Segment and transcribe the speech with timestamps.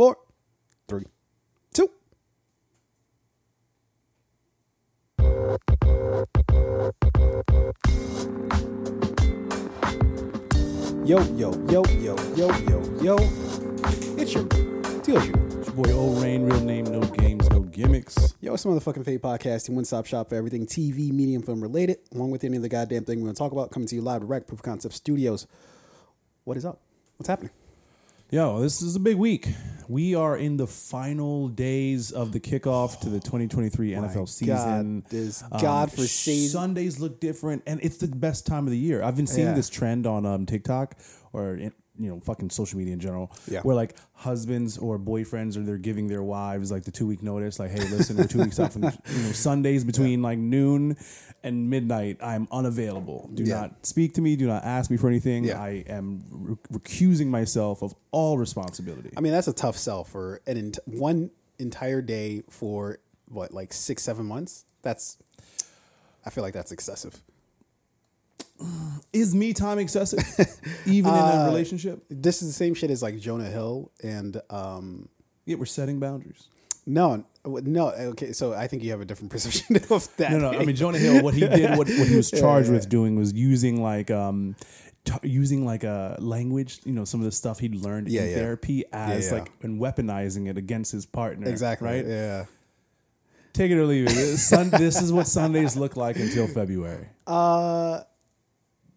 [0.00, 0.16] four,
[0.88, 1.04] three,
[1.74, 1.90] two.
[11.04, 13.16] Yo, yo, yo, yo, yo, yo, yo.
[14.16, 15.58] It's your TLG.
[15.58, 18.34] It's your boy O Rain, real name, no games, no gimmicks.
[18.40, 21.98] Yo, it's some motherfucking Fade Podcast, one stop shop for everything TV, medium, film related,
[22.14, 24.00] along with any of the goddamn thing we're going to talk about, coming to you
[24.00, 25.46] live direct, Proof Concept Studios.
[26.44, 26.80] What is up?
[27.18, 27.50] What's happening?
[28.30, 29.48] Yo, this is a big week.
[29.88, 35.00] We are in the final days of the kickoff to the 2023 NFL season.
[35.00, 39.02] God, this godforsaken- Sundays look different, and it's the best time of the year.
[39.02, 39.54] I've been seeing Yeah.
[39.54, 40.94] this trend on um, TikTok
[41.32, 43.60] or in, you know fucking social media in general, Yeah.
[43.60, 47.58] where like husbands or boyfriends or they're giving their wives like the two week notice,
[47.58, 48.90] like, hey, listen, we're two weeks out from you
[49.22, 50.96] know Sundays between like noon
[51.42, 52.16] and midnight.
[52.22, 53.30] I'm unavailable.
[53.34, 53.60] Do Yeah.
[53.62, 54.34] not speak to me.
[54.36, 55.44] Do not ask me for anything.
[55.44, 55.60] Yeah.
[55.60, 59.10] I am re- recusing myself of all responsibility.
[59.16, 62.98] I mean, that's a tough sell for an ent- one entire day for
[63.28, 64.64] what, like six, seven months?
[64.82, 65.18] That's,
[66.24, 67.22] I feel like that's excessive.
[69.12, 70.20] Is me time excessive,
[70.86, 72.04] even in Uh, a relationship?
[72.08, 75.08] This is the same shit as like Jonah Hill and, um,
[75.46, 76.48] Yeah, we're setting boundaries.
[76.86, 77.88] no, no.
[77.90, 80.30] Okay, so I think you have a different perception of that.
[80.32, 80.50] No, no.
[80.58, 81.22] I mean, Jonah Hill.
[81.24, 84.54] What he did, what, what he was charged with doing, was using like um,
[85.04, 86.80] t- using like a language.
[86.84, 88.34] You know, some of the stuff he'd learned Yeah, in yeah.
[88.36, 89.38] therapy as yeah.
[89.38, 91.48] like and weaponizing it against his partner.
[91.48, 91.88] exactly.
[91.88, 92.06] Right.
[92.06, 92.44] Yeah.
[93.52, 94.14] Take it or leave it.
[94.14, 97.08] This, Sun, this is what Sundays look like until February.
[97.26, 98.02] Uh,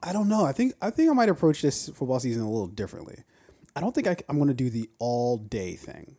[0.04, 0.46] I don't know.
[0.46, 3.24] I think I think I might approach this football season a little differently.
[3.76, 6.16] I don't think I, am going to do the all day thing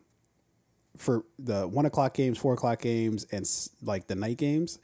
[0.96, 3.46] for the one o'clock games, four o'clock games, and
[3.82, 4.78] like the night games.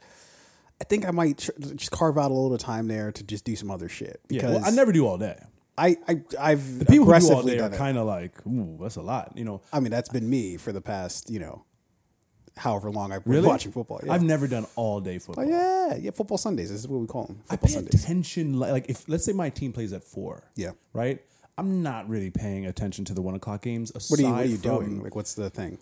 [0.79, 3.55] I think I might tr- just carve out a little time there to just do
[3.55, 5.39] some other shit Yeah, because well, I never do all day.
[5.77, 8.95] I, I I've The people who do all day are kind of like, ooh, that's
[8.95, 9.33] a lot.
[9.35, 11.65] You know, I mean, that's been me for the past you know,
[12.57, 14.01] however long I've been really watching football.
[14.03, 14.13] Yeah.
[14.13, 15.45] I've never done all day football.
[15.45, 16.69] Oh, yeah, yeah, football Sundays.
[16.69, 17.39] This is what we call them.
[17.49, 18.03] I Football pay Sundays.
[18.03, 18.59] attention.
[18.59, 20.71] Like, like if let's say my team plays at four, Yeah.
[20.93, 21.21] right.
[21.57, 23.91] I'm not really paying attention to the one o'clock games.
[23.93, 25.03] Aside What are you, what are you from, doing?
[25.03, 25.77] Like, what's the thing?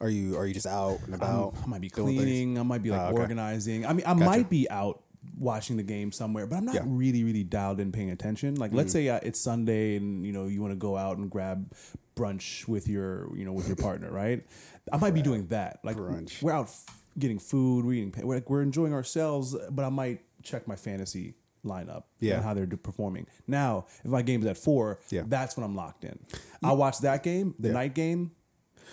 [0.00, 1.54] Are you are you just out and about?
[1.62, 2.22] I might be doing things?
[2.22, 2.58] cleaning.
[2.58, 3.20] I might be like Ah, okay.
[3.20, 3.86] organizing.
[3.86, 5.02] I mean, I might be out
[5.38, 6.80] watching the game somewhere, but I'm not Yeah.
[6.82, 6.96] Mm-hmm.
[6.96, 8.56] really, really dialed in paying attention.
[8.56, 11.30] Like, let's say uh, it's Sunday and you know you want to go out and
[11.30, 11.72] grab
[12.18, 14.44] brunch with your you know with your partner, right?
[14.92, 15.80] I might be doing that.
[15.84, 16.42] Like, Brunch.
[16.42, 16.70] we're out
[17.18, 21.34] getting food, we're eating, we're, we're enjoying ourselves, but I might check my fantasy
[21.64, 22.36] lineup Yeah.
[22.36, 23.26] and how they're performing.
[23.46, 25.22] Now, if my game's at four, Yeah.
[25.26, 26.18] that's when I'm locked in.
[26.62, 28.30] I'll watch that game, the night game.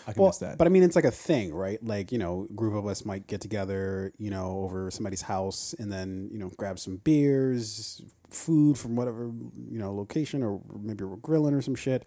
[0.08, 0.58] I can Well, miss that.
[0.58, 1.82] but I mean, it's like a thing, right?
[1.84, 5.74] Like you know, a group of us might get together, you know, over somebody's house,
[5.80, 9.32] and then you know, grab some beers, food from whatever
[9.72, 12.04] you know location, or maybe we're grilling or some shit.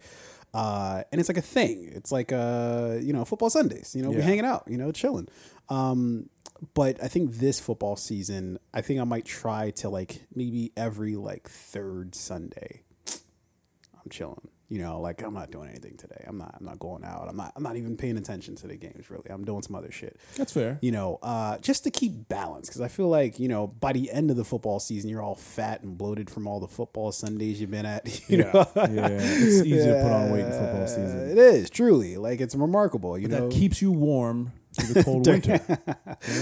[0.53, 1.91] Uh, and it's like a thing.
[1.93, 3.95] It's like uh, you know, football Sundays.
[3.95, 5.27] You know, we're hanging out, you know, chilling.
[5.69, 6.29] Um,
[6.73, 11.15] but I think this football season, I think I might try to like maybe every
[11.15, 12.81] like third Sunday.
[13.07, 14.49] I'm chilling.
[14.71, 16.23] You know, like I'm not doing anything today.
[16.27, 16.53] I'm not.
[16.59, 17.27] I'm not going out.
[17.27, 17.53] I'm not.
[17.55, 19.09] I'm not even paying attention to the games.
[19.09, 20.19] Really, I'm doing some other shit.
[20.37, 20.77] that's fair.
[20.81, 24.11] You know, uh, just to keep balance because I feel like you know by the
[24.11, 27.59] end of the football season, you're all fat and bloated from all the football Sundays
[27.59, 28.05] you've been at.
[28.29, 29.07] You Yeah, know, yeah.
[29.11, 31.31] It's easy to put on weight in football season.
[31.31, 33.17] it is truly like it's remarkable.
[33.17, 35.59] You know, that keeps you warm through the cold winter.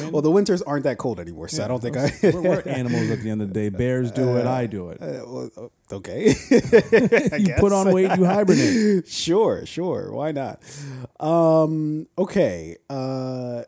[0.11, 2.11] well, the winters aren't that cold anymore, so I don't think I.
[2.23, 3.69] we're, we're animals at the end of the day.
[3.69, 4.45] Bears do it.
[4.45, 5.01] I do it.
[5.01, 6.27] Uh, well, uh, okay.
[7.39, 9.07] you put on weight, you hibernate.
[9.07, 10.11] sure, sure.
[10.11, 10.61] Why not?
[11.19, 12.77] Um, okay.
[12.89, 13.63] Uh,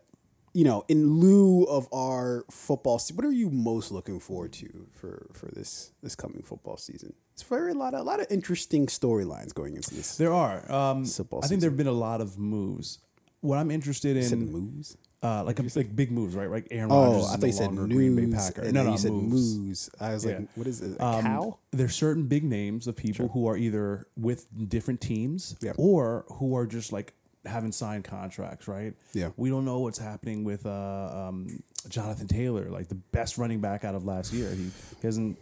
[0.54, 4.88] you know, in lieu of our football, se- what are you most looking forward to
[4.94, 7.14] for for this this coming football season?
[7.34, 10.18] It's very a lot of a lot of interesting storylines going into this.
[10.18, 10.70] There are.
[10.72, 11.04] Um,
[11.42, 13.00] I think there have been a lot of moves.
[13.42, 14.98] What I'm interested You said in, moves.
[15.24, 16.50] uh, like like big moves, right?
[16.50, 17.88] Like Aaron Rodgers Oh, I thought no you said news.
[17.94, 18.72] Green Bay Packer.
[18.72, 19.58] No, no, you said moves.
[19.58, 19.90] moves.
[20.00, 20.98] I was like, what is it?
[21.00, 21.58] A Um, cow?
[21.72, 25.74] There's certain big names of people who are either with different teams Yeah.
[25.78, 27.14] or who are just like
[27.46, 28.94] haven't signed contracts, right?
[29.14, 29.30] Yeah.
[29.38, 33.86] We don't know what's happening with uh, um, Jonathan Taylor, like the best running back
[33.86, 34.50] out of last year.
[34.50, 35.38] He, he hasn't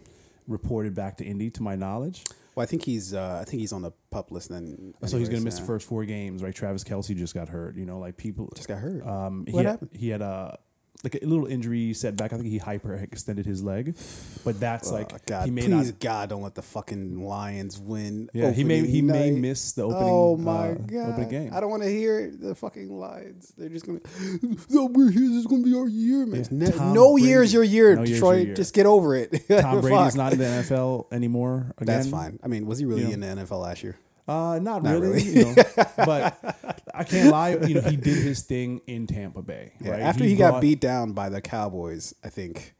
[0.46, 2.22] reported back to Indy, to my knowledge.
[2.58, 4.48] Well, I think he's uh, I think he's on the pup list.
[4.48, 6.52] Then so he's going to miss the first four games, right?
[6.52, 7.76] Travis Kelce just got hurt.
[7.76, 9.06] You know, like people Just got hurt.
[9.06, 9.90] Um, he What had, happened?
[9.92, 10.58] He had a
[11.04, 12.32] like a little injury setback.
[12.32, 13.96] I think he hyper extended his leg,
[14.44, 16.00] but that's Oh, like God, he may please, not.
[16.00, 18.28] God, don't let the fucking Lions win.
[18.32, 20.02] Yeah, he may he may miss the opening.
[20.04, 21.10] Oh my uh, god!
[21.10, 21.50] opening game.
[21.54, 23.52] I don't want to hear the fucking Lions.
[23.56, 24.00] They're just gonna.
[24.70, 25.22] No, we're here.
[25.28, 26.46] This is gonna be our year, man.
[26.50, 28.36] Yeah, no Brady- year's your year, no Detroit.
[28.38, 28.54] your year.
[28.54, 29.42] Just get over it.
[29.48, 31.72] Tom Brady's not in the NFL anymore.
[31.78, 31.86] Again.
[31.96, 32.38] That's fine.
[32.42, 33.10] I mean, was he really know.
[33.10, 33.96] in the NFL last year?
[34.28, 35.22] Uh, not, Not really, really.
[35.22, 35.54] you know,
[35.96, 37.56] but I can't lie.
[37.56, 39.72] You know, he did his thing in Tampa Bay.
[39.80, 40.00] Yeah, right?
[40.02, 42.74] After he, got brought- beat down by the Cowboys, I think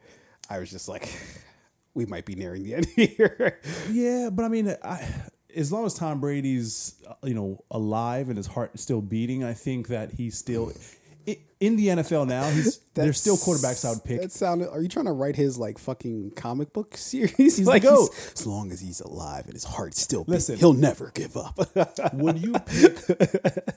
[0.51, 1.09] I was just like,
[1.95, 3.61] we might be nearing the end here.
[3.91, 5.09] Yeah, but I mean, I,
[5.57, 9.43] as long as Tom Brady's uh, you know alive and his heart is still beating,
[9.43, 10.71] I think that he's still
[11.61, 12.49] in the NFL now.
[12.51, 14.21] He's there's still quarterbacks I would pick.
[14.21, 14.69] That sounded.
[14.71, 17.37] Are you trying to write his like fucking comic book series?
[17.37, 18.09] He's like, he's- oh.
[18.33, 20.57] as long as he's alive and his heart's still Listen.
[20.59, 21.59] he'll never give up.
[22.15, 22.99] Would you pick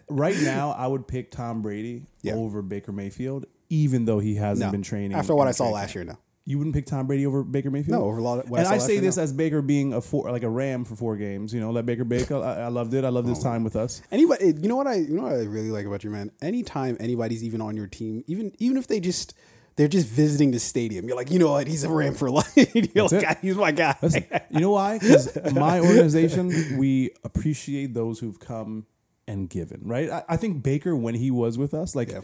[0.10, 0.72] right now?
[0.72, 2.33] I would pick Tom Brady Yeah.
[2.33, 5.13] over Baker Mayfield, even though he hasn't no, been training.
[5.18, 6.04] after what I saw training last year.
[6.04, 8.00] No, You wouldn't pick Tom Brady over Baker Mayfield?
[8.00, 9.24] No, over a lot of- and I, say this no.
[9.24, 11.54] as Baker being a four, like a Ram for four games.
[11.54, 12.32] You know, let Baker bake.
[12.32, 13.06] I, I loved it.
[13.06, 13.44] I love this Oh.
[13.44, 14.02] time with us.
[14.12, 16.32] Anybody, you know what I, you know what I really like about you, man.
[16.42, 19.36] Anytime anybody's even on your team, even even if they just
[19.76, 22.52] they're just visiting the stadium, you're like, you know what, he's a Ram for life.
[22.56, 23.96] you're That's like, "Ah, he's my guy.
[24.02, 24.98] Listen, you know why?
[24.98, 28.88] Because my organization, we appreciate those who've come
[29.28, 29.82] and given.
[29.84, 30.10] Right?
[30.10, 32.10] I, I think Baker, when he was with us, like.
[32.12, 32.22] Yeah.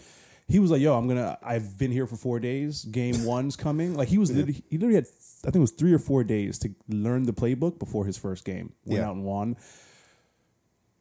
[0.49, 1.37] He was like, "Yo, I'm gonna.
[1.43, 2.85] I've been here for four days.
[2.85, 3.95] Game one's coming.
[3.95, 4.31] Like he was.
[4.31, 5.07] Literally, he literally had.
[5.43, 8.45] I think it was three or four days to learn the playbook before his first
[8.45, 8.71] game.
[8.85, 9.07] Went Yeah.
[9.09, 9.57] out and won.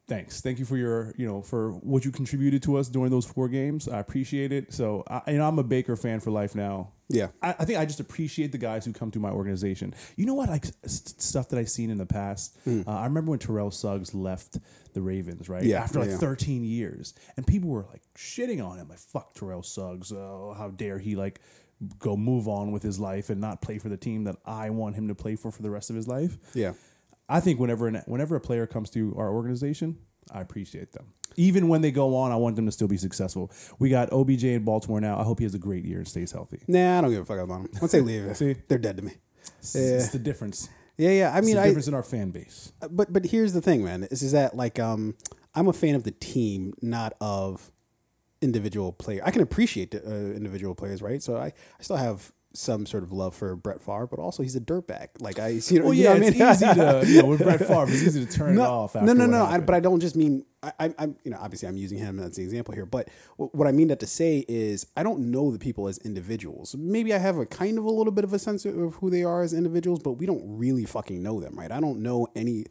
[0.09, 0.41] Thanks.
[0.41, 3.49] Thank you for your, you know, for what you contributed to us during those four
[3.49, 3.89] games.
[3.89, 4.73] I appreciate it.
[4.73, 6.93] So, I, you know, I'm a Baker fan for life now.
[7.09, 7.29] Yeah.
[7.43, 9.95] I, I think I just appreciate the guys who come through my organization.
[10.17, 10.49] You know what?
[10.49, 12.57] Like s- stuff that I've seen in the past.
[12.67, 14.59] Uh, I remember when Terrell Suggs left
[14.95, 15.65] the Ravens, right?
[15.65, 16.19] Yeah, After like yeah.
[16.19, 20.69] 13 years, and people were like shitting on him, like "fuck Terrell Suggs." Oh, how
[20.71, 21.41] dare he like
[21.99, 24.95] go move on with his life and not play for the team that I want
[24.95, 26.39] him to play for for the rest of his life.
[26.55, 26.73] Yeah.
[27.29, 29.99] I think whenever an, whenever a player comes through our organization,
[30.31, 31.07] I appreciate them.
[31.37, 33.51] Even when they go on, I want them to still be successful.
[33.79, 35.19] We got OBJ in Baltimore now.
[35.19, 36.63] I hope he has a great year and stays healthy.
[36.67, 37.69] Nah, I don't give a fuck about him.
[37.81, 38.57] Once they leave, See?
[38.69, 39.13] they're dead to me.
[39.59, 39.83] It's, Yeah.
[39.97, 40.69] it's the difference.
[40.97, 41.33] Yeah, yeah.
[41.35, 42.73] I It's mean, the I, difference in our fan base.
[42.91, 44.05] but but here's the thing, man.
[44.05, 45.15] Is, is that like um,
[45.55, 47.71] I'm a fan of the team, not of
[48.41, 49.21] individual player.
[49.25, 51.23] I can appreciate uh, individual players, right?
[51.23, 54.57] So I, I still have some sort of love for Brett Favre, but also he's
[54.57, 55.09] a dirtbag.
[55.21, 56.53] Like I, you know, Well, you yeah, know it's I mean?
[56.53, 58.95] easy to you know with Brett Favre, it's easy to turn it off.
[58.95, 59.45] no, After no, no.
[59.45, 62.19] I, but I don't just mean I, I, I'm, you know, obviously I'm using him
[62.19, 62.87] as the example here.
[62.87, 65.99] But wh- what I mean that to say is I don't know the people as
[65.99, 66.75] individuals.
[66.77, 69.23] Maybe I have a kind of a little bit of a sense of who they
[69.23, 71.71] are as individuals, but we don't really fucking know them, right?
[71.71, 72.65] I don't know any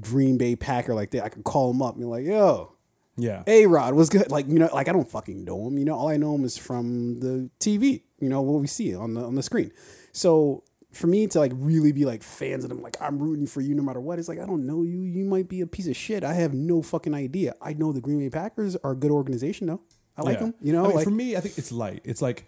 [0.00, 1.24] Green Bay Packer like that.
[1.24, 2.72] I could call him up and be like, "Yo,
[3.18, 5.78] yeah, A Rod was good." Like you know, like I don't fucking know him.
[5.78, 8.02] You know, all I know him is from the TV.
[8.20, 9.72] You know what we see on the on the screen.
[10.12, 13.60] So for me to like really be like fans of them, like I'm rooting for
[13.60, 14.18] you no matter what.
[14.18, 15.02] It's like I don't know you.
[15.02, 16.24] You might be a piece of shit.
[16.24, 17.54] I have no fucking idea.
[17.60, 19.82] I know the Green Bay Packers are a good organization though.
[20.16, 20.46] I like yeah.
[20.46, 20.54] them.
[20.60, 22.00] You know, I mean, like for me, I think it's light.
[22.04, 22.46] It's like,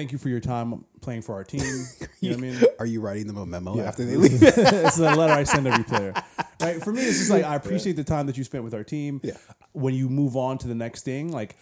[0.00, 1.60] thank you for your time playing for our team.
[2.20, 2.64] You know what I mean?
[2.78, 3.82] are you writing them a memo Yeah.
[3.82, 4.42] after they leave?
[4.42, 6.14] it's a letter I send every player.
[6.58, 6.82] Right?
[6.82, 9.20] For me, it's just like I appreciate the time that you spent with our team.
[9.22, 9.34] Yeah.
[9.72, 11.56] When you move on to the next thing, like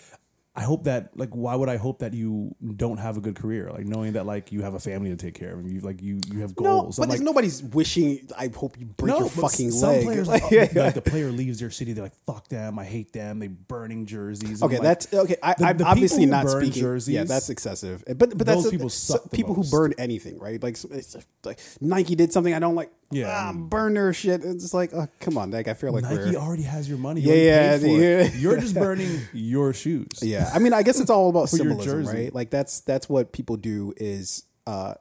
[0.59, 3.71] I hope that like why would I hope that you don't have a good career?
[3.73, 6.03] Like knowing that like you have a family to take care of and you like
[6.03, 6.99] you you have no, goals.
[6.99, 8.27] but like, nobody's wishing.
[8.37, 10.05] I hope you break your fucking some leg.
[10.05, 10.83] Players, Like, yeah, yeah.
[10.87, 14.05] like the player leaves their city, they're like, "Fuck them, I hate them." They burning
[14.07, 14.61] jerseys.
[14.63, 15.37] Okay, like, that's okay.
[15.43, 16.83] I, the obviously not burn speaking.
[16.83, 18.03] jerseys, yeah, that's excessive.
[18.07, 19.71] But but that's those people so- people most.
[19.71, 20.61] who burn anything, right?
[20.61, 22.91] Like it's like Nike did something I don't like.
[23.11, 24.45] Yeah, ah, I mean- burn their shit.
[24.45, 27.23] It's like, oh, come on, like I feel like Nike already has your money.
[27.23, 28.41] Yeah, You yeah, already paid for the- it.
[28.43, 30.09] You're just burning your shoes.
[30.23, 32.35] Yeah, I mean, I guess it's all about symbolism, right?
[32.35, 34.95] Like that's that's what people do is uh,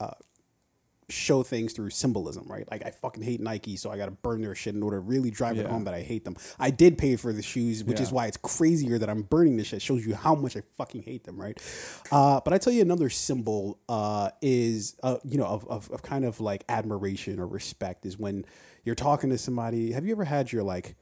[0.00, 0.10] uh,
[1.08, 2.68] show things through symbolism, right?
[2.70, 5.00] Like I fucking hate Nike, so I got to burn their shit in order to
[5.00, 6.36] really drive it home that I hate them.
[6.58, 9.68] I did pay for the shoes, which is why it's crazier that I'm burning this
[9.68, 9.82] shit.
[9.82, 11.56] Shows you how much I fucking hate them, right?
[12.10, 16.02] Uh, but I tell you another symbol uh, is uh, you know of, of of
[16.02, 18.44] kind of like admiration or respect is when
[18.84, 19.92] you're talking to somebody.
[19.92, 20.96] Have you ever had your like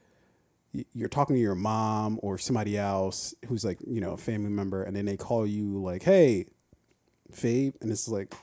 [0.95, 4.83] you're talking to your mom or somebody else who's like you know a family member
[4.83, 6.47] and then they call you like hey
[7.33, 8.35] Fabe and it's like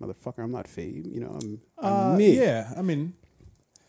[0.00, 3.14] motherfucker I'm not Fabe you know I'm, I'm Uh, me Yeah, I mean,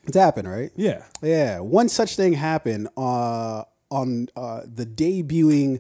[0.04, 1.04] it's happened right yeah.
[1.22, 5.80] yeah one such thing happened uh, on uh, the debuting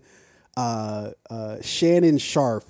[0.55, 2.65] uh, uh, Shannon Sharpe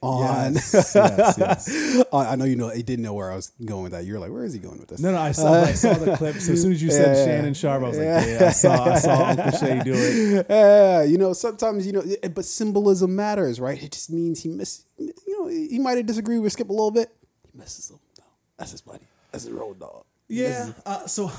[0.00, 2.04] on, Yes, yes, yes.
[2.12, 4.30] I know you know he didn't know where I was going with that you're like
[4.30, 6.36] where is he going with this No, no, I saw, I saw the clip.
[6.36, 7.24] So as soon as you said Yeah.
[7.24, 10.46] Shannon Sharpe, I was like, yeah, I saw, I saw Uncle Shay do it.
[10.48, 13.82] Yeah, you know, sometimes you know, but symbolism matters, right?
[13.82, 14.84] It just means he miss.
[14.98, 17.08] You know, he might have disagreed with Skip a little bit.
[17.52, 17.98] He misses him.
[18.56, 19.04] That's his buddy.
[19.32, 20.04] That's his road dog.
[20.28, 20.70] Yeah.
[20.84, 21.30] Uh, so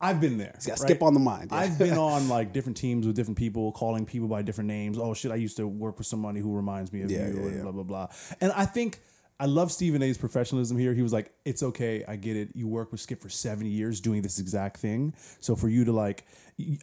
[0.00, 0.58] I've been there.
[0.66, 1.50] Got Skip on the mind.
[1.52, 1.58] yeah.
[1.58, 4.98] I've been on like different teams with different people, calling people by different names.
[4.98, 7.46] Oh shit, I used to work with somebody who reminds me of Yeah, you, yeah,
[7.46, 8.08] and blah blah blah.
[8.40, 9.00] And I think
[9.38, 10.94] I love Stephen A's professionalism here.
[10.94, 12.50] He was like, "It's okay, I get it.
[12.54, 15.14] You work with Skip for seven years doing this exact thing.
[15.40, 16.26] So for you to like,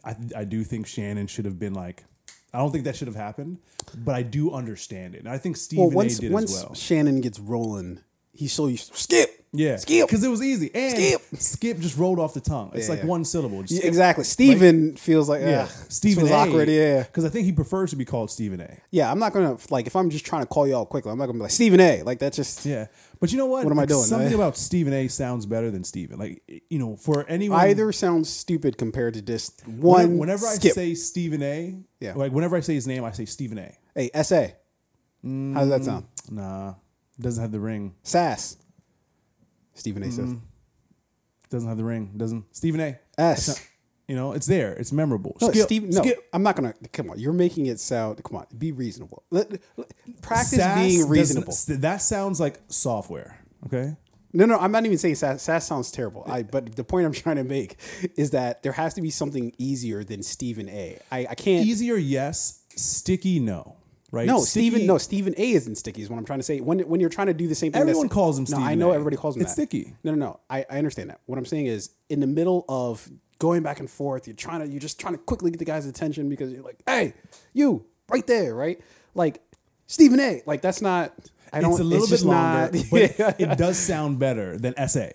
[0.04, 2.04] I, I do think Shannon should have been like,
[2.52, 3.58] I don't think that should have happened,
[3.96, 5.20] but I do understand it.
[5.20, 6.74] And I think Stephen Well, once A did once as well.
[6.74, 7.98] Shannon gets rolling,
[8.34, 9.40] he's so used to skip.
[9.56, 10.08] Yeah, skip.
[10.08, 11.22] because it was easy, and Skip.
[11.40, 12.72] Skip, just rolled off the tongue.
[12.74, 13.62] It's Yeah, like one syllable.
[13.62, 13.88] Just Yeah, skip.
[13.88, 14.24] exactly.
[14.24, 15.68] Stephen feels like Yeah.
[15.88, 16.34] Stephen feels A.
[16.34, 16.68] awkward.
[16.68, 18.78] Yeah, because I think he prefers to be called Stephen A.
[18.90, 19.08] yeah.
[19.12, 21.12] I'm not gonna like if I'm just trying to call y'all quickly.
[21.12, 22.02] I'm not gonna be like Stephen A.
[22.02, 22.86] Like that's just Yeah,
[23.20, 23.62] but you know what?
[23.62, 24.02] What am I doing?
[24.02, 25.06] Something I- about Stephen A.
[25.06, 26.18] sounds better than Stephen.
[26.18, 30.18] Like you know, for anyone either sounds stupid compared to just one.
[30.18, 30.72] whenever I skip.
[30.72, 32.14] say Stephen A, Yeah.
[32.16, 33.72] like whenever I say his name, I say Stephen A.
[33.94, 34.48] hey SA,
[35.22, 36.06] how does that sound?
[36.28, 36.74] Mm, nah,
[37.20, 37.94] doesn't have the ring.
[38.02, 38.56] Sass.
[39.74, 40.06] Stephen A.
[40.06, 40.16] Mm-hmm.
[40.32, 40.36] says
[41.50, 42.12] Doesn't have the ring.
[42.16, 42.98] Doesn't Stephen A.
[43.18, 43.60] S.
[44.06, 44.72] You know, it's there.
[44.74, 45.36] It's memorable.
[45.40, 46.28] No, Skip- Steve, no, Skip.
[46.32, 46.74] I'm not gonna.
[46.92, 48.22] Come on, you're making it sound.
[48.22, 49.22] Come on, be reasonable.
[49.30, 51.54] Let, let- practice Sass being doesn't- reasonable.
[51.80, 53.38] That sounds like software.
[53.66, 53.96] Okay.
[54.36, 55.42] No, no, I'm not even saying sass.
[55.42, 56.24] Sass sounds terrible.
[56.26, 57.76] I, but the point I'm trying to make
[58.16, 60.98] is that there has to be something easier than Stephen A.
[61.10, 61.64] I, I can't.
[61.64, 62.60] Easier, yes.
[62.76, 63.76] Sticky, no.
[64.14, 64.26] Right?
[64.26, 64.86] No, Sticky- Stephen.
[64.86, 65.52] No, Stephen A.
[65.52, 66.02] isn't sticky.
[66.02, 66.60] Is what I'm trying to say.
[66.60, 68.78] When when you're trying to do the same thing, Everyone calls him No, I Stephen
[68.78, 68.94] know A.
[68.94, 69.68] everybody calls him It's that.
[69.68, 69.92] sticky.
[70.04, 70.40] No, no, no.
[70.48, 71.20] I, I understand that.
[71.26, 74.68] What I'm saying is, in the middle of going back and forth, you're trying to
[74.68, 77.14] you're just trying to quickly get the guy's attention because you're like, hey,
[77.52, 78.80] you right there, right?
[79.14, 79.42] Like
[79.86, 80.42] Stephen A.
[80.46, 81.12] Like that's not.
[81.52, 81.72] I don't.
[81.72, 83.34] It's a little bit just longer, not- but Yeah.
[83.38, 85.08] it does sound better than SA.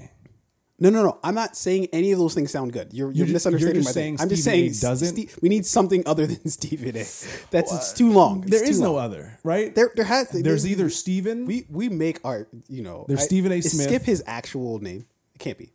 [0.81, 1.19] No, no, no.
[1.23, 2.93] I'm not saying any of those things sound good.
[2.93, 4.17] You're, you're, ju- misunderstanding you're my thing.
[4.17, 5.41] saying I'm just Stephen A saying doesn't?
[5.41, 7.03] We need something other than Stephen A.
[7.51, 8.43] That's it's too long.
[8.43, 9.75] It's There too is no other, right?
[9.75, 10.29] There, there has.
[10.29, 11.45] There's there- either Stephen.
[11.45, 13.05] we we make our you know.
[13.07, 13.61] There's I- Stephen A.
[13.61, 13.87] Smith.
[13.87, 15.05] Skip his actual name.
[15.35, 15.73] It can't be.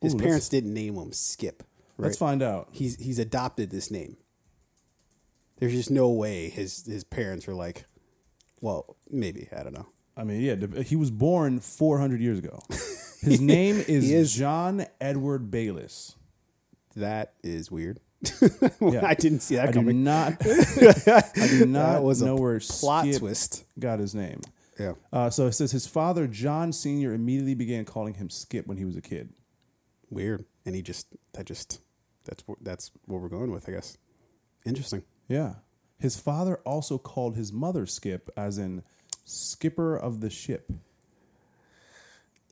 [0.00, 1.62] His Ooh, parents didn't name him Skip.
[1.96, 2.06] Right?
[2.06, 2.68] Let's find out.
[2.72, 4.16] He's he's adopted this name.
[5.58, 7.84] There's just no way his his parents were like,
[8.60, 9.86] well, maybe I don't know.
[10.16, 12.58] I mean, yeah, he was born 400 years ago.
[13.22, 14.34] His name is, is.
[14.34, 16.16] John Edward Bayless.
[16.96, 18.00] That is weird.
[18.80, 19.06] Yeah.
[19.06, 20.02] I didn't see that I do coming.
[20.04, 20.34] not.
[20.44, 23.64] I do not That was a know where plot Skip twist.
[23.78, 24.40] got his name.
[24.78, 24.92] Yeah.
[25.12, 28.84] Uh, so it says his father, John Senior, immediately began calling him Skip when he
[28.84, 29.30] was a kid.
[30.10, 31.80] weird and he just that just
[32.24, 33.96] that's that's what we're going with i guess
[34.66, 35.54] interesting Yeah.
[35.98, 38.82] His father also called his mother Skip, as in
[39.24, 40.72] skipper of the ship.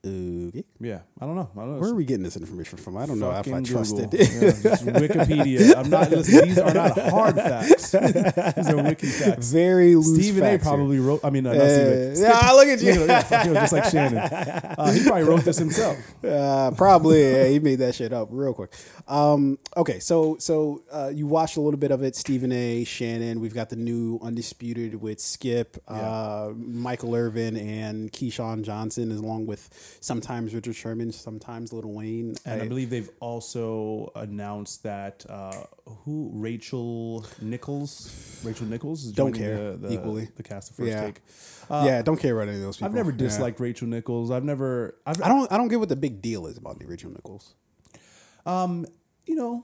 [0.03, 1.49] Okay Yeah, I don't know.
[1.55, 1.79] I don't know.
[1.79, 4.09] where are we getting this information from i don't know if i trust Google.
[4.19, 4.51] it Yeah,
[4.99, 5.75] Wikipedia.
[5.77, 6.09] I'm not.
[6.09, 7.91] Listen, these are not hard facts.
[8.55, 9.51] these are wiki facts.
[9.51, 10.51] very loose Stephen A.
[10.51, 10.73] facts here.
[10.73, 11.19] probably wrote.
[11.23, 12.29] I mean, uh, not Uh, Stephen A.
[12.29, 12.93] yeah, look at you.
[12.95, 14.17] Look yeah, you, just like Shannon.
[14.17, 15.97] Uh, he probably wrote this himself.
[16.31, 18.71] Uh, probably yeah, he made that shit up real quick.
[19.07, 22.15] Um, okay, so so uh, you watched a little bit of it.
[22.15, 22.83] Stephen A.
[22.83, 23.39] Shannon.
[23.41, 29.69] We've got the new Undisputed with Skip, uh, Michael Irvin, and Keyshawn Johnson, along with
[29.99, 32.35] sometimes Richard Sherman, sometimes Little Wayne.
[32.45, 35.63] And I, I- believe they've also announced that uh,
[36.05, 40.29] who Rachel Nichols, Rachel Nichols is Don't care, the, the, equally.
[40.35, 41.01] the cast of First Yeah.
[41.05, 41.21] Take.
[41.69, 42.87] yeah, don't care about any of those people.
[42.87, 43.17] I've never Yeah.
[43.17, 44.31] disliked Rachel Nichols.
[44.31, 44.95] I've never.
[45.05, 45.51] I've, I don't.
[45.51, 47.55] I don't get what the big deal is about the Rachel Nichols.
[48.45, 48.85] um,
[49.25, 49.63] you know,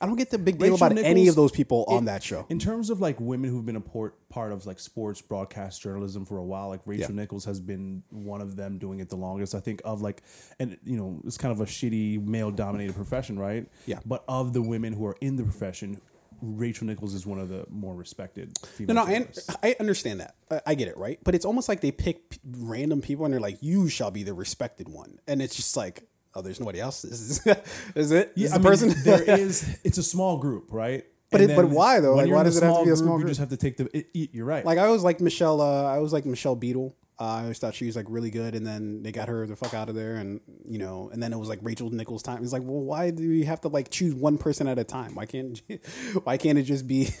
[0.00, 2.22] I don't get the big deal Rachel about any of those people on in- that
[2.22, 2.46] show.
[2.48, 6.24] In terms of like women who've been a port, part of like sports broadcast journalism
[6.26, 7.16] for a while, like Rachel Yeah.
[7.22, 9.54] Nichols has been one of them doing it the longest.
[9.54, 10.22] I think of like,
[10.58, 13.66] and you know, it's kind of a shitty male dominated profession, right?
[13.86, 14.00] Yeah.
[14.04, 16.00] But of the women who are in the profession,
[16.42, 18.58] Rachel Nichols is one of the more respected.
[18.66, 19.24] Female No, no,
[19.62, 19.68] I.
[19.70, 20.34] I understand that.
[20.50, 21.18] I, I get it, right?
[21.24, 24.24] But it's almost like they pick p- random people and they're like, "You shall be
[24.24, 26.02] the respected one," and it's just like,
[26.34, 27.04] "Oh, there's nobody else.
[27.04, 27.46] Is,
[27.94, 28.34] is it?
[28.34, 29.78] This is I the mean, person." there is.
[29.84, 31.04] It's a small group, right?
[31.30, 32.14] But it- but why, though?
[32.14, 33.28] Like, why does it have to be a small You group?
[33.30, 33.88] just have to take the.
[33.96, 34.64] It, you're right.
[34.64, 35.60] like I always like Michelle.
[35.60, 36.94] Uh, I always like Michelle Beadle.
[37.20, 39.54] Uh, I always thought she was like really good, and then they got her the
[39.54, 42.42] fuck out of there, and you know, and then it was like Rachel Nichols' time.
[42.42, 45.14] It's like, well, why do we have to like choose one person at a time?
[45.14, 45.60] Why can't
[46.24, 47.10] why can't it just be?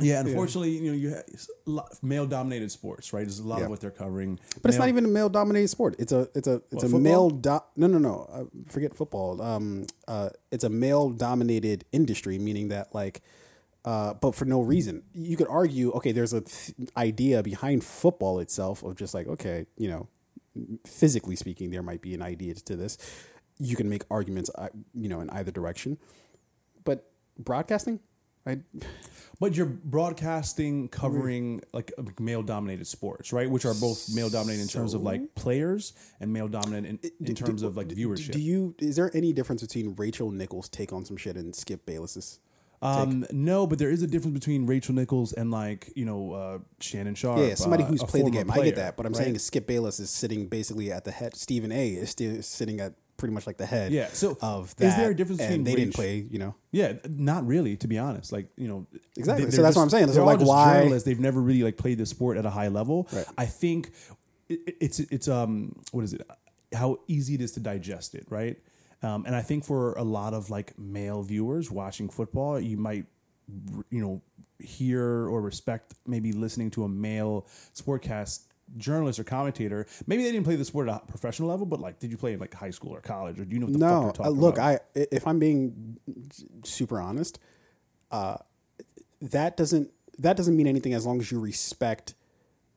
[0.00, 3.20] Yeah, unfortunately, you know, you have male dominated sports, right?
[3.26, 3.64] There's a lot Yeah.
[3.64, 4.40] of what they're covering.
[4.62, 5.96] But it's not even a male dominated sport.
[5.98, 7.00] It's a it's a it's What, a football?
[7.00, 9.42] male do- no no no uh, forget football.
[9.42, 13.20] Um uh it's a male dominated industry meaning that like
[13.84, 15.02] uh but for no reason.
[15.12, 19.66] You could argue okay there's a th- idea behind football itself of just like okay,
[19.76, 20.08] you know,
[20.86, 22.98] physically speaking there might be an idea to this.
[23.58, 25.98] You can make arguments uh, you know in either direction.
[26.84, 28.00] But broadcasting
[28.46, 28.58] I
[29.38, 33.50] But you're broadcasting covering like male dominated sports, right?
[33.50, 37.34] Which are both male dominated in terms of like players and male dominant in, in
[37.34, 38.32] terms of like viewership.
[38.32, 41.84] do you is there any difference between Rachel Nichols take on some shit and Skip
[41.86, 42.40] Bayless's?
[42.82, 46.58] Um, no, but there is a difference between Rachel Nichols and like you know uh,
[46.80, 47.40] Shannon Sharpe.
[47.40, 48.50] Yeah, somebody uh, who's played the game.
[48.50, 49.22] I get that, but I'm right?
[49.24, 51.36] saying Skip Bayless is sitting basically at the head.
[51.36, 51.88] Stephen A.
[51.90, 53.92] is still sitting at pretty much like the head.
[53.92, 54.96] Yeah, so of is that.
[54.96, 56.26] there a difference and between they didn't play?
[56.30, 58.32] You know, Yeah, not really, to be honest.
[58.32, 59.44] Like you know, Exactly.
[59.44, 60.06] they- So they're that's what I'm saying.
[60.06, 61.04] they're all like, just why- journalists.
[61.06, 63.08] They've never really like played the sport at a high level.
[63.12, 63.26] Right.
[63.36, 63.90] I think
[64.48, 66.22] it, it's it's um what is it?
[66.72, 68.56] How easy it is to digest it, right?
[69.02, 73.06] Um, and I think for a lot of like male viewers watching football, you might
[73.90, 74.22] you know
[74.58, 78.42] hear or respect maybe listening to a male sportcast
[78.76, 79.86] journalist or commentator.
[80.06, 82.34] Maybe they didn't play the sport at a professional level, but like, did you play
[82.34, 84.00] in like high school or college, or do you know what the fuck no.
[84.02, 84.82] you're Uh, talking look, about?
[84.94, 85.98] I if I'm being
[86.64, 87.38] super honest,
[88.10, 88.36] uh,
[89.22, 92.14] that doesn't that doesn't mean anything as long as you respect.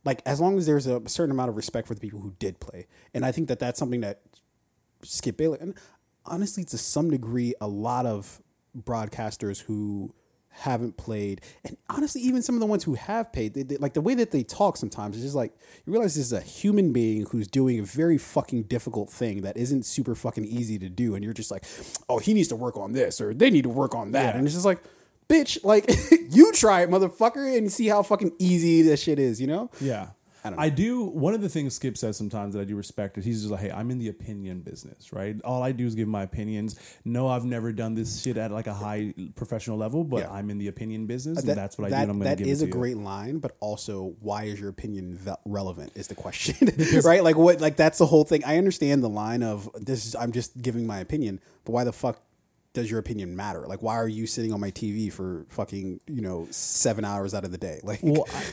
[0.06, 2.60] Like as long as there's a certain amount of respect for the people who did
[2.60, 4.22] play, and I think that that's something that
[5.03, 5.75] Skip Bayless, and
[6.25, 8.42] honestly, to some degree, a lot of
[8.77, 10.13] broadcasters who
[10.56, 13.94] haven't played, and honestly, even some of the ones who have played, they, they- like
[13.94, 15.51] the way that they talk sometimes is just like
[15.86, 19.58] you realize this is a human being who's doing a very fucking difficult thing that
[19.58, 21.63] isn't super fucking easy to do, and you're just like,
[22.08, 24.38] oh, he needs to work on this, or they need to work on that, Yeah.
[24.38, 24.82] and it's just like.
[25.30, 25.89] Bitch, like
[26.36, 29.72] you try it, motherfucker, and see how fucking easy this shit is, you know?
[29.80, 30.10] Yeah.
[30.46, 31.04] I don't I do.
[31.06, 33.62] One of the things Skip says sometimes that I do respect is he's just like,
[33.62, 35.36] "Hey, I'm in the opinion business, right?
[35.44, 36.78] All I do is give my opinions.
[37.06, 40.32] No, I've never done this shit at like a high professional level, but Yeah.
[40.32, 42.02] I'm in the opinion business, uh, and That- that's what I that- do.
[42.04, 42.74] And I'm going to that give is it a you.
[42.74, 46.56] great line, but also why is your opinion ve- relevant is the question,
[47.04, 47.24] right?
[47.24, 47.62] Like what?
[47.62, 48.44] Like that's the whole thing.
[48.46, 50.06] I understand the line of this.
[50.06, 52.22] Is, I'm just giving my opinion, but why the fuck
[52.74, 53.65] does your opinion matter?
[53.68, 57.46] Like why are you sitting on my TV for fucking you know seven hours out
[57.46, 57.80] of the day?
[57.84, 58.44] Like Well, I,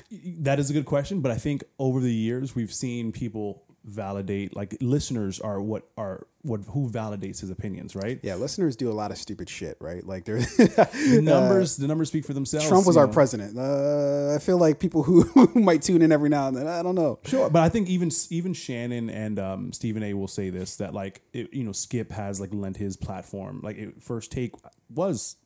[0.41, 4.55] that is a good question, but I think over the years we've seen people validate
[4.55, 8.19] like listeners are what are what who validates his opinions, right?
[8.23, 10.07] yeah, listeners do a lot of stupid shit, right?
[10.07, 12.69] Like they're The numbers, the numbers speak for themselves.
[12.69, 13.13] Trump was our know.
[13.13, 13.59] president.
[13.59, 16.67] Uh, I feel like people who, who might tune in every now and then.
[16.67, 17.19] I don't know.
[17.25, 20.15] Sure, but I think even even Shannon and um, Stephen A.
[20.15, 23.77] will say this that like it, you know Skip has like lent his platform like
[23.79, 24.55] it, first take
[24.89, 25.37] was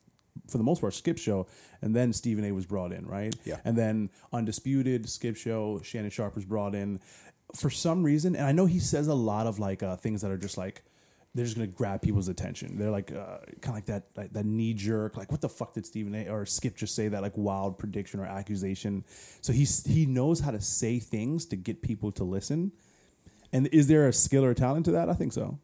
[0.48, 1.46] for the most part Skip show,
[1.80, 2.50] and then Stephen A.
[2.52, 3.58] was brought in right, Yeah.
[3.64, 7.00] and then Undisputed Skip show Shannon Sharpe was brought in
[7.56, 10.30] for some reason, and I know he says a lot of like uh, things that
[10.30, 10.82] are just like.
[11.36, 12.78] They're just gonna grab people's attention.
[12.78, 15.16] They're like uh, kind of like that, like, that knee jerk.
[15.16, 16.28] Like, what the fuck did Stephen A.
[16.28, 19.04] or Skip just say that like wild prediction or accusation?
[19.40, 22.70] So he's he knows how to say things to get people to listen.
[23.52, 25.08] And is there a skill or talent to that?
[25.08, 25.58] I think so.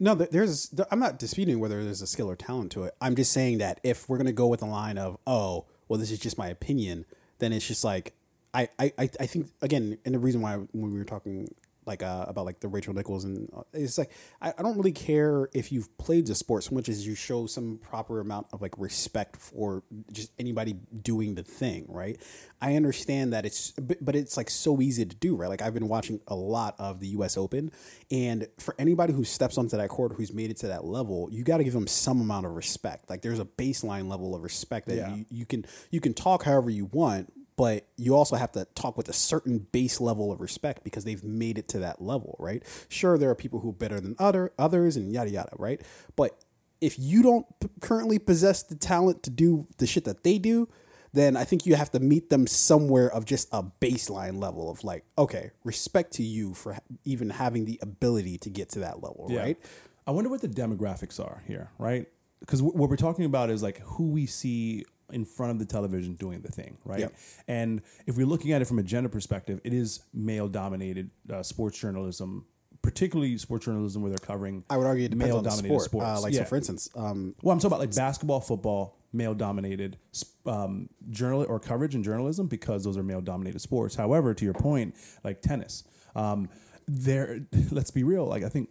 [0.00, 0.74] No, there's.
[0.90, 2.94] I'm not disputing whether there's a skill or talent to it.
[2.98, 6.10] I'm just saying that if we're gonna go with the line of, oh, well, this
[6.10, 7.04] is just my opinion,
[7.38, 8.14] then it's just like,
[8.54, 12.26] I, I, I think again, and the reason why when we were talking like uh,
[12.28, 15.72] about like the Rachel Nichols and uh, it's like I, I don't really care if
[15.72, 19.34] you've played the sport so much as you show some proper amount of like respect
[19.36, 22.20] for just anybody doing the thing, right?
[22.60, 25.48] I understand that it's, but but it's like so easy to do, right?
[25.48, 27.36] Like I've been watching a lot of the U.S.
[27.36, 27.72] Open,
[28.12, 31.42] and for anybody who steps onto that court who's made it to that level, you
[31.42, 33.10] got to give them some amount of respect.
[33.10, 35.14] Like there's a baseline level of respect that Yeah.
[35.16, 38.96] you, you can you can talk however you want, but you also have to talk
[38.96, 42.60] with a certain base level of respect because they've made it to that level, right?
[42.88, 45.80] Sure, there are people who are better than other others and yada yada, right?
[46.16, 46.44] But
[46.80, 50.68] if you don't p- currently possess the talent to do the shit that they do,
[51.12, 54.82] then I think you have to meet them somewhere of just a baseline level of
[54.82, 59.04] like, okay, respect to you for ha- even having the ability to get to that
[59.04, 59.58] level, right?
[60.04, 62.08] I wonder what the demographics are here, right?
[62.40, 66.14] Because what we're talking about is like who we see in front of the television
[66.14, 67.00] doing the thing, right?
[67.00, 67.14] Yep.
[67.48, 71.42] And if we're looking at it from a gender perspective, it is male dominated uh,
[71.42, 72.46] sports journalism,
[72.82, 75.82] particularly sports journalism where they're covering I would argue it depends on the sport.
[75.82, 76.22] Uh, sports.
[76.22, 76.40] like Yeah.
[76.40, 79.98] so, for instance, um, Well, I'm talking about like basketball, football, male dominated
[80.46, 83.94] um, journal or coverage in journalism because those are male dominated sports.
[83.94, 85.84] However, to your point, like tennis,
[86.16, 86.48] um,
[86.88, 87.40] there.
[87.70, 88.26] Let's be real.
[88.26, 88.68] Like I think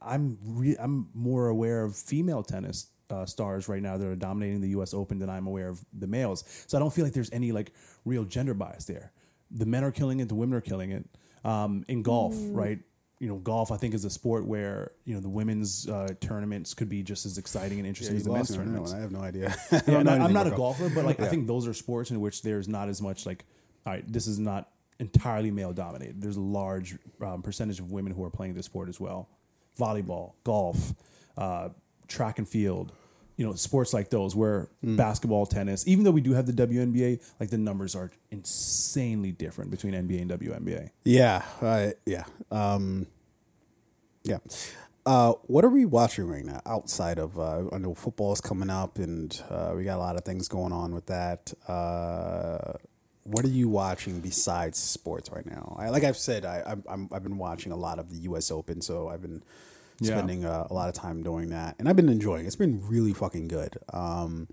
[0.00, 2.86] I'm re- I'm more aware of female tennis.
[3.12, 4.94] Uh, stars right now that are dominating the U.S.
[4.94, 7.72] Open than I'm aware of the males, so I don't feel like there's any like
[8.06, 9.12] real gender bias there.
[9.50, 11.04] The men are killing it, the women are killing it.
[11.44, 12.56] Um, in golf, Mm.
[12.56, 12.78] right?
[13.18, 16.74] you know, golf I think is a sport where you know the women's uh, tournaments
[16.74, 18.94] could be just as exciting and interesting as the men's lost me on that tournaments.
[18.94, 19.48] I have no idea.
[19.70, 20.78] I Yeah, don't know and I- I'm not a golf.
[20.78, 23.44] golfer, but like I think those are sports in which there's not as much like,
[23.86, 26.20] all right, this is not entirely male dominated.
[26.22, 29.28] There's a large um, percentage of women who are playing this sport as well.
[29.78, 30.92] Volleyball, golf,
[31.36, 31.68] uh,
[32.08, 32.90] track and field,
[33.36, 34.96] you know, sports like those where Hmm.
[34.96, 39.70] basketball, tennis, even though we do have the WNBA, like the numbers are insanely different
[39.70, 40.90] between NBA and WNBA.
[41.04, 43.06] Yeah, uh, yeah, um,
[44.24, 44.38] yeah.
[45.04, 47.36] Uh, what are we watching right now outside of?
[47.38, 50.46] Uh, I know football is coming up, and uh, we got a lot of things
[50.46, 51.52] going on with that.
[51.66, 52.74] Uh,
[53.24, 55.76] what are you watching besides sports right now?
[55.78, 58.50] I, like I've said, I, I'm, I'm I've been watching a lot of the U.S.
[58.52, 59.42] Open, so I've been
[60.02, 60.16] Yeah.
[60.16, 62.44] spending uh, a lot of time doing that, and I've been enjoying.
[62.44, 62.48] it.
[62.48, 63.76] It's been really fucking good.
[63.92, 64.48] Um,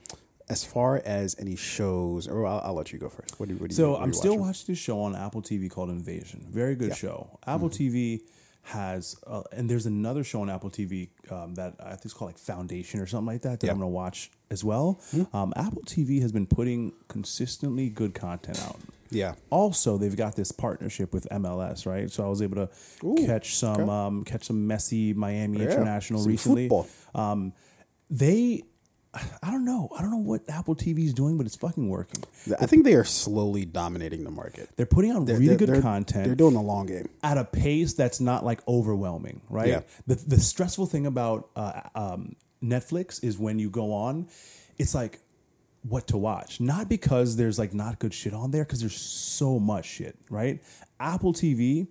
[0.50, 3.40] as far as any shows, or I'll, I'll let you go first.
[3.40, 3.56] What do?
[3.56, 4.42] What do you So I'm still watching?
[4.48, 6.48] watching this show on Apple TV called Invasion.
[6.50, 7.38] Very good show.
[7.46, 7.88] Apple Mm-hmm.
[7.96, 8.22] TV
[8.64, 12.30] has, uh, and there's another show on Apple TV um, that I think it's called
[12.30, 13.74] like Foundation or something like that that Yeah.
[13.74, 15.00] I'm gonna watch as well.
[15.16, 15.36] Mm-hmm.
[15.36, 18.78] Um, Apple TV has been putting consistently good content out.
[19.12, 19.36] Yeah.
[19.50, 22.10] Also, they've got this partnership with MLS, right?
[22.12, 22.70] So I was able to
[23.06, 23.90] Ooh, catch some okay.
[23.92, 26.70] um, catch some Messi Miami Yeah, International recently.
[27.16, 27.54] Um,
[28.10, 28.64] they,
[29.14, 32.24] I don't know, I don't know what Apple TV is doing, but it's fucking working.
[32.60, 34.70] I think they are slowly dominating the market.
[34.76, 37.10] They're putting out really They're- good they're- content They're doing the long game.
[37.24, 39.68] at a pace that's not like overwhelming, right?
[39.70, 39.82] Yeah.
[40.06, 44.28] The the stressful thing about uh, um, Netflix is when you go on,
[44.78, 45.20] it's like
[45.84, 46.60] what to watch.
[46.60, 50.62] Not because there's like not good shit on there, because there's so much shit, right?
[51.00, 51.88] Apple TV,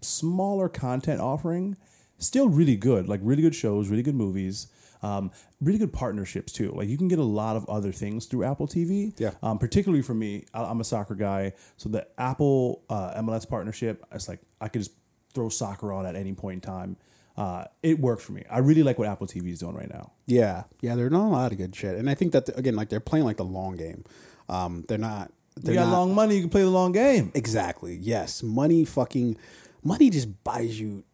[0.00, 1.76] smaller content offering,
[2.18, 4.68] still really good, like really good shows, really good movies.
[5.00, 6.72] Um, really good partnerships too.
[6.72, 9.12] Like you can get a lot of other things through Apple TV.
[9.16, 9.30] Yeah.
[9.44, 14.04] Um, particularly for me, I- I'm a soccer guy, so the Apple uh, MLS partnership,
[14.10, 14.92] it's like I could just
[15.34, 16.96] throw soccer on at any point in time.
[17.38, 18.42] Uh, it worked for me.
[18.50, 20.10] I really like what Apple TV is doing right now.
[20.26, 22.88] Yeah, yeah, they're doing a lot of good shit, and I think that again, like
[22.88, 24.02] they're playing like the long game.
[24.48, 25.30] Um, they're not.
[25.54, 27.30] They're you got not, long money, you can play the long game.
[27.36, 27.94] Exactly.
[27.94, 28.84] Yes, money.
[28.84, 29.36] Fucking
[29.84, 31.04] money just buys you,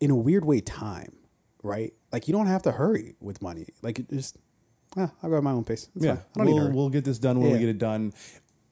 [0.00, 1.16] in a weird way, time.
[1.62, 1.92] Right?
[2.12, 3.66] Like you don't have to hurry with money.
[3.82, 4.38] Like it just.
[4.96, 5.88] Ah, I'll go at my own pace.
[5.96, 6.24] It's Yeah, fine.
[6.36, 6.74] I don't need to we'll, hurry.
[6.76, 8.14] we'll get this done when we get it done.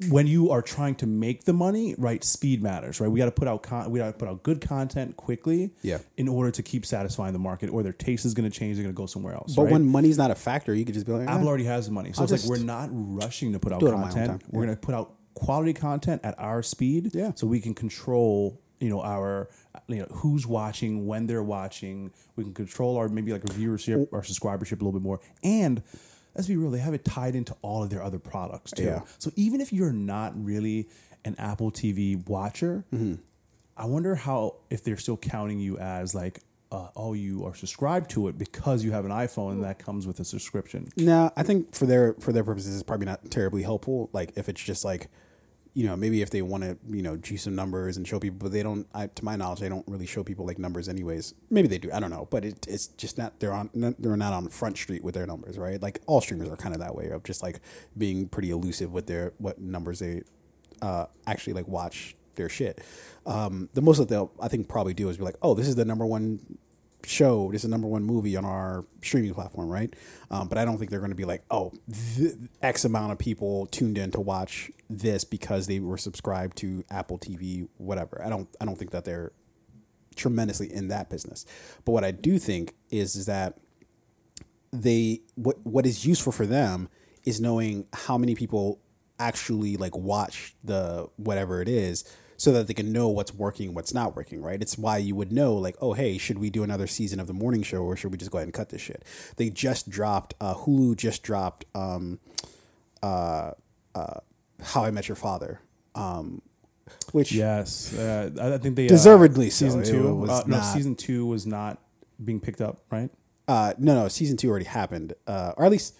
[0.09, 2.24] When you are trying to make the money, right?
[2.24, 3.09] Speed matters, right?
[3.09, 5.98] We got to put out con- we got to put out good content quickly, Yeah.
[6.16, 8.76] in order to keep satisfying the market, or their taste is going to change.
[8.76, 9.55] They're going to go somewhere else.
[9.55, 9.72] But right?
[9.72, 11.48] when money's not a factor, you could just be like, Apple eh.
[11.48, 13.87] already has the money, so I'll it's like we're not rushing to put out do
[13.87, 14.42] it on my own content.
[14.50, 17.33] We're going to put out quality content at our speed, Yeah.
[17.37, 19.50] so we can control, you know, our,
[19.87, 22.11] you know, who's watching, when they're watching.
[22.35, 25.81] We can control our maybe like our viewership, our subscribership a little bit more, and
[26.35, 28.85] let's be real, they have it tied into all of their other products too.
[28.85, 29.01] Yeah.
[29.18, 30.88] So even if you're not really
[31.25, 33.14] an Apple TV watcher, Mm-hmm.
[33.75, 36.40] I wonder how if they're still counting you as like.
[36.71, 40.18] Uh, oh, you are subscribed to it because you have an iPhone that comes with
[40.21, 40.88] a subscription.
[40.97, 44.09] No, I think for their for their purposes, it's probably not terribly helpful.
[44.14, 45.09] Like if it's just like,
[45.74, 48.38] you know, maybe if they want to, you know, juice some numbers and show people,
[48.38, 48.87] but they don't.
[48.94, 51.35] I, to my knowledge, they don't really show people like numbers, anyways.
[51.48, 51.90] Maybe they do.
[51.92, 53.40] I don't know, but it, it's just not.
[53.40, 53.70] They're on.
[53.72, 55.80] They're not on front street with their numbers, right?
[55.80, 57.61] Like all streamers are kind of that way of just like
[57.96, 60.22] being pretty elusive with their what numbers they
[60.82, 62.82] uh, actually like watch their shit.
[63.24, 65.76] Um, the most that they'll I think probably do is be like, oh, this is
[65.76, 66.58] the number one
[67.06, 69.94] show, this is the number one movie on our streaming platform, right?
[70.30, 71.72] Um, but I don't think they're going to be like, oh,
[72.16, 76.85] th- X amount of people tuned in to watch this because they were subscribed to
[76.90, 78.22] Apple TV, whatever.
[78.24, 79.33] I don't I don't think that they're
[80.16, 81.44] tremendously in that business.
[81.85, 83.59] But what I do think is, is that
[84.72, 86.88] they what what is useful for them
[87.24, 88.81] is knowing how many people
[89.18, 92.05] actually like watch the whatever it is
[92.38, 95.31] so that they can know what's working what's not working right it's why you would
[95.31, 98.11] know like oh hey should we do another season of the morning show or should
[98.11, 99.05] we just go ahead and cut this shit
[99.37, 102.18] they just dropped uh hulu just dropped um
[103.02, 103.50] uh
[103.94, 104.20] uh
[104.62, 105.61] how i met your father
[105.94, 106.40] um
[107.12, 109.66] which Yes, uh, I think they uh, Deservedly so.
[109.66, 111.79] Season It two, was uh, no, not- season two was not
[112.22, 113.09] being picked up, right?
[113.48, 115.94] Uh, no, no, season two already happened, uh, or at least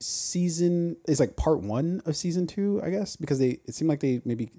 [0.00, 4.00] season is like part one of season two, I guess, because they it seemed like
[4.00, 4.50] they maybe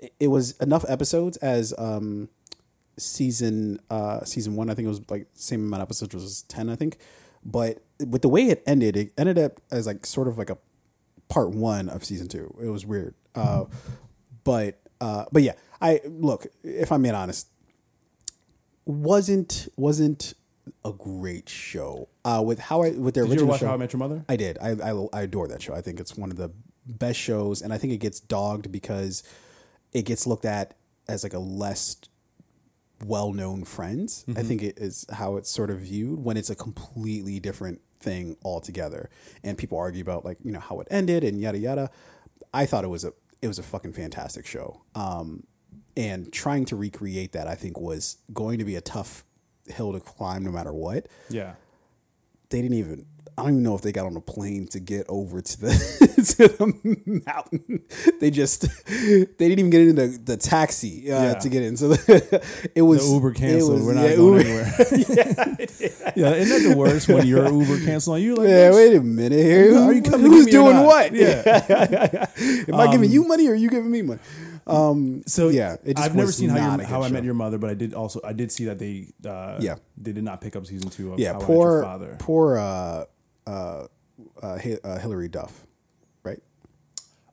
[0.00, 2.28] it- it was enough episodes as um
[2.96, 4.70] season uh season one.
[4.70, 6.96] I think it was like same amount of episodes was ten, I think,
[7.44, 10.58] but with the way it ended, it ended up as like sort of like a
[11.28, 12.54] part one of season two.
[12.60, 13.64] It was weird, uh,
[14.44, 17.48] but uh, but yeah, I look if I'm being honest,
[18.84, 20.34] wasn't wasn't
[20.84, 22.08] a great show.
[22.24, 24.24] Uh, with how I with their Did you watch show, How I Met Your Mother?
[24.28, 24.58] I did.
[24.58, 25.74] I, I I adore that show.
[25.74, 26.50] I think it's one of the
[26.86, 29.22] best shows, and I think it gets dogged because
[29.92, 30.74] it gets looked at
[31.08, 31.96] as like a less
[33.04, 34.24] well known Friends.
[34.36, 38.36] I think it is how it's sort of viewed when it's a completely different thing
[38.44, 39.10] altogether.
[39.42, 41.90] And people argue about like you know how it ended and yada yada.
[42.52, 44.82] I thought it was a it was a fucking fantastic show.
[44.94, 45.44] Um,
[45.96, 49.24] and trying to recreate that, I think, was going to be a tough
[49.66, 51.54] hill to climb, no matter what Yeah,
[52.50, 53.06] they didn't even
[53.38, 55.70] I don't even know if they got on a plane to get over to the
[56.36, 57.82] to the mountain.
[58.20, 61.34] They just they didn't even get into the, the taxi uh, Yeah.
[61.34, 61.76] to get in.
[61.76, 63.74] So the, it was The Uber canceled.
[63.74, 64.74] was- We're not yeah, going Uber- anywhere.
[66.16, 68.34] yeah, isn't that the worst when your Uber cancel on you?
[68.34, 69.76] Like, Yeah, wait a minute here.
[69.78, 71.12] Are you coming Who's doing what?
[71.14, 72.26] Yeah.
[72.68, 74.20] Am I giving you money or are you giving me money?
[74.66, 77.24] Um, So yeah, I've never seen how, your, how I Met.
[77.24, 79.76] Your Mother, but I did also I did see that they uh, Yeah.
[79.96, 82.16] they did not pick up season two of yeah, How I Met poor Your Father.
[82.18, 83.04] poor uh,
[83.48, 83.86] uh,
[84.42, 85.66] uh, Hi- uh, Hilary Duff,
[86.22, 86.40] right?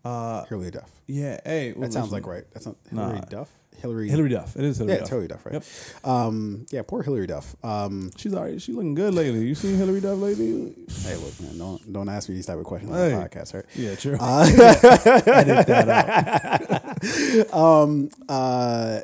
[0.04, 0.90] Uh, Hilary Duff.
[1.08, 2.44] yeah, hey, That sounds like right.
[2.54, 3.26] That's not Hilary Nah.
[3.26, 3.50] Duff.
[3.82, 4.08] Hilary.
[4.08, 4.56] Hilary Duff.
[4.56, 5.10] It is Hilary Yeah, Duff.
[5.10, 5.54] Hilary Duff, right?
[5.56, 5.64] Yep.
[6.06, 7.56] Um, yeah, poor Hilary Duff.
[7.64, 8.62] Um, She's alright.
[8.62, 9.46] She's looking good lately.
[9.46, 10.76] You seen Hilary Duff lately?
[11.02, 13.66] hey, look, man, don't don't ask me these type of questions on the podcast, right?
[13.76, 14.16] Yeah, true.
[14.20, 14.44] Uh,
[15.26, 17.54] Edit that out.
[17.54, 19.00] um, uh,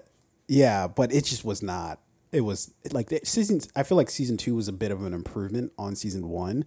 [0.47, 2.00] yeah, but it just was not.
[2.32, 3.60] It was like the season.
[3.76, 6.63] I feel like season two was a bit of an improvement on season one.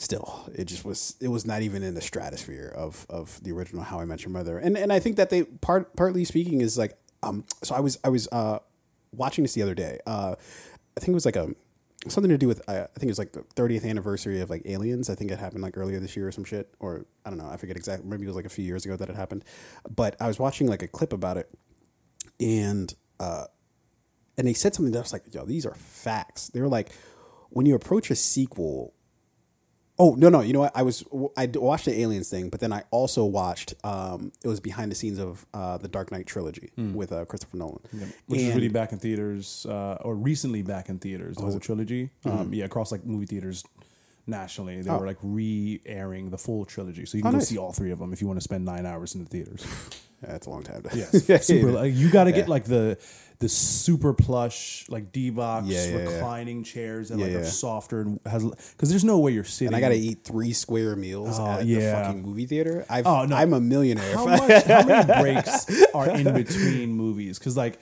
[0.00, 1.16] Still, it just was.
[1.20, 4.30] It was not even in the stratosphere of of the original How I Met Your
[4.30, 4.56] Mother.
[4.56, 7.44] And and I think that they part partly speaking is like um.
[7.64, 8.60] So I was I was uh
[9.12, 9.98] watching this the other day.
[10.06, 10.36] Uh,
[10.96, 11.48] I think it was like a
[12.06, 14.62] something to do with uh, I think it was like the 30th anniversary of like
[14.66, 15.10] Aliens.
[15.10, 17.48] I think it happened like earlier this year or some shit, or I don't know.
[17.48, 18.08] I forget exactly.
[18.08, 19.44] Maybe it was like a few years ago that it happened.
[19.88, 21.50] But I was watching like a clip about it,
[22.38, 23.46] and uh,
[24.36, 26.48] and they said something that I was like, yo, these are facts.
[26.48, 26.90] They were like,
[27.50, 28.94] when you approach a sequel.
[30.00, 30.40] Oh no no!
[30.42, 30.72] You know what?
[30.76, 31.02] I was
[31.36, 33.74] I watched the Aliens thing, but then I also watched.
[33.82, 37.56] Um, it was behind the scenes of uh, the Dark Knight trilogy with uh, Christopher
[37.56, 37.80] Nolan,
[38.26, 41.36] Which is really back in theaters, uh, or recently back in theaters.
[41.38, 43.64] Oh, The whole trilogy, um, yeah, across like movie theaters
[44.28, 44.98] nationally, they Oh.
[44.98, 47.48] were like re-airing the full trilogy, so you can Oh, go nice.
[47.48, 49.64] see all three of them if you want to spend nine hours in the theaters.
[50.22, 50.82] Yeah, that's a long time.
[50.94, 51.70] Yes, super.
[51.72, 52.50] Like, you got to get Yeah.
[52.50, 52.98] like the
[53.40, 56.04] the super plush like D box Yeah, yeah, yeah.
[56.14, 57.38] reclining chairs that Yeah, like yeah.
[57.40, 59.68] are softer and has because there's no way you're sitting.
[59.68, 61.78] and I got to eat three square meals Oh, at yeah.
[61.78, 62.84] the fucking movie theater.
[62.90, 63.36] I've, Oh, no.
[63.36, 64.12] I'm a millionaire.
[64.16, 64.64] How much?
[64.64, 67.38] How many breaks are in between movies?
[67.38, 67.78] Because like,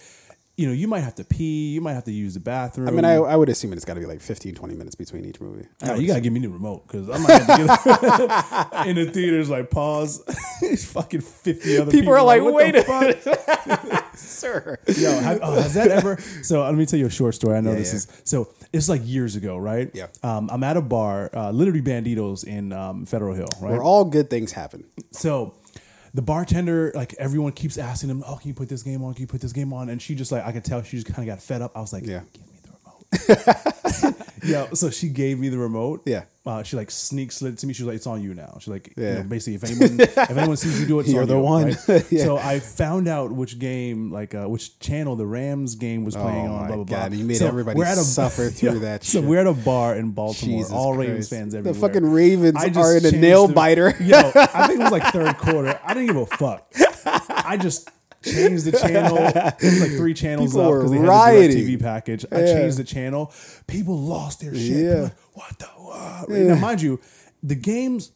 [0.56, 2.88] you know, you might have to pee, you might have to use the bathroom.
[2.88, 5.26] I mean, I, I would assume it's got to be like 15, 20 minutes between
[5.26, 5.66] each movie.
[5.82, 8.86] I No, would you gotta give me the remote because I might have to get
[8.86, 9.50] in the theaters.
[9.50, 10.22] Like pause.
[10.62, 12.00] it's fucking fifty other people.
[12.00, 14.78] People are like, wait a minute, sir.
[14.86, 16.16] Yo, have, oh, has that ever?
[16.42, 17.56] So let me tell you a short story.
[17.56, 17.96] I know this yeah.
[17.96, 18.48] is so.
[18.72, 19.90] It's like years ago, right?
[19.92, 20.06] Yeah.
[20.22, 23.72] Um, I'm at a bar, uh, literally Banditos in um, Federal Hill, right?
[23.72, 24.84] Where all good things happen.
[25.12, 25.54] So
[26.16, 29.12] the bartender, like everyone keeps asking him, "Oh, can you put this game on?
[29.12, 31.06] Can you put this game on?" And she just like I could tell she just
[31.06, 31.72] kind of got fed up.
[31.76, 32.20] I was like, Yeah.
[32.32, 32.55] give me the remote."
[34.44, 34.68] yeah.
[34.74, 36.02] So she gave me the remote.
[36.06, 36.24] Yeah.
[36.44, 37.72] Uh, she like sneak slid it to me.
[37.72, 39.08] She was like, "It's on you now." She's like, Yeah.
[39.08, 41.34] you know, basically, if anyone if anyone sees you do it, it's You're on the
[41.34, 41.64] you, one.
[41.88, 42.04] right?
[42.12, 42.24] Yeah.
[42.24, 46.46] So I found out which game, like uh, which channel the Rams game was playing
[46.46, 46.66] Oh on.
[46.68, 47.16] Blah blah blah.
[47.18, 49.28] You made So everybody we're at a- suffer through that So shit.
[49.28, 50.58] we're at a bar in Baltimore.
[50.58, 51.74] Jesus all Ravens fans everywhere.
[51.74, 53.94] The fucking Ravens are in a nail the- biter.
[54.00, 55.80] Yo, I think it was like third quarter.
[55.84, 56.72] I didn't give a fuck.
[57.28, 57.88] I just
[58.26, 59.16] changed the channel.
[59.18, 62.24] It was like three channels People up because they had the TV package.
[62.30, 63.32] I changed the channel.
[63.66, 64.84] People lost their shit.
[64.84, 65.00] Yeah.
[65.02, 65.66] Like, what the?
[65.66, 66.28] What?
[66.30, 67.00] Now, mind you,
[67.42, 68.12] the games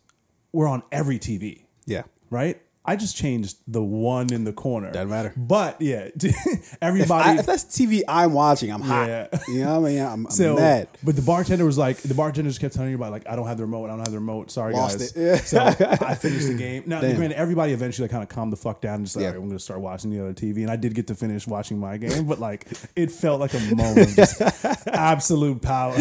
[0.52, 2.02] were on every TV, Yeah.
[2.30, 2.60] right?
[2.82, 4.90] I just changed the one in the corner.
[4.90, 5.34] Doesn't matter.
[5.36, 7.28] But yeah, If, everybody.
[7.30, 9.06] I, if that's TV I'm watching, I'm hot.
[9.08, 9.28] Yeah.
[9.48, 10.00] You know what I mean?
[10.02, 10.88] I'm, I'm So, mad.
[11.04, 13.58] but the bartender was like, the bartender just kept telling about like, I don't have
[13.58, 14.50] the remote, I don't have the remote.
[14.50, 15.12] Sorry, Lost guys.
[15.12, 15.20] it.
[15.20, 15.36] Yeah.
[15.36, 16.84] So I finished the game.
[16.86, 17.16] Now, Damn.
[17.16, 19.28] granted, everybody eventually kind of calmed the fuck down and just like, Yeah.
[19.28, 20.62] right, I'm going to start watching the other TV.
[20.62, 22.66] And I did get to finish watching my game, but like,
[22.96, 24.40] it felt like a moment just
[24.88, 25.96] absolute power.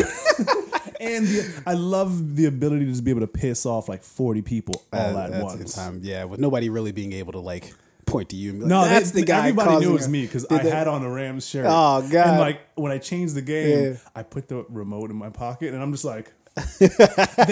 [1.00, 4.42] And the, I love the ability to just be able to piss off like 40
[4.42, 5.74] people all Uh, at once.
[5.76, 6.02] time.
[6.04, 7.74] Yeah, with nobody really being able to like
[8.06, 8.54] point to you.
[8.54, 9.50] Like, No, that's they- the guy.
[9.50, 11.66] Everybody knew it was me because I they- had on a Rams shirt.
[11.70, 12.28] Oh, God.
[12.28, 13.98] And like when I changed the game, Yeah.
[14.16, 16.34] I put the remote in my pocket, and I'm just like,
[16.80, 16.90] they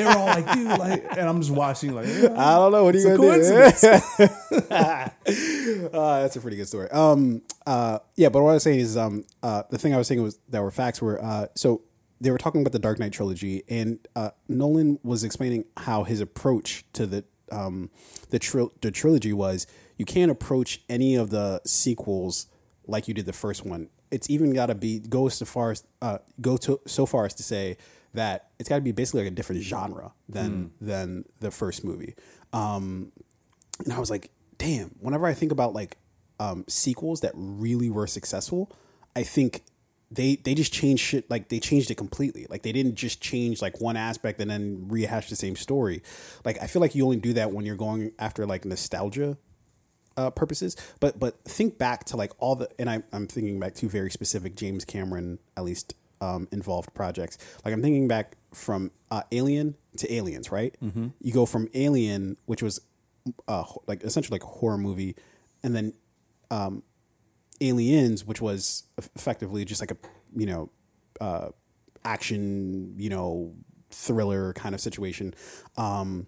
[0.04, 2.96] were all like, dude, like, and I'm just watching like, yeah, I don't know what
[2.96, 5.08] are you gonna do.
[5.94, 6.90] Uh, that's a pretty good story.
[6.90, 10.08] Um, uh, yeah, but what I was saying is, um, uh, the thing I was
[10.08, 11.82] saying was that were facts were, uh, so
[12.20, 16.20] they were talking about the Dark Knight trilogy, and uh, Nolan was explaining how his
[16.20, 17.90] approach to the um,
[18.30, 22.48] the tril- the trilogy was you can't approach any of the sequels
[22.86, 23.90] like you did the first one.
[24.12, 27.34] It's even got to be go so far as uh, go to so far as
[27.36, 27.78] to say
[28.14, 32.16] that it's got to be basically like a different genre than than the first movie.
[32.54, 33.12] Um,
[33.84, 34.90] and I was like, damn.
[35.00, 35.98] Whenever I think about like
[36.40, 38.72] um, sequels that really were successful,
[39.16, 39.64] I think
[40.10, 41.30] they they just changed shit.
[41.30, 42.48] Like they changed it completely.
[42.50, 46.02] Like they didn't just change like one aspect and then rehash the same story.
[46.46, 49.38] Like I feel like you only do that when you're going after like nostalgia
[50.16, 50.76] uh, purposes.
[51.00, 54.10] But but think back to like all the and I, I'm thinking back to very
[54.10, 57.38] specific James Cameron at least um, involved projects.
[57.64, 60.76] Like I'm thinking back from uh, Alien to Aliens, right?
[60.84, 61.08] Mm-hmm.
[61.22, 62.80] You go from Alien, which was
[63.48, 65.16] uh, like essentially like a horror movie,
[65.64, 65.94] and then
[66.50, 66.84] um,
[67.62, 69.98] Aliens, which was effectively just like a
[70.36, 70.70] you know
[71.20, 71.50] uh,
[72.06, 73.54] action you know
[73.90, 75.34] thriller kind of situation.
[75.78, 76.28] Um,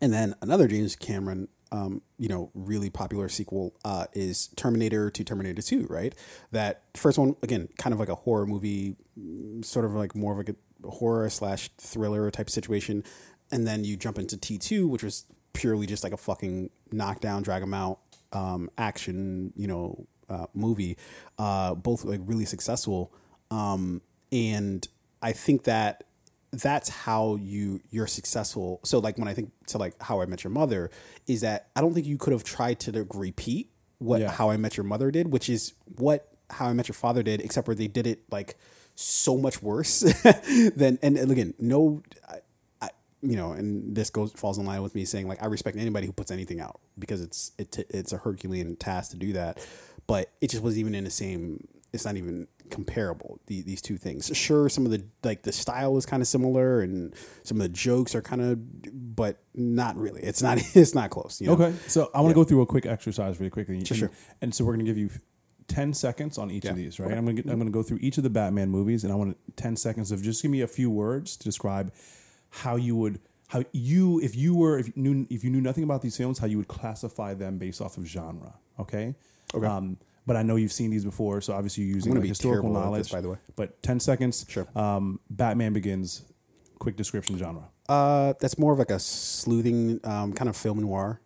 [0.00, 5.24] and then another James Cameron, um, you know, really popular sequel uh, is Terminator to
[5.24, 6.14] Terminator Two, right?
[6.50, 8.96] That first one again, kind of like a horror movie,
[9.62, 13.04] sort of like more of like a horror slash thriller type situation,
[13.52, 17.42] and then you jump into T two, which was purely just like a fucking knockdown,
[17.42, 17.98] drag 'em out
[18.32, 20.96] um, action, you know, uh, movie.
[21.38, 23.12] Uh, both like really successful,
[23.50, 24.00] um,
[24.32, 24.86] and
[25.20, 26.04] I think that
[26.52, 28.80] that's how you you're successful.
[28.84, 30.90] So like when I think to like How I Met Your Mother,
[31.26, 34.30] is that I don't think you could have tried to like, repeat what Yeah.
[34.30, 37.40] How I Met Your Mother did, which is what How I Met Your Father did,
[37.40, 38.56] except where they did it like
[38.96, 40.00] so much worse
[40.76, 42.02] than and, and again no.
[42.28, 42.38] I,
[42.82, 42.90] I,
[43.22, 46.06] you know, and this goes falls in line with me saying like I respect anybody
[46.06, 49.64] who puts anything out because it's it, it's a Herculean task to do that,
[50.10, 51.68] but it just wasn't even in the same.
[51.92, 54.28] It's not even comparable the, these two things.
[54.34, 57.68] Sure, some of the like the style is kind of similar and some of the
[57.68, 60.20] jokes are kind of, but not really.
[60.20, 60.58] It's not.
[60.74, 61.40] It's not close.
[61.40, 61.52] You know?
[61.52, 63.84] Okay, so I want to go through a quick exercise really quickly.
[63.84, 64.10] Sure, and, sure.
[64.42, 65.10] And so we're going to give you
[65.68, 67.16] ten seconds on each of these, right?
[67.16, 69.16] I'm going to I'm going to go through each of the Batman movies, and I
[69.16, 71.94] want ten seconds of just give me a few words to describe
[72.50, 75.84] how you would how you if you were if you knew if you knew nothing
[75.84, 78.54] about these films, how you would classify them based off of genre.
[78.80, 79.14] Okay.
[79.54, 79.66] Okay.
[79.66, 82.70] Um, but I know you've seen these before, so obviously you're using like, be historical
[82.70, 83.02] knowledge.
[83.04, 83.36] this, by the way.
[83.56, 84.46] But ten seconds.
[84.48, 84.66] Sure.
[84.76, 86.22] Um, Batman Begins.
[86.78, 87.64] Quick description genre.
[87.88, 91.20] Uh, that's more of like a sleuthing um, kind of film noir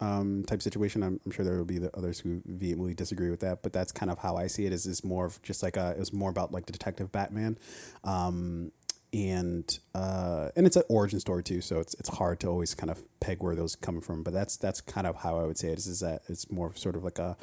[0.00, 1.02] um, type situation.
[1.02, 3.92] I'm, I'm sure there will be the others who vehemently disagree with that, but that's
[3.92, 4.72] kind of how I see it.
[4.72, 7.58] Is is more of just like a it was more about like the detective Batman,
[8.04, 8.72] um,
[9.12, 11.60] and uh, and it's an origin story too.
[11.60, 14.22] So it's it's hard to always kind of peg where those come from.
[14.22, 15.86] But that's that's kind of how I would say it is.
[15.86, 17.36] Is that it's more sort of like a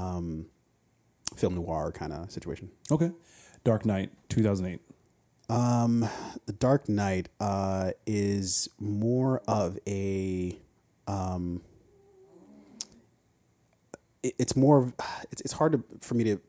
[0.00, 0.46] um,
[1.36, 2.70] film noir kind of situation.
[2.90, 3.10] Okay.
[3.64, 4.80] Dark Knight, 2008.
[5.48, 6.08] Um,
[6.46, 10.58] The Dark Knight uh, is more of a
[11.06, 11.62] um,
[14.22, 14.94] it, it's more of
[15.30, 16.40] it's it's hard to, for me to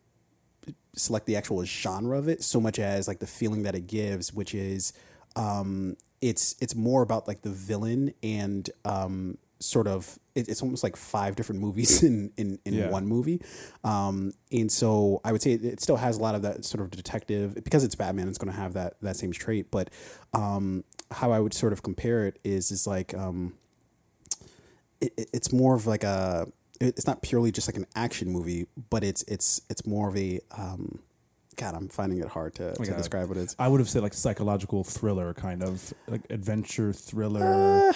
[0.96, 4.34] select the actual genre of it so much as like the feeling that it gives,
[4.34, 4.94] which is
[5.36, 10.84] um, it's it's more about like the villain and um, sort of it, it's almost
[10.84, 12.90] like five different movies in in, in Yeah.
[12.90, 13.42] one movie,
[13.84, 16.82] um, and so I would say it, it still has a lot of that sort
[16.84, 18.28] of detective because it's Batman.
[18.28, 19.90] It's going to have that that same trait, but
[20.34, 23.54] um, how I would sort of compare it is is like um,
[25.00, 26.48] it, it- it's more of like a
[26.80, 30.40] it's not purely just like an action movie, but it's it's it's more of a
[30.58, 31.00] um,
[31.58, 33.56] God, I'm finding it hard to, to describe what it's.
[33.60, 37.92] I would have said like psychological thriller, kind of like adventure thriller.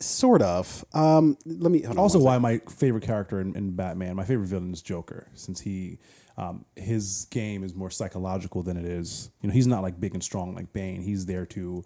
[0.00, 0.84] Sort of.
[0.92, 4.82] Um, let me also, why my favorite character in, in Batman, my favorite villain is
[4.82, 5.98] Joker, since he,
[6.36, 9.30] um, his game is more psychological than it is.
[9.40, 11.02] You know, he's not like big and strong like Bane.
[11.02, 11.84] He's there to.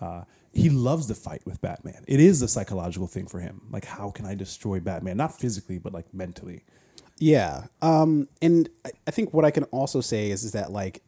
[0.00, 2.04] Uh, he loves the fight with Batman.
[2.08, 3.62] It is a psychological thing for him.
[3.70, 5.16] Like, how can I destroy Batman?
[5.16, 6.64] Not physically, but like mentally.
[7.18, 7.64] Yeah.
[7.82, 11.02] Um, and I, I think what I can also say is, is that like,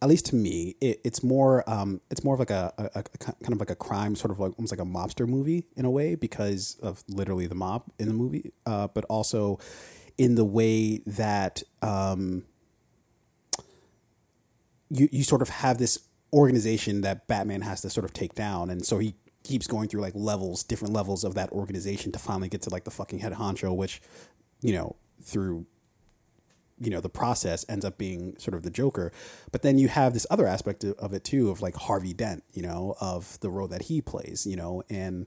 [0.00, 3.02] at least to me, it, it's more, um, it's more of like a, a, a
[3.18, 5.90] kind of like a crime, sort of like almost like a mobster movie in a
[5.90, 9.58] way because of literally the mob in the movie, uh, but also
[10.16, 12.44] in the way that, um,
[14.90, 15.98] you, you sort of have this
[16.32, 18.70] organization that Batman has to sort of take down.
[18.70, 22.48] And so he keeps going through like levels, different levels of that organization to finally
[22.48, 24.00] get to like the fucking head honcho, which,
[24.60, 25.66] you know, through
[26.80, 29.10] you know the process ends up being sort of the joker
[29.52, 32.62] but then you have this other aspect of- it too of like harvey dent you
[32.62, 35.26] know of the role that he plays you know and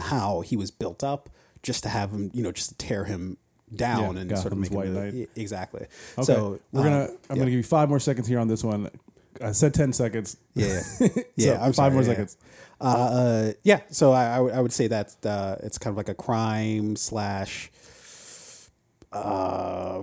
[0.00, 1.28] how he was built up
[1.62, 3.36] just to have him you know just to tear him
[3.74, 7.02] down Yeah, and sort of make him White e- exactly Okay, so we're um, gonna.
[7.04, 7.36] I'm yeah.
[7.36, 8.88] gonna give you five more seconds here on this one.
[9.42, 10.36] I said ten seconds.
[10.54, 12.08] yeah yeah, yeah So, I'm five sorry, more yeah.
[12.08, 12.36] seconds.
[12.80, 16.08] Uh, uh, yeah, so I, I, would, would say that uh, it's kind of like
[16.08, 17.70] a crime slash,
[19.12, 20.02] uh,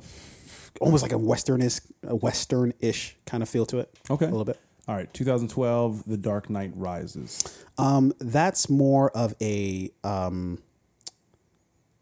[0.84, 3.98] almost like a westernish, a western-ish kind of feel to it.
[4.10, 4.26] Okay.
[4.26, 4.60] a little bit.
[4.88, 7.42] All right, 2012, The Dark Knight Rises.
[7.78, 10.60] Um, that's more of a, um,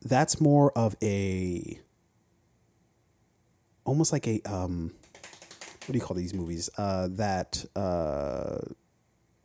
[0.01, 1.79] that's more of a,
[3.85, 4.93] almost like a, um,
[5.85, 6.71] what do you call these movies?
[6.75, 8.57] Uh, that, uh,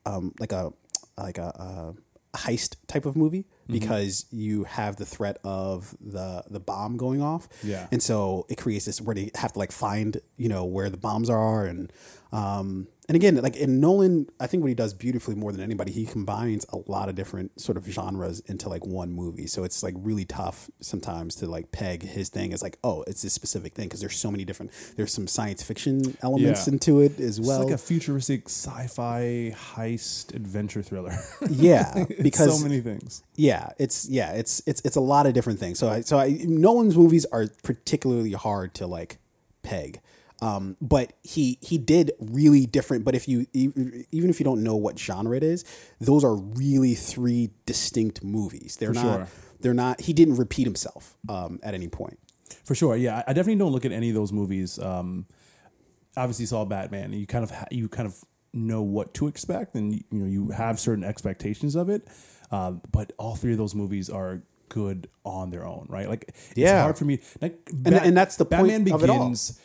[0.06, 0.72] um, like a,
[1.18, 1.92] like a, uh,
[2.38, 3.80] heist type of movie Mm-hmm.
[3.80, 7.48] because you have the threat of the the bomb going off.
[7.64, 7.88] Yeah.
[7.90, 10.96] And so it creates this where they have to like find, you know, where the
[10.96, 11.92] bombs are and
[12.36, 15.92] um and again, like in Nolan, I think what he does beautifully more than anybody,
[15.92, 19.46] he combines a lot of different sort of genres into like one movie.
[19.46, 23.22] So it's like really tough sometimes to like peg his thing as like, oh, it's
[23.22, 24.72] this specific thing because there's so many different.
[24.96, 26.72] There's some science fiction elements Yeah.
[26.72, 27.62] into it as It's well.
[27.62, 31.16] like a futuristic sci-fi heist adventure thriller.
[31.48, 33.22] yeah, It's because so many things.
[33.36, 35.78] Yeah, it's yeah, it's it's it's a lot of different things.
[35.78, 39.18] So I so I Nolan's movies are particularly hard to like
[39.62, 40.00] peg.
[40.42, 43.04] Um, but he he did really different.
[43.04, 45.64] But if you even if you don't know what genre it is,
[46.00, 48.76] those are really three distinct movies.
[48.78, 49.02] They're For not.
[49.02, 49.28] sure.
[49.60, 50.02] They're not.
[50.02, 52.18] He didn't repeat himself um, at any point.
[52.64, 53.22] For sure, yeah.
[53.26, 54.78] I definitely don't look at any of those movies.
[54.78, 55.24] Um,
[56.16, 58.22] obviously, saw Batman, and you kind of ha- you kind of
[58.52, 62.06] know what to expect, and you know you have certain expectations of it.
[62.50, 66.08] Um, but all three of those movies are good on their own, right?
[66.08, 66.82] Like it's Yeah.
[66.82, 67.20] hard for me.
[67.40, 69.18] Like, And- and that's the point Batman of it all.
[69.20, 69.58] Begins.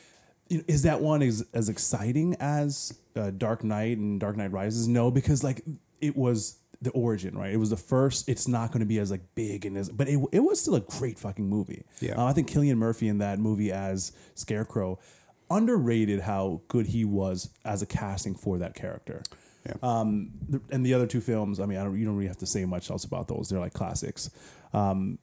[0.52, 4.88] Is that one as as exciting as uh, Dark Knight and Dark Knight Rises?
[4.88, 5.64] No, because like
[6.02, 7.54] it was the origin, right?
[7.54, 8.28] It was the first.
[8.28, 10.76] It's not going to be as like big and as, but it it was still
[10.76, 11.86] a great fucking movie.
[12.00, 12.16] Yeah.
[12.18, 15.00] Uh, I think Cillian Murphy in that movie as Scarecrow
[15.50, 19.22] underrated how good he was as a casting for that character.
[19.66, 19.74] Yeah.
[19.84, 20.32] Um,
[20.72, 22.66] and the other two films, I mean, I don't, you don't really have to say
[22.66, 23.50] much else about those.
[23.50, 24.30] They're like classics.
[24.74, 25.20] Um,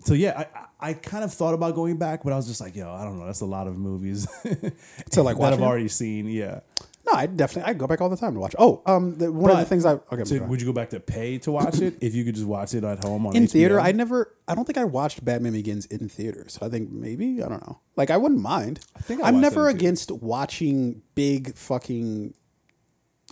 [0.00, 0.44] so yeah,
[0.80, 3.04] I, I kind of thought about going back, but I was just like, yo, I
[3.04, 3.26] don't know.
[3.26, 4.26] That's a lot of movies
[5.10, 5.64] To, like, that I've it?
[5.64, 6.26] already seen.
[6.28, 6.60] Yeah.
[7.06, 8.56] No, I definitely I go back all the time to watch.
[8.58, 10.24] Oh, um, the, one of the things I okay.
[10.24, 12.74] So would you go back to pay to watch it if you could just watch
[12.74, 13.52] it at home on in HBO?
[13.52, 14.34] theater, I never.
[14.48, 16.58] I don't think I watched Batman Begins in theaters.
[16.60, 17.78] I think maybe I don't know.
[17.94, 18.80] Like I wouldn't mind.
[18.96, 22.34] I think I I'm never against watching big fucking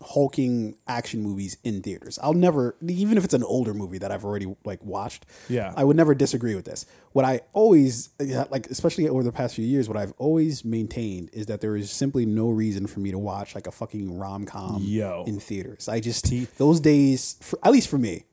[0.05, 2.19] hulking action movies in theaters.
[2.23, 5.25] I'll never, even if it's an older movie that I've already like watched.
[5.49, 5.73] Yeah.
[5.77, 6.85] I would never disagree with this.
[7.13, 8.11] What I always
[8.51, 11.91] like, especially over the past few years, what I've always maintained is that there is
[11.91, 14.83] simply no reason for me to watch like a fucking rom com
[15.27, 15.89] in theaters.
[15.89, 16.25] I just
[16.59, 18.25] those days, for, at least for me,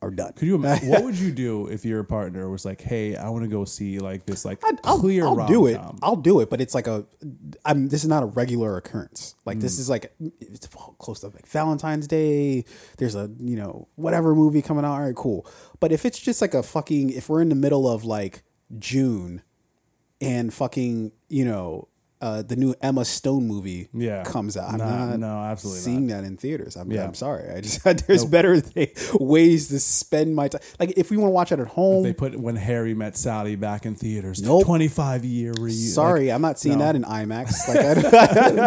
[0.00, 0.32] are done.
[0.34, 0.88] Could you imagine?
[0.90, 3.98] what would you do if your partner was like, "Hey, I want to go see
[3.98, 5.76] like this like I'd- I'll, clear I'll do it.
[5.76, 7.04] rom-com." I'll do it, but it's like a.
[7.64, 7.88] I'm.
[7.88, 9.34] This is not a regular occurrence.
[9.44, 9.62] Like Mm.
[9.62, 10.66] this is like it's
[10.98, 12.64] close to like Valentine's Day.
[12.98, 14.92] There's a you know whatever movie coming out.
[14.94, 15.46] All right, cool.
[15.80, 18.42] But if it's just like a fucking, if we're in the middle of like
[18.78, 19.42] June,
[20.20, 21.88] and fucking you know.
[22.20, 24.24] Uh, the new Emma Stone movie Yeah.
[24.24, 24.72] comes out.
[24.72, 26.74] I'm Nah, not no, absolutely seeing that in theaters.
[26.74, 27.04] I'm, Yeah.
[27.04, 27.48] I'm sorry.
[27.48, 30.60] I just there's better th- ways to spend my time.
[30.80, 33.54] Like if we want to watch it at home, They put when Harry met Sally
[33.54, 34.42] back in theaters.
[34.42, 34.64] Nope.
[34.64, 35.70] Twenty five year reunion.
[35.92, 36.86] Sorry, I'm not seeing no.
[36.86, 37.68] that in IMAX.
[37.68, 37.78] Like,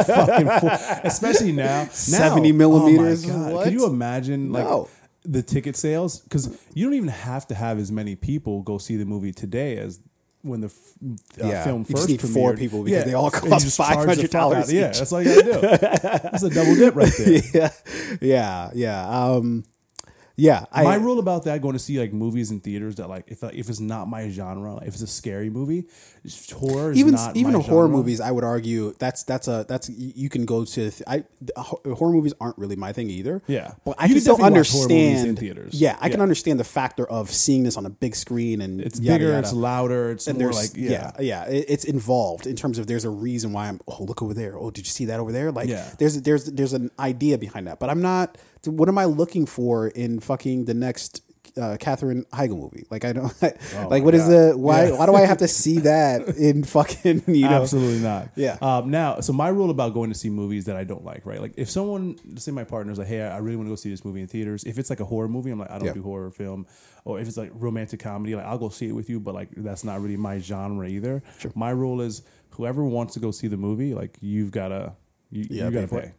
[0.08, 1.88] I, especially now.
[1.92, 3.54] 70 Now, millimeters, Oh my God.
[3.54, 3.64] what?
[3.66, 4.88] Could you imagine like No.
[5.24, 6.22] the ticket sales?
[6.22, 9.78] Because you don't even have to have as many people go see the movie today
[9.78, 10.00] as
[10.44, 11.64] when the uh, Yeah.
[11.64, 12.58] film You first just need four premiered.
[12.60, 14.70] people because they all you cost just charge the fuck $500 out.
[14.70, 16.20] Yeah, that's all you gotta do.
[16.32, 17.42] That's a double dip right there.
[17.54, 17.70] yeah,
[18.22, 19.10] yeah, yeah.
[19.10, 19.64] Um,
[20.36, 20.66] yeah.
[20.72, 23.44] I, my rule about that going to see like movies in theaters that like if
[23.44, 25.86] if it's not my genre, if it's a scary movie,
[26.54, 27.98] horror is even not even horror genre.
[27.98, 30.92] movies, I would argue that's that's a that's you can go to.
[30.92, 33.42] th- I the horror movies aren't really my thing either.
[33.48, 33.72] Yeah.
[33.84, 35.40] but I You can still definitely watch horror movies in understand.
[35.40, 35.74] theaters.
[35.82, 39.00] Yeah, I can understand the factor of seeing this on a big screen and It's
[39.00, 39.40] yada, bigger, yada.
[39.40, 41.12] it's louder, it's and more like yeah.
[41.20, 43.80] yeah, yeah, it- it's involved in terms of there's a reason why I'm.
[43.88, 44.58] Oh, look over there.
[44.58, 45.52] Oh, did you see that over there?
[45.52, 45.90] Like, Yeah.
[45.98, 48.38] there's there's there's an idea behind that, but I'm not.
[48.66, 51.24] What am I looking for in fucking the next
[51.58, 52.86] uh, Katherine Heigl movie?
[52.90, 53.58] Like, I don't like.
[53.76, 54.30] Oh my what is God.
[54.30, 54.86] the why?
[54.86, 54.98] Yeah.
[54.98, 57.62] Why do I have to see that in fucking you know?
[57.62, 58.30] Absolutely not.
[58.36, 58.58] Yeah.
[58.62, 61.42] Um, now, so my rule about going to see movies that I don't like, right?
[61.42, 64.04] Like if someone, say my partner's like, hey, I really want to go see this
[64.06, 64.64] movie in theaters.
[64.64, 65.94] If it's like a horror movie, I'm like, I don't Yeah.
[65.94, 66.68] do horror film.
[67.04, 69.50] Or if it's like romantic comedy, like I'll go see it with you, but like
[69.58, 71.24] that's not really my genre either.
[71.40, 71.52] sure.
[71.56, 72.22] My rule is
[72.52, 74.94] whoever wants to go see the movie, like you've gotta,
[75.32, 76.12] you, Yeah, you gotta for pay.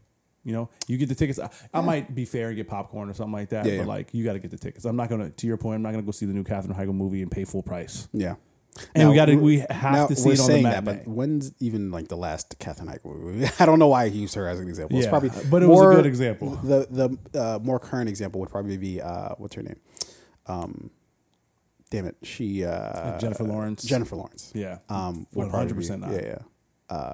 [0.44, 1.38] You know, you get the tickets.
[1.38, 3.88] I, I might be fair and get popcorn or something like that, Yeah, but yeah.
[3.88, 4.84] like you got to get the tickets.
[4.84, 6.92] I'm not gonna, to your point, I'm not gonna go see the new Katherine Heigl
[6.94, 8.08] movie and pay full price.
[8.12, 8.34] Yeah.
[8.94, 11.04] And we gotta- we're- have to see it on the saying that, matinee.
[11.04, 13.46] but when's even like the last Katherine Heigl movie?
[13.60, 14.96] I don't know why I used her as an example.
[14.96, 16.50] It's Yeah, probably, but it was a good example.
[16.56, 19.78] The the uh, more current example would probably be uh, what's her name?
[20.46, 20.90] Um,
[21.90, 23.82] damn it, she uh, Jennifer Lawrence.
[23.84, 24.50] Jennifer Lawrence.
[24.54, 24.78] Yeah.
[24.88, 26.10] Um, would probably 100% not.
[26.12, 26.38] Yeah, yeah.
[26.88, 27.12] Uh,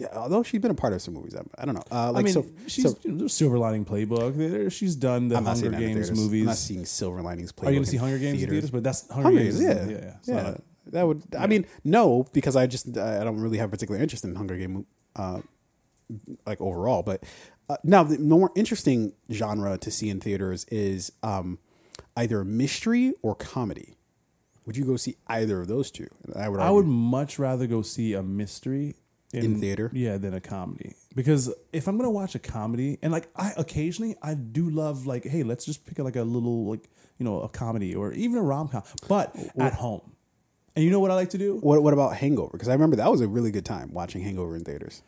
[0.00, 1.84] yeah, although she's been a part of some movies, I, I don't know.
[1.92, 4.36] Uh, like I mean, so, she's so you know, Silver Lining Playbook.
[4.36, 6.40] There- She's done the I'm Hunger seeing that in Games movies.
[6.42, 7.52] I'm not seeing Silver Linings.
[7.62, 8.52] Are you gonna see Hunger Games in theaters.
[8.54, 8.70] theaters?
[8.70, 9.60] But that's Hunger, Hunger Games.
[9.60, 10.14] Yeah, yeah, yeah.
[10.24, 10.42] Yeah.
[10.42, 11.22] not- that would.
[11.38, 14.56] I mean, no, because I just I don't really have a particular interest in Hunger
[14.56, 15.40] Game, uh,
[16.46, 17.02] like overall.
[17.02, 17.22] But
[17.68, 21.58] uh, now the more interesting genre to see in theaters is um,
[22.16, 23.94] either mystery or comedy,
[24.66, 26.08] would you go see either of those two?
[26.34, 26.58] I would.
[26.60, 28.96] I would much rather go see a mystery
[29.32, 29.90] In theater?
[29.94, 30.96] yeah, than a comedy.
[31.14, 35.24] Because if I'm gonna watch a comedy, and like I occasionally I do love like,
[35.24, 38.42] hey, let's just pick like a little like you know a comedy or even a
[38.42, 40.02] rom com, but at home.
[40.76, 41.58] And you know what I like to do?
[41.60, 42.50] What What about Hangover?
[42.52, 45.02] Because I remember that was a really good time watching Hangover in theaters.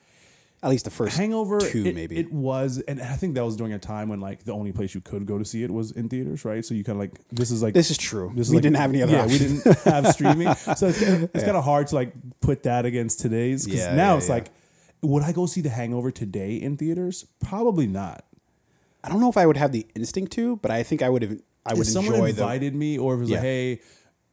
[0.64, 2.16] At least the first Hangover, two, it, maybe.
[2.16, 4.94] it was, and I think that was during a time when like the only place
[4.94, 6.64] you could go to see it was in theaters, right?
[6.64, 8.30] So you kind of like this is like this is true.
[8.36, 9.12] This is we like- didn't have any other.
[9.12, 12.86] Yeah, we didn't have streaming, so it's, it's kind of hard to like put that
[12.86, 13.64] against today's.
[13.64, 14.34] Because Yeah, now yeah, it's yeah.
[14.34, 14.46] like,
[15.02, 17.26] would I go see The Hangover today in theaters?
[17.44, 18.24] Probably not.
[19.02, 21.22] I don't know if I would have the instinct to, but I think I would
[21.22, 21.40] have.
[21.66, 22.40] I would if someone enjoy the.
[22.42, 23.36] invited me, or if it was Yeah.
[23.38, 23.80] like, hey,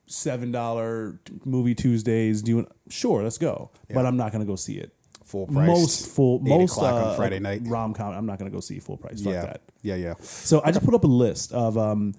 [0.06, 2.56] seven dollar movie Tuesdays, do you?
[2.58, 3.72] Want, sure, let's go.
[3.92, 4.94] But I'm not gonna go see it.
[5.30, 5.68] Full price.
[5.68, 7.62] Most full, most o'clock on uh, Friday night.
[7.66, 8.14] rom com.
[8.14, 9.22] I'm not gonna go see full price.
[9.22, 9.62] Fuck Yeah, that.
[9.84, 10.14] yeah, yeah.
[10.22, 12.16] So I just put up a list of, um,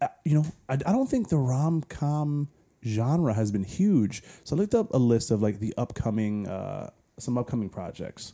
[0.00, 2.48] uh, you know, I, I don't think the rom com
[2.84, 4.22] genre has been huge.
[4.44, 8.32] So I looked up a list of like the upcoming, uh, some upcoming projects.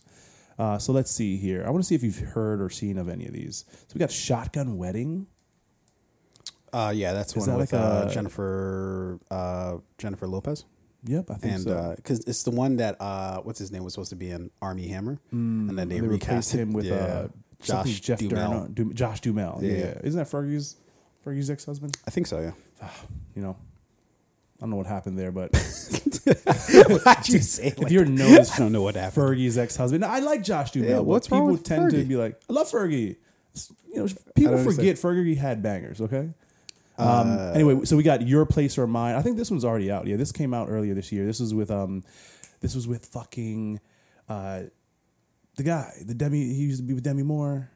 [0.58, 1.64] Uh, so let's see here.
[1.66, 3.64] I want to see if you've heard or seen of any of these.
[3.72, 5.26] So we got Shotgun Wedding.
[6.72, 10.64] Uh, yeah, that's one that with like uh, a- Jennifer uh, Jennifer Lopez,
[11.05, 11.94] Yep, I think and so.
[11.96, 14.88] because it's the one that uh, what's his name was supposed to be in Armie
[14.88, 17.28] Hammer, and then they, they replaced recast him with yeah, uh,
[17.61, 18.20] Josh Jeff.
[18.20, 19.61] Durno- Josh Duhamel.
[19.62, 19.72] Yeah.
[19.72, 19.98] Yeah.
[20.03, 20.76] isn't that Fergie's
[21.26, 21.96] Fergie's ex husband?
[22.07, 22.40] I think so.
[22.40, 22.88] Yeah.
[23.34, 23.57] You know,
[24.59, 25.50] I don't know what happened there, but
[27.05, 29.24] Why'd you say if like you're noticed, I don't know what happened.
[29.24, 30.05] Fergie's ex husband.
[30.05, 30.94] I like Josh Duhamel.
[30.94, 33.16] Yeah, what's wrong people with tend to be like, I love Fergie.
[33.92, 36.00] You know, people forget Fergie had bangers.
[36.00, 36.30] Okay.
[36.99, 39.14] Um, Uh, anyway, so we got your place or mine.
[39.14, 40.07] I think this one's already out.
[40.07, 41.24] Yeah, this came out earlier this year.
[41.24, 42.05] This was with um,
[42.61, 43.80] this was with fucking,
[44.28, 44.62] uh,
[45.57, 46.38] the guy, the Demi.
[46.45, 47.70] He used to be with Demi Moore,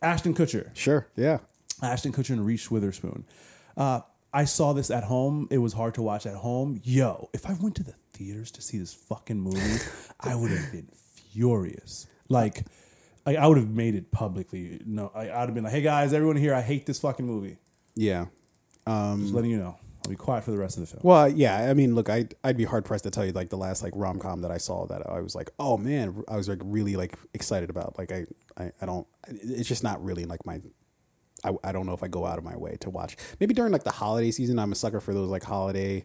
[0.00, 0.74] Ashton Kutcher.
[0.74, 1.06] Sure.
[1.16, 1.38] Yeah.
[1.82, 3.24] Ashton Kutcher and Reese Witherspoon.
[3.76, 4.00] Uh,
[4.32, 5.48] I saw this at home.
[5.50, 6.80] It was hard to watch at home.
[6.84, 9.82] Yo, if I went to the theaters to see this fucking movie,
[10.20, 10.88] I would have been
[11.32, 12.06] furious.
[12.28, 12.64] Like,
[13.26, 14.80] I, I would have made it publicly.
[14.86, 17.58] No, I, I'd have been like, "Hey guys, everyone here, I hate this fucking movie."
[17.94, 18.26] Yeah.
[18.86, 19.76] Just letting you know.
[20.04, 21.02] I'll be quiet for the rest of the film.
[21.04, 21.70] Well, yeah.
[21.70, 23.82] I mean, look, I would I'd be hard pressed to tell you like the last
[23.82, 26.58] like rom com that I saw that I was like, oh man, I was like
[26.64, 27.96] really like excited about.
[27.98, 28.26] Like I,
[28.56, 29.06] I, I don't.
[29.28, 30.60] It's just not really like my.
[31.44, 33.16] I, I don't know if I go out of my way to watch.
[33.38, 36.04] Maybe during like the holiday season, I'm a sucker for those like holiday,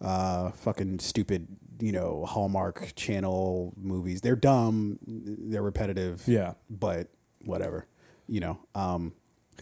[0.00, 1.48] uh, fucking stupid,
[1.80, 4.20] you know, Hallmark Channel movies.
[4.20, 6.22] They're dumb, they're repetitive.
[6.26, 6.54] Yeah.
[6.68, 7.08] but
[7.44, 7.86] whatever,
[8.28, 8.58] you know.
[8.74, 9.12] Um,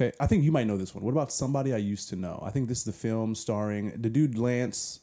[0.01, 1.03] Okay, I think you might know this one.
[1.03, 2.40] What about somebody I used to know?
[2.46, 5.01] I think this is the film starring the dude Lance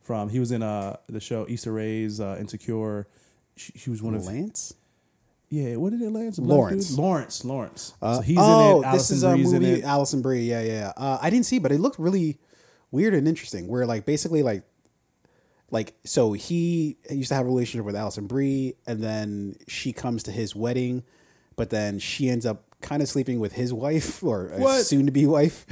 [0.00, 0.30] from.
[0.30, 3.06] He was in uh the show Issa Rae's uh, Insecure.
[3.54, 4.74] She, she was one of Lance.
[5.48, 6.40] Yeah, what did it Lance?
[6.40, 6.88] Lawrence.
[6.88, 6.98] dude?
[6.98, 7.44] Lawrence.
[7.44, 7.94] Lawrence.
[8.02, 8.92] Uh, so he's oh, in it.
[8.92, 9.82] this is a Brie's movie.
[9.84, 10.40] Alison Brie.
[10.40, 10.72] Yeah, yeah.
[10.72, 10.92] yeah.
[10.96, 12.40] Uh, I didn't see, but it looked really
[12.90, 13.68] weird and interesting.
[13.68, 14.64] Where like basically like
[15.70, 20.24] like so he used to have a relationship with Alison Brie, and then she comes
[20.24, 21.04] to his wedding,
[21.54, 24.50] but then she ends up kind of sleeping with his wife or
[24.82, 25.66] soon to be wife,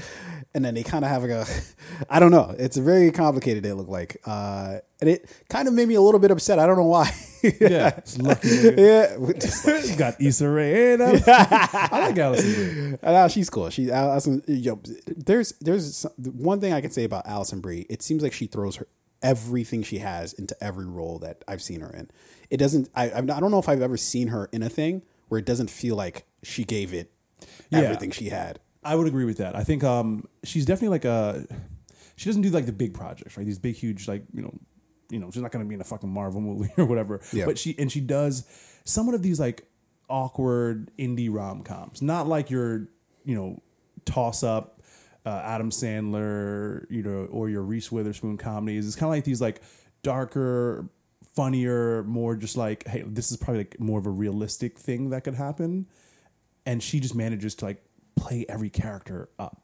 [0.55, 1.47] and then they kind of have like a
[2.11, 2.55] I don't know.
[2.59, 3.67] It's very complicated.
[3.67, 6.59] It looked like, uh, and it kind of made me a little bit upset.
[6.59, 7.11] I don't know why.
[7.43, 8.49] Yeah, it's lucky.
[8.49, 9.17] nigga.
[9.67, 9.81] yeah.
[9.81, 12.99] He's got Issa Rae and I like Alison Brie.
[13.03, 13.71] Uh, she's cool.
[13.71, 14.43] She Alison.
[14.47, 17.87] Yo, there's there's some, one thing I can say about Alison Brie.
[17.89, 18.89] It seems like she throws her
[19.23, 22.11] everything she has into every role that I've seen her in.
[22.51, 22.91] It doesn't.
[22.95, 25.01] I I don't know if I've ever seen her in a thing
[25.31, 27.11] where it doesn't feel like she gave it
[27.71, 27.79] Yeah.
[27.81, 28.61] everything she had.
[28.85, 29.57] I would agree with that.
[29.57, 31.47] I think um, she's definitely like a.
[32.17, 33.47] She doesn't do like the big projects, right?
[33.47, 34.53] These big, huge, like you know,
[35.11, 37.21] you know, she's not going to be in a fucking Marvel movie or whatever.
[37.33, 37.47] Yeah.
[37.47, 38.45] But she and she does
[38.85, 39.67] somewhat of these like
[40.09, 42.89] awkward indie rom coms, not like your
[43.25, 43.63] you know
[44.05, 44.83] toss up
[45.27, 48.87] uh, Adam Sandler, you know, or your Reese Witherspoon comedies.
[48.87, 49.61] It's kind of like these like
[50.03, 50.89] darker,
[51.41, 55.25] funnier, more just like, hey, this is probably like more of a realistic thing that
[55.25, 55.87] could happen,
[56.67, 57.83] and she just manages to like
[58.15, 59.63] play every character up.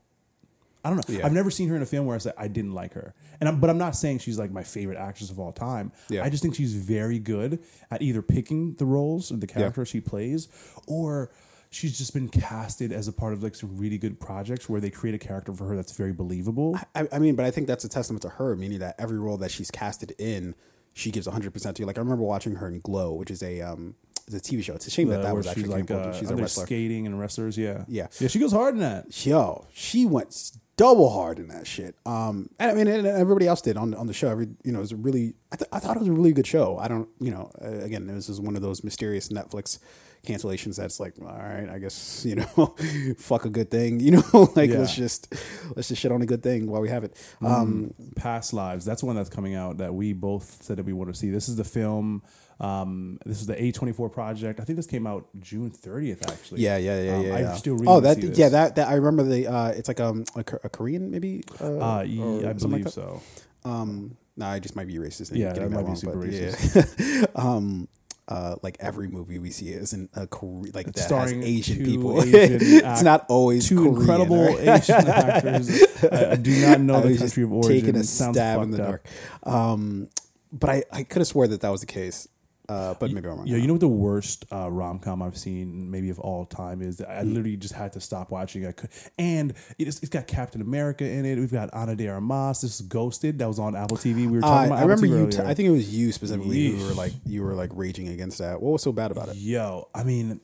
[0.82, 1.14] I don't know.
[1.18, 1.26] Yeah.
[1.26, 3.48] I've never seen her in a film where I said I didn't like her, and
[3.48, 5.92] I'm, but I'm not saying she's like my favorite actress of all time.
[6.08, 6.24] Yeah.
[6.24, 7.58] I just think she's very good
[7.90, 10.48] at either picking the roles and the character she plays,
[10.86, 11.30] or
[11.68, 14.88] she's just been casted as a part of like some really good projects where they
[14.88, 16.78] create a character for her that's very believable.
[16.94, 19.36] I, I mean, but I think that's a testament to her, meaning that every role
[19.38, 20.54] that she's casted in,
[20.96, 21.82] she gives 100 percent to.
[21.82, 21.86] You.
[21.86, 23.96] Like I remember watching her in Glow, which is a um,
[24.34, 24.74] a TV show.
[24.74, 26.66] It's a shame that that was actually like uh, she's a wrestler.
[26.66, 27.56] skating and wrestlers.
[27.56, 28.08] Yeah, Yeah.
[28.18, 28.28] yeah.
[28.28, 29.24] She goes hard in that.
[29.26, 31.94] yo, she went double hard in that shit.
[32.04, 34.28] Um, and I mean, and everybody else did on on the show.
[34.28, 35.34] Every you know, it was a really.
[35.52, 36.76] I, th- I thought it was a really good show.
[36.78, 39.78] I don't, you know, uh, again, this is one of those mysterious Netflix
[40.26, 42.74] cancellations that's like all right i guess you know
[43.16, 44.22] fuck a good thing you know
[44.56, 44.78] like Yeah.
[44.78, 45.32] let's just
[45.76, 48.84] let's just shit on a good thing while we have it um Past Lives.
[48.84, 51.30] That's one that's coming out that we both said that we want to see.
[51.30, 52.22] This is the film.
[52.58, 54.60] Um, this is the A24 project.
[54.60, 56.62] I think this came out June 30th, actually.
[56.62, 57.54] yeah yeah yeah Um, yeah, I yeah.
[57.54, 58.38] still really oh that see this.
[58.38, 61.64] yeah that that i remember the uh it's like um a, a korean maybe uh,
[61.98, 63.20] Uh, ye- or I something like believe so.
[63.64, 65.30] Um, no, I just might be racist.
[65.32, 67.20] and Yeah, getting that might be super racist.
[67.20, 67.26] Yeah.
[67.34, 67.88] um,
[68.28, 71.84] uh, like every movie we see is in a Kore- like that has starring Asian
[71.84, 72.22] people.
[72.22, 74.80] Asian it's not always Two Korean, incredible right?
[74.80, 75.68] Asian actors.
[76.10, 77.72] I, I do not know I the country of origin.
[77.80, 79.06] taking a stab in the dark.
[79.42, 80.08] Um,
[80.52, 82.28] but I, I could have swore that that was the case.
[82.68, 83.46] Uh, but maybe I'm wrong.
[83.46, 86.82] Yeah, you know what the worst uh, rom com I've seen maybe of all time
[86.82, 87.00] is?
[87.00, 87.28] I Hmm.
[87.28, 88.66] literally just had to stop watching.
[88.66, 91.38] I could, and it's, it's got Captain America in it.
[91.38, 92.62] We've got Ana de Armas.
[92.62, 93.38] This is Ghosted.
[93.38, 94.16] That was on Apple TV.
[94.26, 94.78] We were talking about.
[94.78, 95.30] I remember TV you.
[95.30, 95.38] T-.
[95.42, 98.60] I think it was you specifically who were like you were like raging against that.
[98.60, 99.36] What was so bad about it?
[99.36, 100.40] Yo, I mean,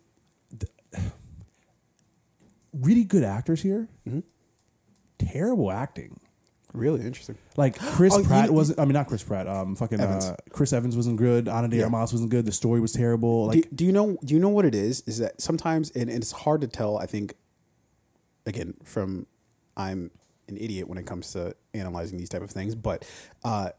[0.58, 1.02] th-
[2.72, 3.88] really good actors here.
[4.08, 4.20] Mm-hmm.
[5.18, 6.18] Terrible acting.
[6.74, 7.36] Really interesting.
[7.56, 8.78] Like Chris Oh, you- Pratt wasn't.
[8.80, 9.46] I mean, not Chris Pratt.
[9.46, 10.24] Um, fucking Evans.
[10.24, 11.46] Uh, Chris Evans wasn't good.
[11.48, 11.84] Ana de Yeah.
[11.84, 12.46] Armas wasn't good.
[12.46, 13.46] The story was terrible.
[13.46, 14.16] Like do, do you know?
[14.24, 15.02] Do you know what it is?
[15.06, 16.96] Is that sometimes, and, and it's hard to tell.
[16.98, 17.34] I think,
[18.46, 19.26] again, from
[19.76, 20.10] I'm
[20.48, 23.04] an idiot when it comes to analyzing these type of things, but
[23.44, 23.70] uh, uh,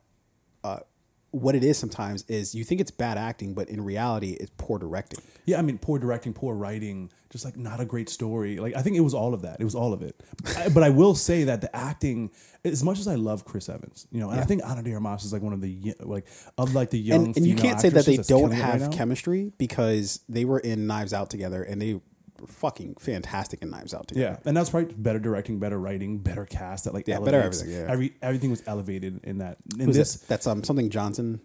[1.34, 4.78] what it is sometimes is you think it's bad acting, but in reality, it's poor
[4.78, 5.20] directing.
[5.46, 8.60] Yeah, I mean, poor directing, poor writing, just like not a great story.
[8.60, 9.60] Like I think it was all of that.
[9.60, 10.22] It was all of it.
[10.56, 12.30] I, but I will say that the acting,
[12.64, 15.26] as much as I love Chris Evans, you know, and I think Ana de Armas
[15.26, 16.28] is like one of the like
[16.60, 19.52] of like the young and, and you can't say that they don't right have chemistry
[19.58, 22.00] because they were in Knives Out together, and they
[22.48, 24.39] fucking fantastic in Knives Out together.
[24.44, 24.91] Yeah, and that's right.
[25.02, 26.86] Better directing, better writing, better cast.
[26.86, 27.91] That like Yeah, better elevates- everything, yeah.
[27.91, 29.58] Every everything was elevated in that.
[29.80, 30.28] In Who's this, that?
[30.28, 31.41] That's um something Johnson.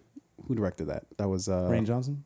[0.47, 1.05] Who directed that?
[1.17, 2.23] That was uh, Rain Johnson,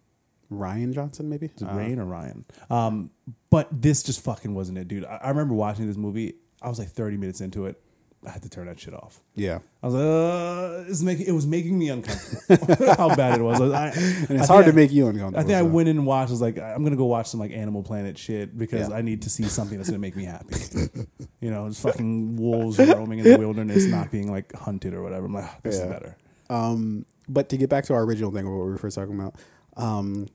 [0.50, 1.48] Ryan Johnson, maybe.
[1.48, 2.46] is it Uh, Rain or Ryan?
[2.70, 3.10] Um,
[3.50, 5.04] but this just fucking wasn't it, dude.
[5.06, 6.36] I, I remember watching this movie.
[6.62, 7.82] I was like thirty minutes into it.
[8.26, 9.20] I had to turn that shit off.
[9.36, 12.94] yeah, I was like, uh, it's making it was making me uncomfortable.
[12.98, 13.60] How bad it was.
[13.62, 15.40] I, and it's hard I- to make you uncomfortable.
[15.40, 16.30] I think I went in and watched.
[16.30, 18.96] I was like, I'm gonna go watch some like Animal Planet shit because Yeah.
[18.96, 20.56] I need to see something that's gonna make me happy.
[21.42, 25.26] you know, just fucking wolves roaming in the wilderness, not being like hunted or whatever.
[25.26, 25.84] I'm like, "Ah, this Yeah.
[25.84, 26.18] is better.
[26.50, 29.36] Um, but to get back to our original thing, what we were first talking about,
[29.76, 30.28] um,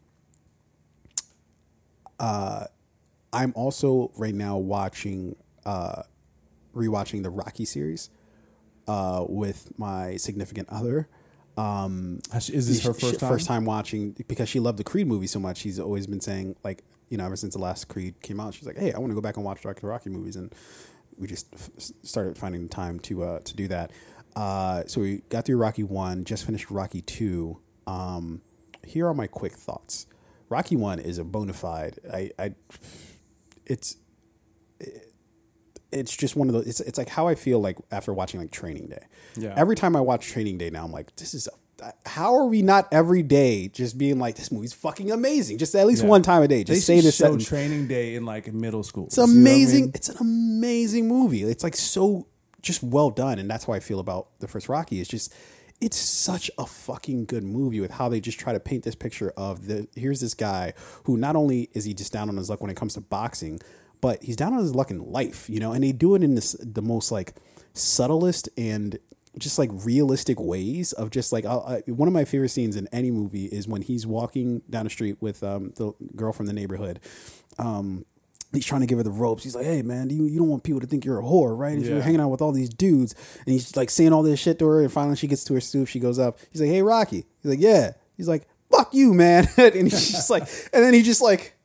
[2.19, 2.65] uh,
[3.33, 6.03] I'm also right now watching, uh,
[6.75, 8.11] rewatching the Rocky series,
[8.87, 11.09] uh, with my significant other.
[11.57, 13.29] Um, is this her she- first time?
[13.29, 15.59] First time watching because she loved the Creed movie so much.
[15.59, 18.67] She's always been saying like, you know, ever since the last Creed came out, she's
[18.67, 20.55] like, "Hey, I want to go back and watch the Rocky movies," and
[21.19, 21.71] we just f-
[22.05, 23.91] started finding the time to uh, to do that.
[24.37, 27.59] Uh, so we got through Rocky one, just finished Rocky two.
[27.89, 28.43] Um,
[28.87, 30.07] here are my quick thoughts.
[30.49, 31.99] Rocky one is a bona fide.
[32.13, 32.55] I, I
[33.67, 33.97] it's
[35.93, 36.67] it's just one of those.
[36.67, 39.07] It's it's like how I feel like after watching like Training Day.
[39.37, 39.55] Yeah.
[39.57, 41.49] Every time I watch Training Day now, I'm like, this is.
[41.81, 45.59] A, how are we not every day just being like this movie's fucking amazing?
[45.59, 46.09] Just at least Yeah.
[46.09, 47.47] one time a day, just they say this show sentence.
[47.49, 49.07] Training Day in like middle school.
[49.07, 49.93] It's amazing.
[49.95, 51.45] It's an amazing movie.
[51.45, 52.27] It's like so
[52.63, 55.01] just well done, and that's how I feel about the first Rocky.
[55.01, 55.33] It's just
[55.81, 59.33] it's such a fucking good movie with how they just try to paint this picture
[59.37, 60.73] of the here's this guy
[61.05, 63.61] who not only is he just down on his luck when it comes to boxing,
[64.01, 66.35] but he's down on his luck in life, you know, and they do it in
[66.35, 67.35] this the most like
[67.75, 68.99] subtlest and
[69.39, 73.11] just like realistic ways of just like I'll, one of my favorite scenes in any
[73.11, 77.01] movie is when he's walking down the street with um, the girl from the neighborhood.
[77.59, 78.05] Um,
[78.53, 79.45] he's trying to give her the ropes.
[79.45, 81.79] He's like, "Hey, man, you you don't want people to think you're a whore, right?
[81.79, 84.59] If you're hanging out with all these dudes." And he's like saying all this shit
[84.61, 85.89] to her, and finally she gets to her stoop.
[85.89, 86.39] She goes up.
[86.51, 90.31] He's like, "Hey, Rocky." He's like, "Yeah." He's like, "Fuck you, man," and he's just
[90.31, 90.43] like,
[90.73, 91.57] and then he just like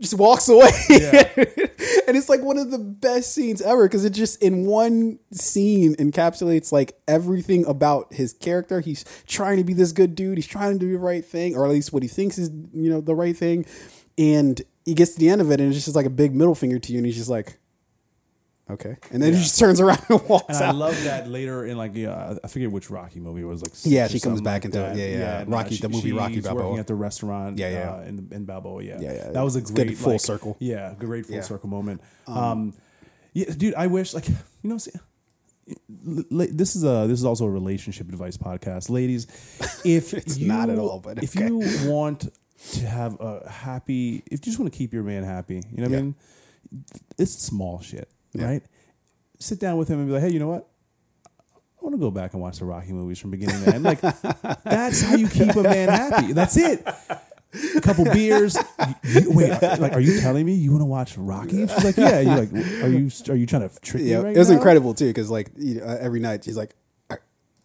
[0.00, 0.70] just walks away.
[0.88, 5.94] and it's like one of the best scenes ever because it just in one scene
[5.96, 8.80] encapsulates like everything about his character.
[8.80, 10.38] He's trying to be this good dude.
[10.38, 12.90] He's trying to do the right thing, or at least what he thinks is you
[12.90, 13.66] know the right thing.
[14.16, 16.54] And he gets to the end of it, and it's just like a big middle
[16.54, 17.58] finger to you, and he's just like,
[18.70, 18.96] okay.
[19.10, 20.74] And then he just turns around and walks And I out.
[20.76, 23.72] love that later in like yeah, I forget which Rocky movie it was like.
[23.84, 24.88] Yeah, she comes back like into it.
[24.94, 24.96] that.
[24.96, 25.40] Yeah, yeah.
[25.40, 26.64] and, Rocky- she- the movie Rocky Balboa.
[26.64, 27.58] working at the restaurant.
[27.58, 27.90] Yeah, yeah.
[27.94, 28.82] Uh, in in Balboa.
[28.82, 29.30] Yeah, Yeah, yeah.
[29.30, 30.56] That was a It's great full like- circle.
[30.60, 31.42] Yeah, great full Yeah.
[31.42, 32.00] circle moment.
[32.26, 32.74] Um,
[33.32, 34.78] yeah, dude, I wish like you know.
[34.78, 34.92] See,
[35.88, 39.26] this is a this is also a relationship advice podcast, ladies.
[39.84, 41.46] If It's you, not at all, but if okay.
[41.46, 41.60] you
[41.90, 42.28] want
[42.72, 45.84] to have a happy, if you just want to keep your man happy, you know
[45.84, 45.98] what Yeah.
[45.98, 46.14] I mean.
[47.16, 48.44] It's small shit, Yeah.
[48.46, 48.62] right?
[49.38, 50.68] Sit down with him and be like, hey, you know what?
[51.26, 53.84] I want to go back and watch the Rocky movies from beginning to end.
[53.84, 54.00] Like,
[54.64, 56.32] that's how you keep a man happy.
[56.32, 56.84] That's it.
[57.76, 58.56] a couple beers.
[59.04, 61.66] You- wait, like, are you telling me you want to watch Rocky?
[61.68, 62.20] She's like, yeah.
[62.20, 64.56] You're like, are you are you trying to trick Yeah, me right it was now?
[64.56, 66.74] incredible too because like you know, every night she's like,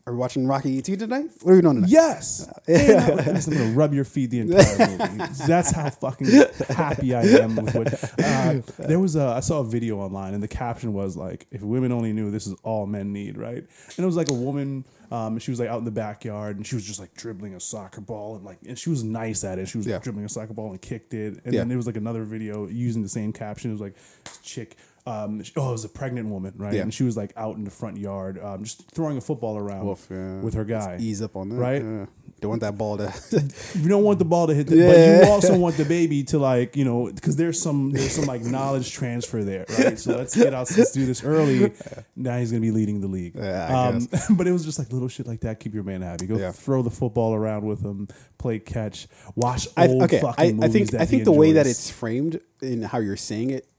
[0.05, 1.29] "Are, we watching Rocky two tonight?
[1.41, 2.47] What are we doing tonight?" Yes.
[2.67, 5.23] And I'm, "Listen, I'm gonna rub your feet the entire movie.
[5.47, 6.27] That's how fucking
[6.69, 8.19] happy I am with what.
[8.19, 11.61] Uh, there was a I saw a video online and the caption was like, "If
[11.61, 13.57] women only knew, this is all men need." Right?
[13.57, 14.85] And it was like a woman.
[15.11, 17.59] Um, she was like out in the backyard and she was just like dribbling a
[17.59, 19.67] soccer ball and like and she was nice at it.
[19.67, 19.99] She was Yeah.
[19.99, 21.39] dribbling a soccer ball and kicked it.
[21.45, 21.59] And Yeah.
[21.61, 23.69] then there was like another video using the same caption.
[23.69, 24.75] It was like this chick.
[25.05, 26.73] Um, she- oh, it was a pregnant woman, right?
[26.73, 26.81] Yeah.
[26.81, 29.85] And she was like out in the front yard, um, just throwing a football around
[30.09, 30.39] yeah.
[30.41, 30.97] with her guy.
[30.99, 31.83] Ease up on that, Right?
[31.83, 32.05] Yeah.
[32.43, 33.13] Don't want that ball to.
[33.75, 36.37] you don't want the ball to hit the, but you also want the baby to
[36.37, 40.35] like you know because there's some there's some like knowledge transfer there right so let's
[40.35, 41.71] get out let's do this early
[42.17, 45.07] now he's gonna be leading the league Yeah, um, but it was just like little
[45.07, 46.51] shit like that keep your man happy go Yeah.
[46.51, 50.69] throw the football around with him play catch watch I, old okay, fucking I, I
[50.69, 53.69] think I think the way that it's framed in how you're saying it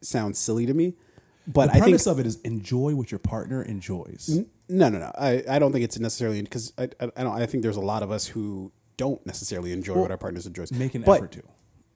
[0.00, 0.94] sounds silly to me.
[1.46, 4.98] But the I think premise of it is enjoy what your partner enjoys no, no,
[4.98, 5.10] no.
[5.18, 7.32] I, I don't think it's necessarily because I, I I don't.
[7.42, 10.70] I think there's a lot of us who don't necessarily enjoy what our partners enjoys.
[10.72, 11.42] make an But effort to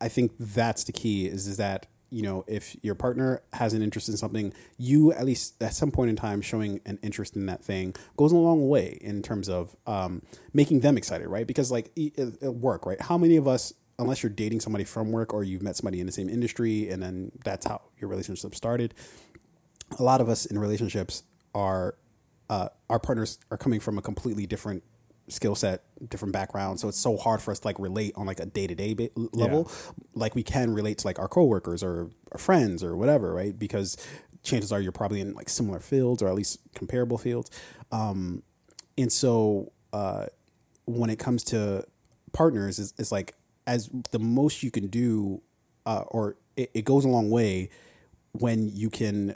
[0.00, 3.82] I think that's the key is is that you know if your partner has an
[3.82, 7.46] interest in something, you at least at some point in time showing an interest in
[7.46, 10.22] that thing goes a long way in terms of um,
[10.55, 11.46] making them excited, right?
[11.46, 13.00] Because like at at work, right?
[13.00, 16.07] How many of us, unless you're dating somebody from work or you've met somebody in
[16.07, 18.94] the same industry and then that's how your relationship started,
[19.98, 21.22] a lot of us in relationships
[21.55, 21.96] are
[22.50, 24.82] uh, our partners are coming from a completely different
[25.28, 26.80] skill set different background.
[26.80, 29.70] So it's so hard for us to like relate on like a day-to-day ba- level.
[30.14, 33.59] Like we can relate to like our coworkers or our friends or whatever right?
[33.59, 33.96] Because
[34.42, 37.50] chances are you're probably in like similar fields or at least comparable fields.
[37.90, 38.42] Um,
[38.98, 40.26] and so uh,
[40.84, 41.84] when it comes to
[42.32, 43.34] partners is, is like
[43.72, 45.40] as the most you can do
[45.86, 47.70] uh, or it, it goes a long way
[48.32, 49.34] when you can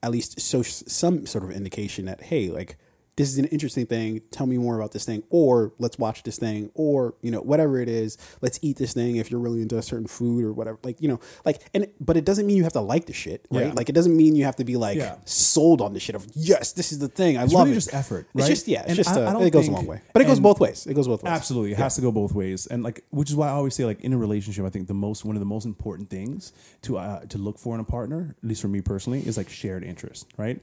[0.00, 2.76] at least show some sort of indication that hey like
[3.16, 6.36] this is an interesting thing tell me more about this thing or let's watch this
[6.38, 9.78] thing or you know whatever it is let's eat this thing if you're really into
[9.78, 12.64] a certain food or whatever like you know like and but it doesn't mean you
[12.64, 13.72] have to like the shit right Yeah.
[13.72, 15.16] like it doesn't mean you have to be like Yeah.
[15.24, 17.80] sold on the shit of yes this is the thing i It's love really it
[17.80, 18.48] just effort, it's right?
[18.48, 20.22] just yeah it's And just I- uh, don't it goes a think- long way but
[20.22, 22.66] it goes both ways it goes both ways Absolutely, it has to go both ways,
[22.66, 24.94] and like, which is why I always say, like, in a relationship, I think the
[24.94, 26.52] most one of the most important things
[26.82, 29.48] to uh, to look for in a partner, at least for me personally, is like
[29.50, 30.26] shared interest.
[30.36, 30.62] Right?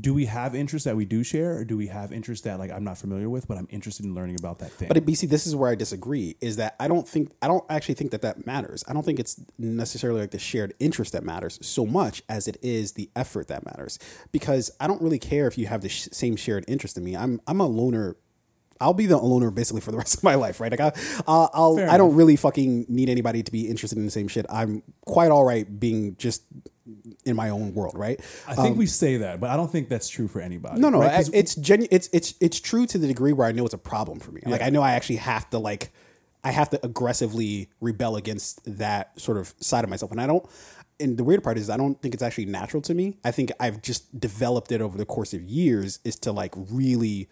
[0.00, 2.70] Do we have interests that we do share, or do we have interests that like
[2.70, 4.88] I'm not familiar with, but I'm interested in learning about that thing?
[4.88, 6.36] But BC, this is where I disagree.
[6.40, 8.82] Is that I don't think I don't actually think that that matters.
[8.88, 12.56] I don't think it's necessarily like the shared interest that matters so much as it
[12.62, 13.98] is the effort that matters.
[14.32, 17.16] Because I don't really care if you have the sh- same shared interest in me.
[17.16, 18.16] I'm I'm a loner.
[18.80, 20.70] I'll be the loner basically for the rest of my life, right?
[20.70, 20.92] Like I,
[21.28, 22.18] I'll, I'll Fair I don't enough.
[22.18, 24.44] really fucking need anybody to be interested in the same shit.
[24.50, 26.42] I'm quite all right being just
[27.24, 28.20] in my own world, right?
[28.48, 30.76] I think we say that, but I don't think that's true for anybody.
[30.76, 31.26] Um, No, no, right?
[31.26, 33.78] I, it's genu- It's it's it's true to the degree where I know it's a
[33.78, 34.40] problem for me.
[34.46, 35.92] Like I know I actually have to like
[36.44, 40.44] I have to aggressively rebel against that sort of side of myself, and I don't.
[41.00, 43.16] And the weird part is I don't think it's actually natural to me.
[43.24, 47.28] I think I've just developed it over the course of years is to like really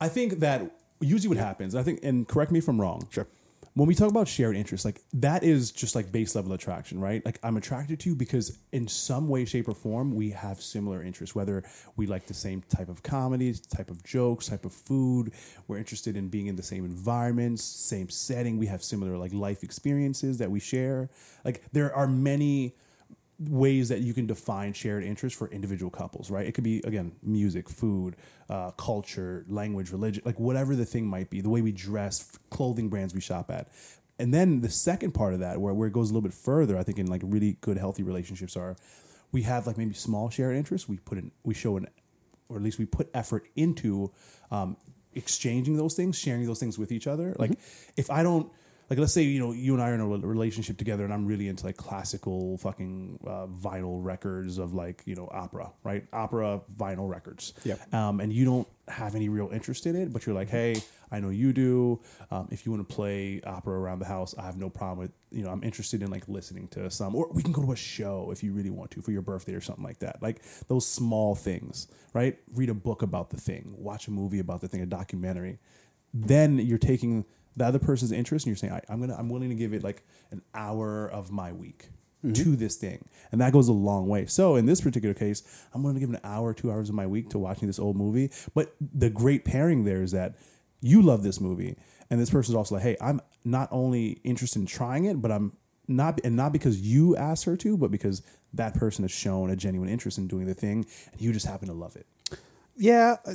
[0.00, 3.06] I think that usually what happens, I think, and correct me if I'm wrong.
[3.10, 3.26] Sure.
[3.74, 7.24] When we talk about shared interests, like that is just like base level attraction, right?
[7.24, 11.04] Like I'm attracted to you because in some way, shape, or form, we have similar
[11.04, 11.36] interests.
[11.36, 11.62] Whether
[11.96, 15.32] we like the same type of comedies, type of jokes, type of food,
[15.68, 18.58] we're interested in being in the same environments, same setting.
[18.58, 21.08] We have similar like life experiences that we share.
[21.44, 22.74] Like there are many
[23.40, 26.46] ways that you can define shared interest for individual couples, right?
[26.46, 28.16] It could be again music, food,
[28.50, 31.40] uh, culture, language, religion, like whatever the thing might be.
[31.40, 33.68] The way we dress, clothing brands we shop at,
[34.18, 36.76] and then the second part of that, where where it goes a little bit further,
[36.76, 38.76] I think in like really good healthy relationships are,
[39.32, 40.86] we have like maybe small shared interests.
[40.86, 41.86] We put in, we show an,
[42.50, 44.12] or at least we put effort into
[44.50, 44.76] um,
[45.14, 47.34] exchanging those things, sharing those things with each other.
[47.38, 47.52] Like
[47.96, 48.52] if I don't
[48.90, 51.24] like let's say you know you and I are in a relationship together and I'm
[51.24, 56.04] really into like classical fucking uh, vinyl records of like you know opera right?
[56.12, 57.54] Opera vinyl records.
[57.64, 57.76] Yeah.
[57.92, 60.82] um, and you don't have any real interest in it but you're like hey
[61.12, 62.00] I know you do.
[62.30, 65.12] Um, if you want to play opera around the house I have no problem with
[65.30, 67.76] you know I'm interested in like listening to some or we can go to a
[67.76, 70.20] show if you really want to for your birthday or something like that.
[70.20, 72.38] Like those small things right?
[72.52, 75.60] Read a book about the thing watch a movie about the thing a documentary.
[76.12, 77.24] Then you're taking
[77.60, 79.84] the other person's interest and you're saying I, i'm gonna i'm willing to give it
[79.84, 81.90] like an hour of my week
[82.34, 83.08] to this thing.
[83.32, 84.26] And that goes a long way.
[84.26, 85.42] So in this particular case
[85.72, 87.96] i'm willing to give an hour two hours of my week to watching this old
[87.96, 88.30] movie.
[88.54, 90.36] But the great pairing there is that
[90.80, 91.76] you love this movie,
[92.08, 95.52] and this person's also like, hey, I'm not only interested in trying it, but I'm
[95.86, 98.22] not, and not because you asked her to, but because
[98.54, 101.68] that person has shown a genuine interest in doing the thing, and you just happen
[101.68, 102.06] to love it.
[102.76, 103.32] Yeah, uh,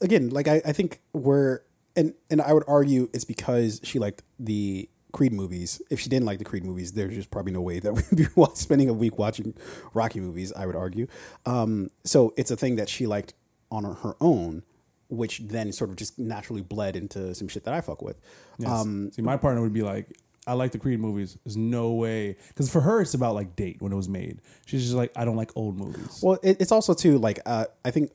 [0.00, 1.60] again, like I, I think we're
[1.96, 5.82] and and I would argue it's because she liked the Creed movies.
[5.90, 8.44] If she didn't like the Creed movies, there's just probably no way that we'd be
[8.54, 9.54] spending a week watching
[9.94, 10.52] Rocky movies.
[10.54, 11.06] I would argue.
[11.46, 13.34] Um, so it's a thing that she liked
[13.70, 14.62] on her, own,
[15.08, 18.20] which then sort of just naturally bled into some shit that I fuck with.
[18.58, 18.70] Yes.
[18.70, 20.08] Um, See, my partner would be like,
[20.46, 21.38] I like the Creed movies.
[21.44, 22.36] There's no way.
[22.48, 24.40] Because for her, it's about like date when it was made.
[24.66, 26.20] She's just like, I don't like old movies.
[26.22, 28.10] Well, it, it's also too like uh, I think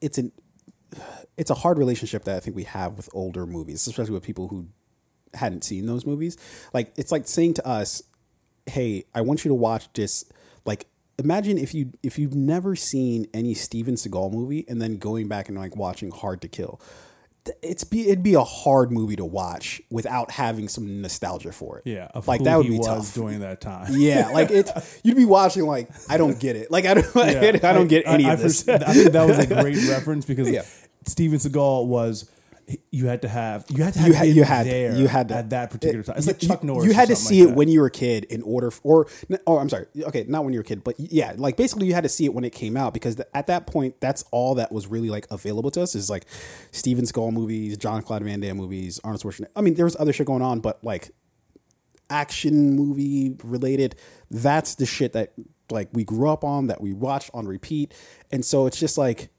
[0.00, 0.32] it's an
[1.36, 4.48] it's a hard relationship that I think we have with older movies, especially with people
[4.48, 4.68] who
[5.34, 6.36] hadn't seen those movies.
[6.72, 8.02] Like it's like saying to us,
[8.66, 10.24] "Hey, I want you to watch this."
[10.64, 10.86] Like
[11.18, 15.48] imagine if you if you've never seen any Steven Seagal movie and then going back
[15.48, 16.80] and like watching Hard to Kill.
[17.60, 21.82] It's be it'd be a hard movie to watch without having some nostalgia for it.
[21.86, 23.14] yeah, like that would be was tough.
[23.14, 23.88] during that time.
[23.96, 24.70] Yeah, like it.
[25.02, 26.70] You'd be watching like I don't get it.
[26.70, 27.06] Like I don't.
[27.16, 27.40] Yeah.
[27.68, 28.68] I don't get any I, of I this.
[28.68, 30.62] I think that was a great reference because Yeah.
[31.06, 32.28] Steven Seagal was.
[32.92, 35.08] You had to have you had to have you had been you had there you
[35.08, 36.16] had to, at that particular time.
[36.16, 36.86] It's you- like Chuck Norris.
[36.86, 37.56] You had to see like it that.
[37.56, 39.08] when you were a kid in order, f- or
[39.48, 39.86] oh, I'm sorry.
[40.00, 42.24] Okay, not when you were a kid, but yeah, like basically you had to see
[42.24, 45.10] it when it came out because th- at that point, that's all that was really
[45.10, 46.24] like available to us is like
[46.70, 49.48] Steven Seagal movies, Jean Claude Van Damme movies, Arnold Schwarzenegger.
[49.56, 51.10] I mean, there was other shit going on, but like
[52.10, 53.96] action movie related,
[54.30, 55.32] that's the shit that
[55.68, 57.92] like we grew up on, that we watched on repeat,
[58.30, 59.30] and so it's just like.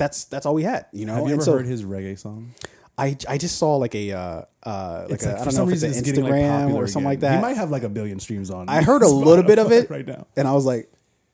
[0.00, 1.14] That's that's all we had, you know.
[1.14, 2.54] Have you ever so, heard his reggae song?
[2.96, 5.74] I I just saw like a uh uh like a, like, I don't know if
[5.74, 7.04] it's reason an getting like Instagram or something again.
[7.04, 7.34] like that.
[7.36, 8.68] He might have like a billion streams on.
[8.70, 10.26] I heard a little bit of it right now.
[10.36, 10.90] and I was like,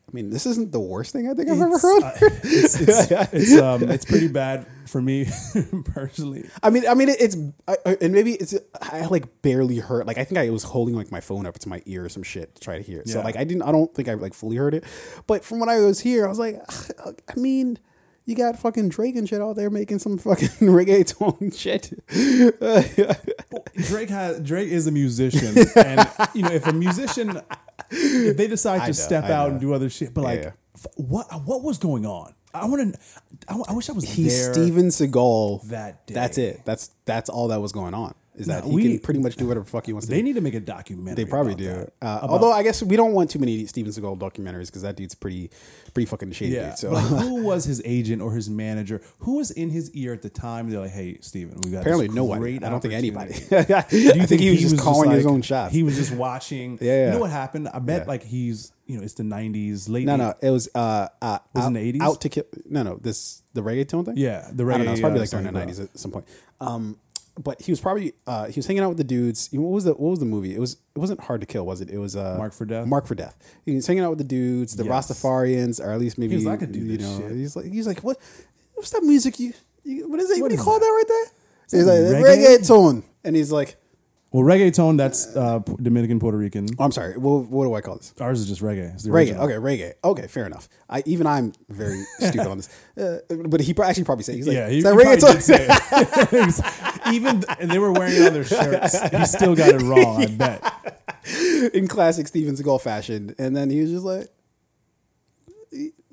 [0.09, 2.03] I mean, this isn't the worst thing I think I've ever heard.
[2.03, 2.12] uh,
[2.45, 5.27] it's, it's, it's, um, it's pretty bad for me
[5.95, 6.49] personally.
[6.62, 7.37] I mean, I mean, it- it's
[7.67, 10.07] I, and maybe it's I like barely heard.
[10.07, 12.23] Like I think I was holding like my phone up to my ear or some
[12.23, 13.09] shit to try to hear it.
[13.09, 13.62] So like I didn't.
[13.62, 14.85] I don't think I like fully heard it.
[15.27, 16.57] But from what I was here, I was like,
[17.29, 17.79] I mean.
[18.27, 21.93] You got fucking Drake and shit out there making some fucking reggaeton shit.
[23.87, 27.41] Drake has Drake is a musician, and you know if a musician
[27.91, 29.53] if they decide to know, step I out know.
[29.53, 30.51] and do other shit, but like yeah.
[30.74, 32.35] f- what what was going on?
[32.53, 33.01] I want to.
[33.49, 34.55] I, I wish I was He's there.
[34.55, 35.68] Steven Seagal.
[35.68, 36.14] that day.
[36.14, 36.62] That's it.
[36.64, 38.14] That's that's all that was going on.
[38.37, 40.11] Is that No, he we- can pretty much do whatever the fuck he wants to
[40.11, 40.24] They do.
[40.24, 41.24] need to make a documentary.
[41.24, 41.91] They probably do.
[42.03, 45.14] Uh, although I guess we don't want too many Steven Seagal documentaries because that dude's
[45.14, 45.51] pretty
[45.95, 46.55] pretty fucking shady.
[46.55, 46.68] Yeah.
[46.70, 49.01] Dude, so like, who was his agent or his manager?
[49.20, 50.68] Who was in his ear at the time?
[50.70, 52.41] They're like, "Hey, Steven, we got apparently this nobody.
[52.41, 53.32] great I don't think anybody.
[53.49, 53.57] Do
[53.99, 55.72] you think, he was just calling his like- own shots.
[55.72, 56.78] He was just watching.
[56.80, 57.05] Yeah, yeah.
[57.07, 57.68] You know what happened?
[57.72, 58.09] I bet Yeah.
[58.09, 60.05] like he's you know it's the '90s, late.
[60.07, 60.18] no, 80s.
[60.18, 62.01] no, it was uh, uh Was out, in the 80s?
[62.03, 62.45] Out to kill.
[62.68, 64.14] No, no, this the reggaeton thing.
[64.18, 64.93] Yeah, the I don't know.
[64.93, 66.26] It's probably uh, like during the nineties at some point.
[66.61, 66.99] Um,
[67.39, 69.49] but he was probably uh, he was hanging out with the dudes.
[69.53, 70.55] What was the what was the movie?
[70.55, 71.91] It was it wasn't hard to kill, was it?
[71.91, 72.87] It was uh, Marked for Death?
[72.87, 73.37] Marked for Death.
[73.64, 75.11] He was hanging out with the dudes, the Yes.
[75.11, 77.18] Rastafarians, or at least maybe was like, "I could do you know.
[77.18, 78.18] shit." He's like he's like what
[78.74, 79.53] what's that music you,
[79.84, 80.41] you what is it?
[80.41, 81.26] What, do you call that, right there?
[81.80, 82.59] He's that like reggae?
[82.59, 83.76] reggaeton, and he's like,
[84.33, 86.66] Well, reggaeton, that's uh, Dominican, Puerto Rican.
[86.79, 87.16] oh, I'm sorry.
[87.16, 88.12] What, what do I call this?
[88.20, 88.93] Ours is just reggae.
[88.93, 89.39] It's the Reggae.
[89.39, 89.45] original.
[89.45, 89.93] Okay, reggae.
[90.05, 90.68] Okay, fair enough.
[90.91, 92.68] I even I'm very stupid on this,
[93.01, 93.18] uh,
[93.49, 95.43] but he pro- actually probably said he's like, Yeah, he, "Is that probably reggaeton?" did
[95.43, 96.33] say it.
[96.47, 99.01] Was- Even and they were wearing it on their shirts.
[99.11, 100.22] He still got it wrong.
[100.22, 101.72] I bet.
[101.74, 103.35] in classic Steven Seagal fashion.
[103.39, 104.29] And then he was just like,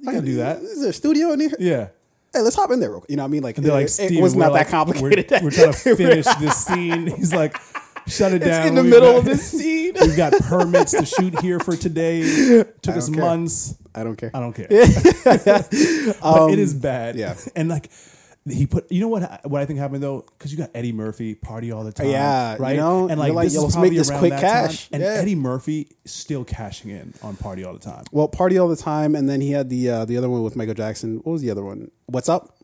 [0.08, 0.58] I can do that.
[0.62, 1.52] Is there a studio in here?
[1.60, 1.88] Yeah.
[2.34, 2.90] Hey, let's hop in there.
[2.92, 3.10] Real quick.
[3.12, 3.44] You know what I mean?
[3.44, 5.30] Like, They're like, it, it was we're not like- that complicated.
[5.32, 7.08] We're, we're trying to finish this scene.
[7.08, 7.58] He's like,
[8.08, 8.68] shut it it's down.
[8.68, 9.94] in the We've middle got- of this scene.
[10.00, 12.64] We've got permits to shoot here for today.
[12.82, 13.20] Took us care.
[13.24, 13.76] months.
[13.96, 14.32] I don't care.
[14.34, 14.68] I don't care.
[15.24, 17.16] but it is bad.
[17.16, 17.36] Um, yeah.
[17.56, 17.90] And like
[18.46, 20.26] he put you know what what I think happened though?
[20.38, 22.08] Because you got Eddie Murphy party all the time.
[22.10, 22.76] Yeah, you Right.
[22.76, 24.90] know, and like, you're like, this let's probably make this quick cash.
[24.90, 24.96] time.
[24.96, 25.10] And Yeah.
[25.22, 28.04] Eddie Murphy still cashing in on party all the time.
[28.12, 30.56] Well, party all the time, and then he had the uh, the other one with
[30.58, 31.18] Michael Jackson.
[31.24, 31.90] What was the other one?
[32.08, 32.58] What's up?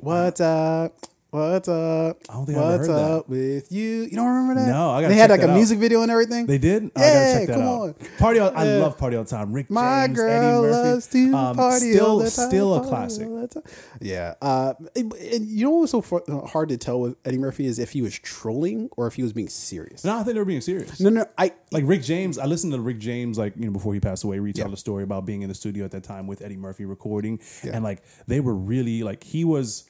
[0.00, 0.94] What's up?
[1.30, 2.16] What's up?
[2.30, 3.10] I don't think I What's heard that.
[3.18, 4.04] up with you?
[4.04, 4.68] You don't remember that?
[4.68, 5.56] No, I gotta They had like that a out.
[5.56, 6.46] music video and everything.
[6.46, 6.84] They did?
[6.84, 7.80] I gotta Yeah, check that come out.
[7.82, 7.94] on.
[8.18, 9.52] Party all, I love Party all the time.
[9.52, 10.88] Rick My James, girl Eddie Murphy.
[10.88, 12.48] loves to Um, party still, all the time.
[12.48, 13.28] still a classic.
[13.28, 13.62] all the time.
[14.00, 17.66] Yeah, uh, and, and you know what's so fu- hard to tell with Eddie Murphy
[17.66, 20.04] is if he was trolling or if he was being serious.
[20.06, 20.98] No, I think they were being serious.
[20.98, 23.92] No, no, I Like Rick James, I listened to Rick James, like you know, before
[23.92, 24.70] he passed away, retell Yeah.
[24.70, 27.72] the story about being in the studio at that time with Eddie Murphy recording, Yeah.
[27.74, 29.84] and like they were really like he was,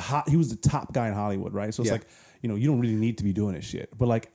[0.00, 1.72] hot, he was the top guy in Hollywood, right?
[1.72, 1.94] So it's Yeah.
[1.98, 2.06] like
[2.42, 4.32] you know you don't really need to be doing this shit, but like.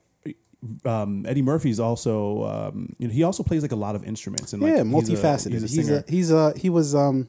[0.84, 4.52] Um, Eddie Murphy's also, um, you know, he also plays like a lot of instruments
[4.52, 5.52] and like yeah, he's a- multifaceted.
[5.52, 7.28] He's a He's a, he's a he was um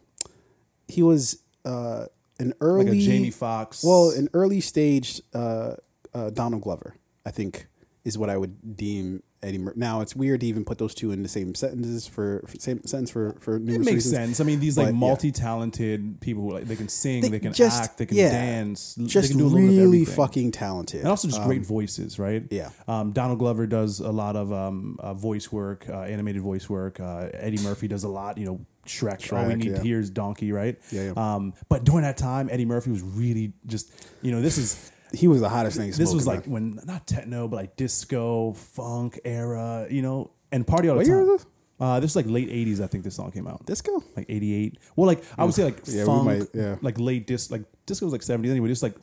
[0.87, 2.05] he was uh
[2.39, 3.83] an early like a Jamie Foxx.
[3.83, 5.73] Well, an early stage uh,
[6.15, 7.67] uh, Donald Glover, I think,
[8.05, 9.59] is what I would deem Eddie.
[9.59, 12.57] Mur- now it's weird to even put those two in the same sentences for, for
[12.59, 14.13] same sentence for for it makes reasons.
[14.15, 14.39] sense.
[14.39, 14.91] I mean, these like yeah.
[14.93, 18.29] multi-talented people who like they can sing, They they, can just- act, they can yeah,
[18.31, 20.15] dance, they Just can do a little bit of really everything.
[20.15, 22.43] fucking talented, and also just great voices, right?
[22.49, 22.69] yeah.
[22.87, 26.99] Um, Donald Glover does a lot of um, uh, voice work, uh, animated voice work.
[26.99, 28.37] Uh, Eddie Murphy does a lot.
[28.37, 29.31] You know, Shrek.
[29.37, 29.77] all we need yeah.
[29.77, 30.79] to hear is Donkey, right?
[30.91, 31.35] Yeah, yeah.
[31.35, 35.27] Um, but during that time, Eddie Murphy was really just, you know, this is he
[35.27, 35.91] was the hottest thing.
[35.91, 36.53] this was like man.
[36.75, 39.87] when not techno, but like disco, funk era.
[39.89, 41.15] You know, and party all the What time.
[41.15, 41.51] year was this?
[41.79, 42.81] Uh, this is like late '80s.
[42.81, 44.03] I think this song came out disco.
[44.15, 46.75] like 88 well like i would say like Yeah, funk might- yeah.
[46.81, 48.95] like late disc like disco was like 70s anyway just like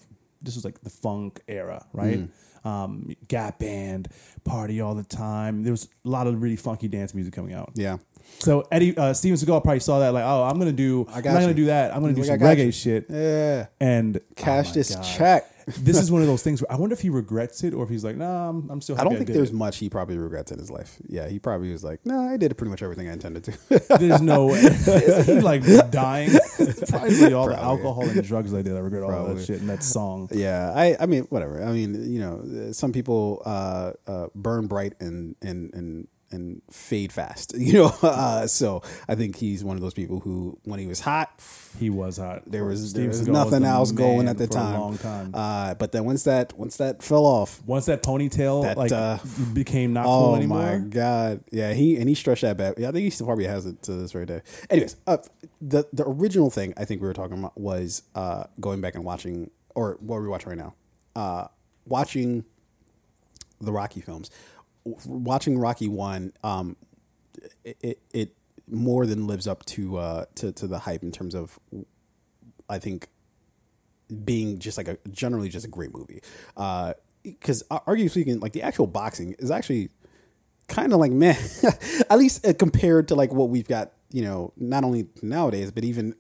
[0.43, 2.29] this was like the funk era right
[2.65, 2.69] Mm.
[2.69, 4.09] um gap band
[4.43, 7.71] party all the time there was a lot of really funky dance music coming out
[7.77, 7.99] Yeah,
[8.41, 11.23] so eddie uh, steven seagal probably saw that like oh i'm gonna do I i'm
[11.23, 12.73] got not gonna do that i'm gonna do Like, some reggae you.
[12.73, 13.67] shit yeah.
[13.81, 15.05] and Cash oh this God.
[15.05, 15.51] check.
[15.67, 17.91] This is one of those things where i wonder if he regrets it or if
[17.91, 20.19] he's like nah i'm, I'm still I don't think did there's it." much he probably
[20.19, 20.97] regrets in his life.
[21.07, 23.53] Yeah, he probably was like, "No, I did pretty much everything I intended to."
[23.99, 26.31] there's no way Is he like dying
[26.89, 29.83] probably all the alcohol and drugs i did i regret all that shit in that
[29.83, 31.63] song Yeah, I, I mean, whatever.
[31.63, 37.13] I mean, you know, some people uh, uh, burn bright and and and and fade
[37.13, 37.53] fast.
[37.59, 41.01] You know, uh, so I think he's one of those people who, when he was
[41.01, 41.31] hot,
[41.79, 42.43] He was hot.
[42.47, 44.79] there was there was nothing else going at the time.
[44.81, 45.31] Long time.
[45.35, 49.19] Uh, but then once that once that fell off, Once that ponytail That, like uh,
[49.53, 50.61] became not cool anymore.
[50.63, 52.75] oh my god, yeah, he and he stretched that back.
[52.79, 54.43] Yeah, I think he still probably has it to this very day.
[54.71, 55.19] Anyways, uh,
[55.61, 59.05] the the original thing I think we were talking about was uh, going back and
[59.05, 60.75] watching, or what we're watching right now,
[61.17, 61.49] uh,
[61.87, 62.45] watching
[63.61, 64.31] the Rocky films,
[64.85, 66.33] watching Rocky one.
[66.43, 66.77] Um,
[67.65, 68.37] it, it it
[68.69, 71.59] more than lives up to uh to to the hype in terms of,
[72.69, 73.09] I think
[74.25, 76.21] being just like a generally just a great movie.
[77.23, 79.91] Because uh, arguably speaking, like the actual boxing is actually
[80.69, 81.37] kind of like man,
[82.11, 85.85] at least uh, compared to like what we've got, you know, not only nowadays but
[85.85, 86.15] even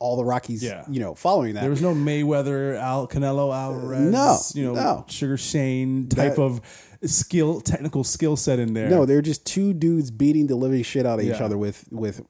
[0.00, 0.84] all the Rockies, Yeah.
[0.88, 1.60] you know, following that.
[1.62, 5.04] There was no Mayweather, Al Canelo Alvarez, No, you know, no.
[5.08, 6.60] Sugar Shane type That- of
[7.04, 8.88] skill, technical skill set in there.
[8.88, 12.22] no, they're just two dudes beating the living shit out of each other with with.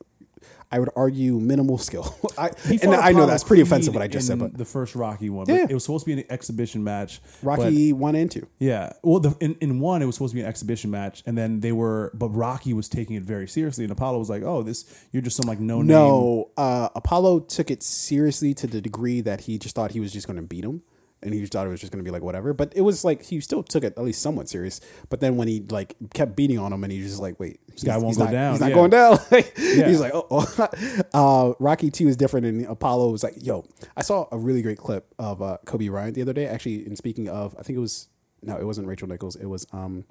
[0.71, 2.15] I would argue minimal skill.
[2.39, 2.51] I,
[2.83, 5.47] and I know that's pretty offensive what I just said, but the first Rocky one,
[5.49, 5.67] Yeah.
[5.69, 7.21] it was supposed to be an exhibition match.
[7.43, 8.47] but- Rocky one and two.
[8.59, 8.93] Yeah.
[9.03, 11.61] Well, the, in, in one, it was supposed to be an exhibition match, and then
[11.61, 14.85] they were, but Rocky was taking it very seriously, and Apollo was like, "Oh, this,
[15.13, 19.21] you're just some like no name." No, uh, Apollo took it seriously to the degree
[19.23, 20.83] that he just thought he was just going to beat him,
[21.23, 22.53] and he just thought it was just going to be like whatever.
[22.53, 24.81] But it was like he still took it at least somewhat serious.
[25.09, 27.61] But then when he like kept beating on him, and he was just like, wait,
[27.69, 28.75] this guy won't go not, down, He's not yeah.
[28.75, 29.19] going down.
[29.31, 29.89] Like, Yeah.
[29.89, 30.69] He's like, oh, oh.
[31.15, 33.65] Uh, Rocky Two is different, and Apollo was like, yo,
[33.97, 36.47] I saw a really great clip of uh, Kobe Bryant the other day.
[36.47, 38.09] Actually, and speaking of, I think it was
[38.43, 39.37] no, it wasn't Rachel Nichols.
[39.37, 40.05] It was um.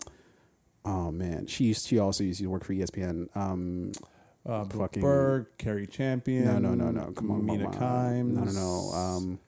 [0.85, 3.35] Oh man, she used, she also used to work for ESPN.
[3.35, 3.91] Um,
[4.45, 6.45] uh, fucking- Berg, Cari Champion.
[6.45, 7.11] no, no, no, no.
[7.11, 7.67] Come on, Mina.
[7.69, 8.33] Kimes.
[8.33, 8.97] No, no, no.
[8.97, 9.39] Um,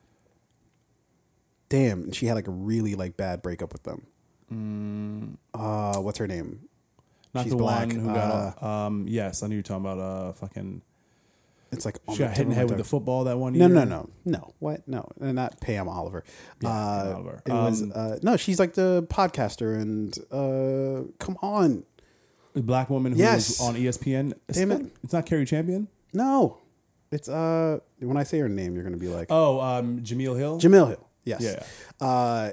[1.70, 5.38] damn, and she had like a really like bad breakup with them.
[5.54, 6.60] Uh, what's her name?
[7.32, 7.86] not she's the black.
[7.88, 8.62] one who got.
[8.62, 9.98] Um, yes, I knew you were talking about.
[9.98, 10.82] Uh, fucking.
[11.72, 13.68] It's like oh She got hit in the head with the football that one year.
[13.68, 14.10] no, no, no.
[14.24, 14.54] No.
[14.58, 14.88] What?
[14.88, 16.24] No, uh, not Pam Oliver.
[16.60, 17.42] Yeah, uh, Pam Oliver.
[17.46, 18.36] It was Um, uh, no.
[18.36, 21.84] She's like the podcaster, and uh, come on,
[22.54, 23.60] The black woman who Yes.
[23.60, 24.32] was on ESPN.
[24.48, 24.96] It's Damn not, it.
[25.04, 25.86] It's not Cari Champion.
[26.12, 26.58] no.
[27.12, 27.78] It's uh.
[28.00, 30.58] When I say her name, you're gonna be like Oh, um, Jemele Hill.
[30.60, 31.06] Jemele Hill.
[31.38, 31.42] Yes.
[32.00, 32.06] Yeah.
[32.06, 32.52] Uh,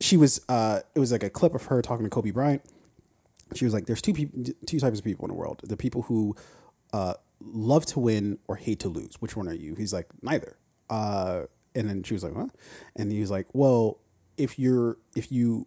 [0.00, 0.40] she was.
[0.48, 2.62] Uh, it was like a clip of her talking to Kobe Bryant.
[3.54, 6.02] She was like, "There's two people, two types of people in the world: the people
[6.02, 6.34] who
[6.92, 9.16] uh, love to win or hate to lose.
[9.20, 10.56] Which one are you?" He's like, "Neither."
[10.90, 11.42] Uh,
[11.74, 12.50] and then she was like, "What?"
[12.96, 13.98] And he was like, "Well,
[14.36, 15.66] if you're if you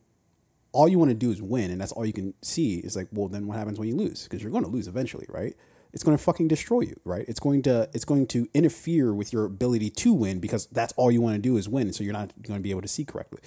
[0.77, 3.07] all you want to do is win, and that's all you can see is like,
[3.11, 4.23] well, then what happens when you lose?
[4.23, 5.55] Because you're going to lose eventually, right?
[5.97, 7.25] It's going to fucking destroy you, right?
[7.27, 11.09] It's going to it's going to interfere with your ability to win because that's all
[11.09, 11.91] you want to do is win.
[11.91, 13.39] So you're not going to be able to see correctly.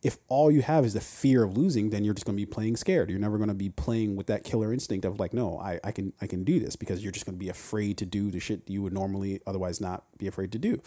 [0.00, 2.46] If all you have is the fear of losing, then you're just going to be
[2.46, 3.10] playing scared.
[3.10, 5.90] You're never going to be playing with that killer instinct of like, no, I, I
[5.90, 8.38] can I can do this because you're just going to be afraid to do the
[8.38, 10.80] shit you would normally otherwise not be afraid to do.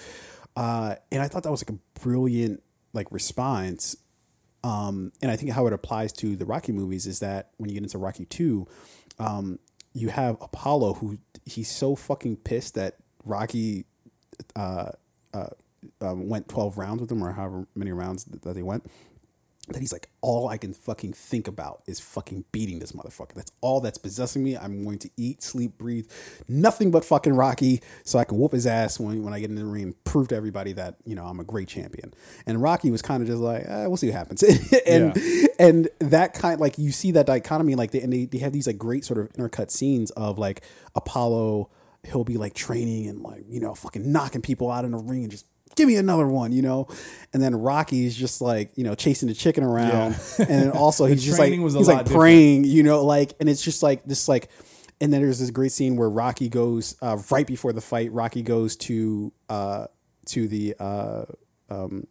[0.55, 3.97] Uh, and I thought that was like a brilliant like response
[4.63, 7.73] um, and I think how it applies to the Rocky movies is that when you
[7.73, 8.67] get into Rocky Two,
[9.19, 9.59] um,
[9.93, 13.85] you have Apollo who he's so fucking pissed that Rocky
[14.55, 14.91] uh,
[15.33, 15.47] uh,
[15.99, 18.85] um, went twelve rounds with him or however many rounds that they went,
[19.69, 23.33] that he's like, all I can fucking think about is fucking beating this motherfucker.
[23.35, 24.57] That's all that's possessing me.
[24.57, 26.07] I'm going to eat, sleep, breathe,
[26.49, 29.55] nothing but fucking Rocky, so I can whoop his ass when, when I get in
[29.55, 32.13] the ring and prove to everybody that you know I'm a great champion.
[32.47, 34.41] And Rocky was kind of just like, eh, we'll see what happens.
[34.87, 35.45] and Yeah.
[35.59, 38.65] and that kind like you see that dichotomy, like they and they, they have these
[38.67, 40.63] like great sort of intercut scenes of like
[40.95, 41.69] Apollo.
[42.03, 45.21] He'll be like training and like you know fucking knocking people out in the ring
[45.21, 45.45] and just
[45.75, 46.87] give me another one, you know.
[47.33, 50.15] And then Rocky's just like you know chasing the chicken around, Yeah.
[50.39, 52.07] and then also he's just like he's like different.
[52.09, 54.49] praying, you know, like and it's just like this like.
[54.99, 58.11] And then there's this great scene where Rocky goes uh, right before the fight.
[58.11, 59.87] Rocky goes to uh,
[60.27, 61.23] to the uh,
[61.71, 62.05] um,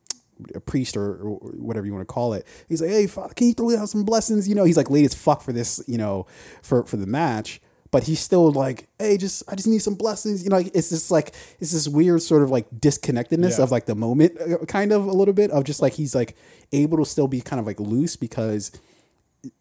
[0.56, 2.44] a priest or, or whatever you want to call it.
[2.68, 5.04] He's like, "Hey, father, can you throw down some blessings?" You know, he's like late
[5.04, 6.26] as fuck for this, you know,
[6.62, 7.60] for for the match.
[7.92, 10.90] But he's still like, "Hey, just I just need some blessings." You know, like, it's
[10.90, 13.64] just like it's this weird sort of like disconnectedness Yeah.
[13.64, 16.36] of like the moment, uh, kind of a little bit of just like he's like
[16.72, 18.70] able to still be kind of like loose because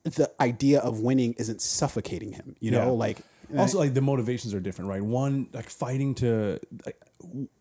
[0.04, 2.56] the idea of winning isn't suffocating him.
[2.60, 2.92] You know, Yeah.
[2.92, 3.18] like
[3.58, 5.02] also like the motivations are different right?
[5.04, 6.98] One like fighting to like,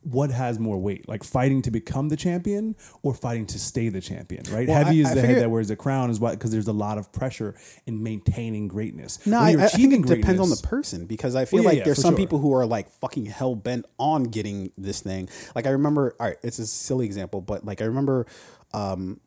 [0.03, 1.09] what has more weight?
[1.09, 4.69] Like fighting to become the champion or fighting to stay the champion right?
[4.69, 6.69] Well, heavy I- is I the head that wears the crown is what because there's
[6.69, 7.55] a lot of pressure
[7.87, 9.25] in maintaining greatness.
[9.27, 11.79] No, I, I think it depends on the person because I feel Well, yeah, like
[11.79, 12.19] yeah, there's some sure.
[12.19, 15.29] people who are like fucking hell bent on getting this thing.
[15.55, 18.27] Like I remember, all right, it's a silly example, but like I remember
[18.75, 19.21] um,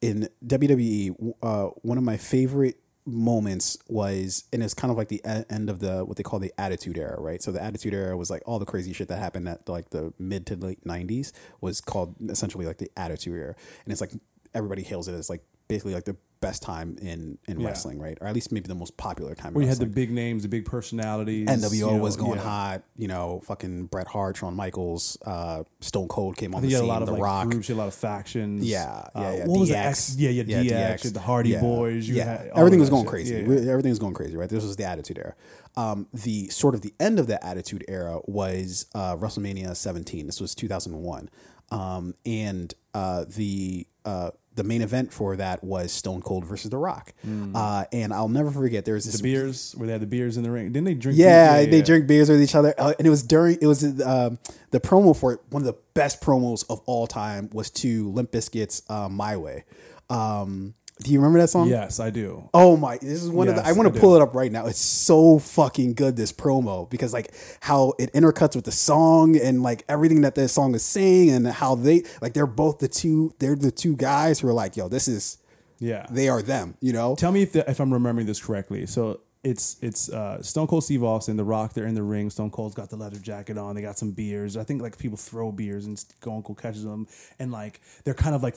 [0.00, 2.76] in WWE, uh, one of my favorite
[3.08, 6.52] moments was, and it's kind of like the end of the what they call the
[6.58, 7.42] Attitude Era, right?
[7.42, 10.12] So the Attitude Era was like all the crazy shit that happened at like the
[10.18, 13.54] mid to late '90s was called essentially like the Attitude Era,
[13.84, 14.12] and it's like
[14.54, 17.66] everybody hails it as like basically like the best time in in Yeah.
[17.66, 18.16] wrestling, right?
[18.20, 19.54] Or at least maybe the most popular time.
[19.60, 22.44] you had the big names the big personalities NWO you know, was going yeah.
[22.44, 26.78] hot, you know, fucking Bret Hart, Shawn Michaels, uh, Stone Cold came on the scene,
[26.80, 27.48] a lot of The like Rock.
[27.50, 28.64] groups, you had a lot of factions.
[28.64, 29.46] Yeah, yeah, Uh, yeah.
[29.46, 29.74] What was DX.
[29.86, 30.16] X?
[30.16, 31.60] Yeah, yeah, Yeah, DX, the Hardy Yeah.
[31.60, 32.08] Boys.
[32.08, 33.10] You yeah, had everything was going shit.
[33.10, 33.34] crazy.
[33.34, 33.70] Yeah, yeah.
[33.70, 34.48] Everything was going crazy, right?
[34.48, 35.34] This was the Attitude Era.
[35.76, 40.26] Um, the sort of the end of the Attitude Era was uh, WrestleMania 17.
[40.26, 41.30] This was 2001,
[41.70, 46.76] um, and uh, the uh, the main event for that was Stone Cold versus The
[46.78, 47.12] Rock.
[47.54, 48.84] Uh, and I'll never forget.
[48.84, 49.22] There's this Hmm.
[49.22, 50.72] The beers where they had the beers in the ring.
[50.72, 51.16] Didn't they drink?
[51.16, 51.70] yeah, beer?
[51.70, 54.38] they drink beers with each other, uh, and it was during it was um,
[54.70, 55.40] the promo for it.
[55.50, 59.64] One of the best promos of all time was to Limp Bizkit's uh, "My Way."
[60.10, 61.68] Um, do you remember that song?
[61.68, 62.48] Yes, I do.
[62.52, 62.98] Oh my!
[62.98, 63.64] This is one of the.
[63.64, 64.66] I want to pull it up right now.
[64.66, 66.16] It's so fucking good.
[66.16, 70.48] This promo because like how it intercuts with the song and like everything that the
[70.48, 73.32] song is saying and how they like they're both the two.
[73.38, 75.38] They're the two guys who are like, yo, this is
[75.78, 76.06] Yeah.
[76.10, 76.76] they are them.
[76.80, 77.14] You know.
[77.16, 78.86] Tell me if the, if I'm remembering this correctly.
[78.86, 81.72] So it's it's uh, Stone Cold Steve Austin, The Rock.
[81.72, 82.28] They're in the ring.
[82.30, 83.74] Stone Cold's got the leather jacket on.
[83.76, 84.56] They got some beers.
[84.56, 87.06] I think like people throw beers and Stone Cold catches them,
[87.38, 88.56] and like they're kind of like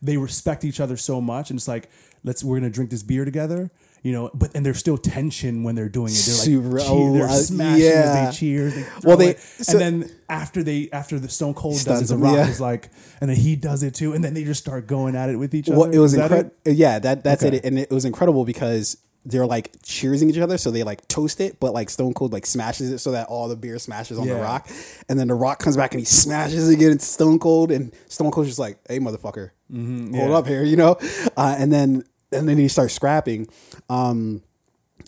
[0.00, 1.88] they respect each other so much, and it's like
[2.22, 3.70] let's we're gonna drink this beer together.
[4.02, 6.16] You know, but and there's still tension when they're doing it.
[6.24, 7.90] They're like, Super- cheer, oh, they're uh, smashing yeah.
[8.28, 8.70] as they cheer.
[8.70, 12.16] They Well, they- so- and then after they after the Stone Cold does it, The
[12.16, 12.48] Rock yeah.
[12.48, 12.88] is like,
[13.20, 15.54] and then he does it too, and then they just start going at it with
[15.54, 15.78] each other.
[15.80, 16.50] Well, it was Is incredible.
[16.64, 17.56] Yeah, that that's Okay.
[17.58, 18.96] it, and it was incredible because
[19.26, 22.46] they're like cheersing each other, so they like toast it, but like Stone Cold like
[22.46, 24.68] smashes it so that all the beer smashes on the Rock,
[25.08, 26.90] and then the Rock comes back and he smashes it again.
[26.92, 30.28] It's Stone Cold, and Stone Cold's just like, "Hey, motherfucker, hold Mm-hmm, yeah.
[30.32, 30.96] up here," you know,
[31.36, 33.48] uh, and then and then he starts scrapping.
[33.88, 34.42] Um,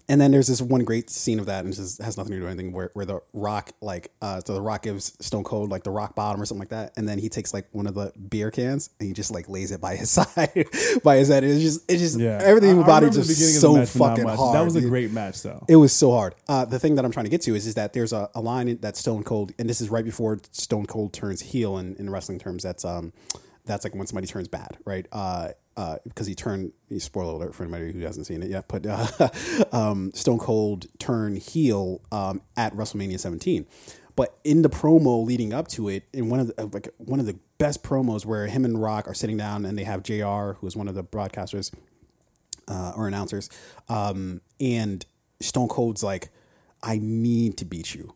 [0.08, 2.38] and then there's this one great scene of that, and it just has nothing to
[2.38, 2.72] do with anything.
[2.72, 6.14] Where, where the Rock, like, uh, so the Rock gives Stone Cold like the rock
[6.14, 8.90] bottom or something like that, and then he takes like one of the beer cans
[8.98, 10.66] and he just like lays it by his side,
[11.02, 11.44] by his head.
[11.44, 14.54] It's just, it's just Yeah, everything about it just beginning of the so fucking hard.
[14.54, 14.90] That was a dude.
[14.90, 15.64] great match, though.
[15.68, 16.34] It was so hard.
[16.48, 18.40] Uh, the thing that I'm trying to get to is, is that there's a, a
[18.40, 22.10] line that Stone Cold, and this is right before Stone Cold turns heel in, in
[22.10, 22.62] wrestling terms.
[22.62, 23.12] That's um,
[23.64, 25.06] that's like when somebody turns bad, right?
[25.12, 26.72] Uh, uh, because he turned.
[26.98, 29.28] Spoiler alert for anybody who hasn't seen it yet, but uh,
[29.72, 33.66] um, Stone Cold turned heel um, at WrestleMania 17.
[34.14, 37.26] But in the promo leading up to it, in one of the like one of
[37.26, 40.58] the best promos where him and Rock are sitting down and they have Jr.
[40.58, 41.72] who is one of the broadcasters
[42.68, 43.48] uh, or announcers,
[43.88, 45.06] um, and
[45.40, 46.28] Stone Cold's like,
[46.82, 48.14] "I need to beat you.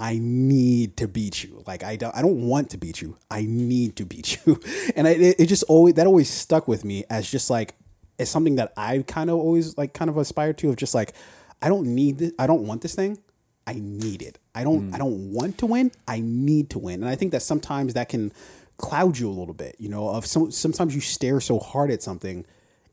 [0.00, 1.62] I need to beat you.
[1.66, 3.18] Like I don't, I don't want to beat you.
[3.30, 4.58] I need to beat you."
[4.96, 7.74] And I, it, it just always that always stuck with me as just like
[8.18, 11.12] it's something that I kind of always like kind of aspired to of just like
[11.60, 12.32] I don't need this.
[12.38, 13.18] I don't want this thing.
[13.66, 14.38] I need it.
[14.54, 14.90] I don't.
[14.90, 14.94] Mm.
[14.94, 15.92] I don't want to win.
[16.08, 17.02] I need to win.
[17.02, 18.32] And I think that sometimes that can
[18.78, 19.76] cloud you a little bit.
[19.78, 22.46] You know, of some sometimes you stare so hard at something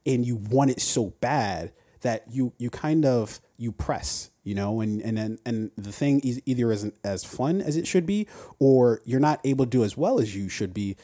[0.06, 1.72] and you want it so bad
[2.02, 6.20] that you you kind of you press you know and and then and the thing
[6.22, 8.28] is either isn't as fun as it should be
[8.60, 10.96] or you're not able to do as well as you should be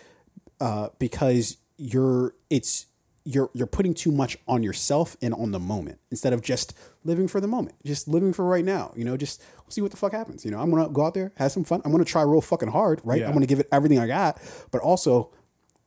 [0.61, 2.85] uh, because you're it's
[3.25, 7.27] you're you're putting too much on yourself and on the moment instead of just living
[7.27, 8.91] for the moment, just living for right now.
[8.95, 10.43] You know, just see what the fuck happens.
[10.45, 11.81] You know, I'm gonna go out there, have some fun.
[11.85, 13.19] I'm gonna try real fucking hard, right?
[13.19, 13.27] Yeah.
[13.27, 14.41] I'm gonna give it everything I got,
[14.71, 15.31] but also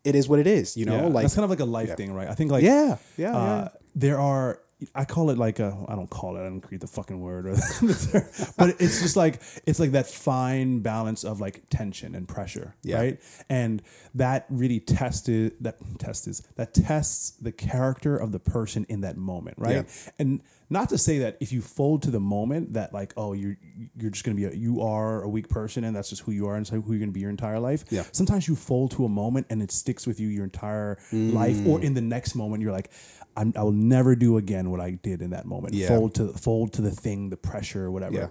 [0.04, 0.76] it is what it is.
[0.76, 2.28] You know, Yeah, like that's kind of like a life thing, right?
[2.28, 3.68] I think like Yeah, yeah, uh, yeah.
[3.94, 4.60] there are.
[4.94, 5.74] I call it like a.
[5.88, 6.40] I don't call it.
[6.40, 10.06] I don't create the fucking word, or the but it's just like it's like that
[10.06, 12.96] fine balance of like tension and pressure, Yeah.
[12.98, 13.20] right?
[13.48, 13.82] And
[14.14, 19.56] that really tested that tests that tests the character of the person in that moment,
[19.58, 19.76] right?
[19.86, 20.10] Yeah.
[20.18, 23.56] And not to say that if you fold to the moment that like oh you're
[23.96, 26.46] you're just gonna be a, you are a weak person and that's just who you
[26.48, 27.84] are and so who you're gonna be your entire life.
[27.90, 28.04] Yeah.
[28.12, 31.66] Sometimes you fold to a moment and it sticks with you your entire life, Mm.
[31.68, 32.90] or in the next moment you're like,
[33.36, 35.74] I'm, I will never do again what I did in that moment.
[35.74, 35.88] Yeah.
[35.88, 38.14] Fold to fold to the thing, the pressure, whatever.
[38.14, 38.28] Yeah.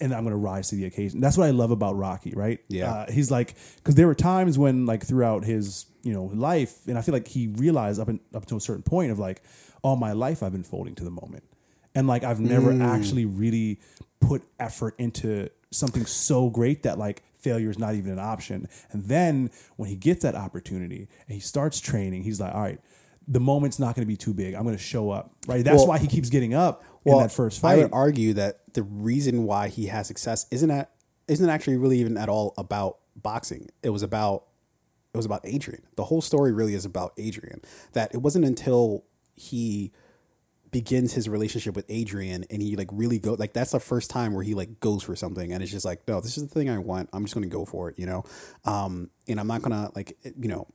[0.00, 1.20] And I'm going to rise to the occasion.
[1.20, 2.60] That's what I love about Rocky, right?
[2.68, 2.92] Yeah.
[2.92, 6.96] Uh, he's like, because there were times when, like, throughout his, you know, life, and
[6.96, 9.42] I feel like he realized up in, up to a certain point of like,
[9.82, 11.42] all my life I've been folding to the moment,
[11.94, 12.82] and like I've never Mm.
[12.84, 13.80] actually really
[14.20, 18.68] put effort into something so great that like failure is not even an option.
[18.90, 22.80] And then when he gets that opportunity and he starts training, he's like, all right,
[23.26, 24.54] the moment's not going to be too big.
[24.54, 25.64] I'm going to show up, right?
[25.64, 27.74] That's Well- why he keeps getting up in that first fight.
[27.78, 30.90] I would argue that the reason why he has success isn't that
[31.28, 33.68] isn't actually really even at all about boxing.
[33.82, 34.44] It was about
[35.14, 35.82] it was about Adrian.
[35.96, 37.62] The whole story really is about Adrian.
[37.94, 39.04] That it wasn't until
[39.34, 39.92] he
[40.70, 44.32] begins his relationship with Adrian and he like really go like that's the first time
[44.34, 46.70] where he like goes for something and it's just like no this is the thing
[46.70, 48.24] I want I'm just going to go for it you know
[48.64, 50.66] um and I'm not going to like you know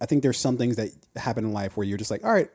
[0.00, 2.48] I think there's some things that happen in life where you're just like, all right,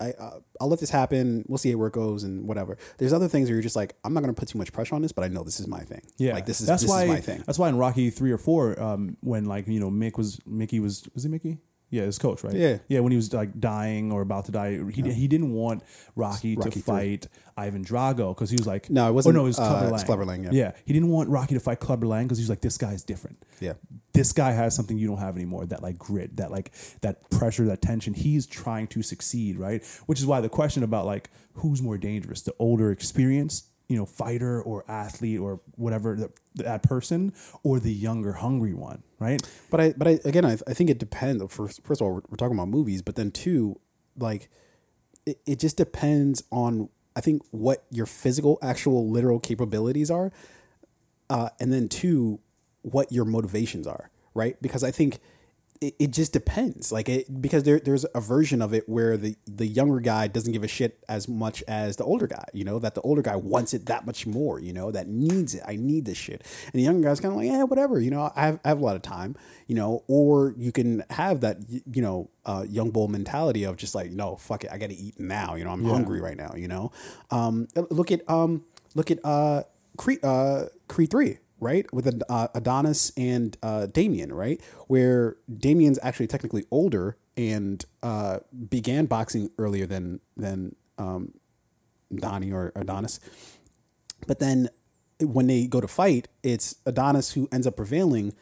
[0.00, 1.44] I, uh, I'll let this happen.
[1.48, 2.76] We'll see where it goes and whatever.
[2.98, 4.94] There's other things where you're just like, I'm not going to put too much pressure
[4.94, 6.02] on this, but I know this is my thing.
[6.18, 7.42] Yeah, like this is that's this why is my thing.
[7.46, 10.80] that's why in Rocky three or four, um, when like you know Mick was Mickey
[10.80, 11.58] was was it Mickey?
[11.88, 12.52] Yeah, his coach, right?
[12.54, 12.78] Yeah.
[12.88, 13.00] yeah.
[13.00, 15.84] When he was like dying or about to die, he he didn't want
[16.16, 19.44] Rocky, Rocky to fight Ivan Drago because he was like, No, it wasn't, Oh, no,
[19.44, 20.04] it was uh, Clubber Lang.
[20.04, 20.50] Clubber Lang, yeah.
[20.52, 23.04] yeah, he didn't want Rocky to fight Clubber Lang because he was like, this guy's
[23.04, 23.40] different.
[23.60, 23.74] Yeah.
[24.12, 25.64] this guy has something you don't have anymore.
[25.64, 26.72] That like grit, that like
[27.02, 28.14] that pressure, that tension.
[28.14, 29.84] He's trying to succeed, right?
[30.06, 34.06] Which is why the question about like who's more dangerous, the older, experienced, you know,
[34.06, 37.32] fighter or athlete or whatever that, that person,
[37.62, 39.40] or the younger, hungry one, right?
[39.70, 41.42] But I, but I, again, I, I think it depends.
[41.54, 43.78] First, first of all, we're, we're talking about movies, but then two,
[44.18, 44.48] like,
[45.24, 50.32] it, it just depends on, I think, what your physical, actual, literal capabilities are.
[51.30, 52.40] Uh, and then two,
[52.82, 54.60] what your motivations are, right?
[54.60, 55.18] Because I think
[55.80, 56.92] it, it just depends.
[56.92, 60.52] Like, it, because there, there's a version of it where the, the younger guy doesn't
[60.52, 63.36] give a shit as much as the older guy, you know, that the older guy
[63.36, 65.62] wants it that much more, you know, that needs it.
[65.66, 66.42] I need this shit.
[66.66, 68.80] And the younger guy's kind of like, yeah, whatever, you know, I have, I have
[68.80, 69.36] a lot of time,
[69.66, 73.94] you know, or you can have that, you know, uh, young bull mentality of just
[73.94, 74.70] like, no, fuck it.
[74.72, 75.54] I got to eat now.
[75.54, 76.92] You know, I'm hungry right now, you know?
[77.30, 79.62] Um, look at, um, look at, uh,
[79.96, 81.86] Creed, uh, Creed 3, right?
[81.92, 84.60] With uh, Adonis and uh, Damien, right?
[84.86, 91.32] Where Damien's actually technically older and uh, began boxing earlier than than um,
[92.14, 93.20] Donnie or Adonis.
[94.26, 94.68] But then
[95.20, 98.34] when they go to fight, it's Adonis who ends up prevailing,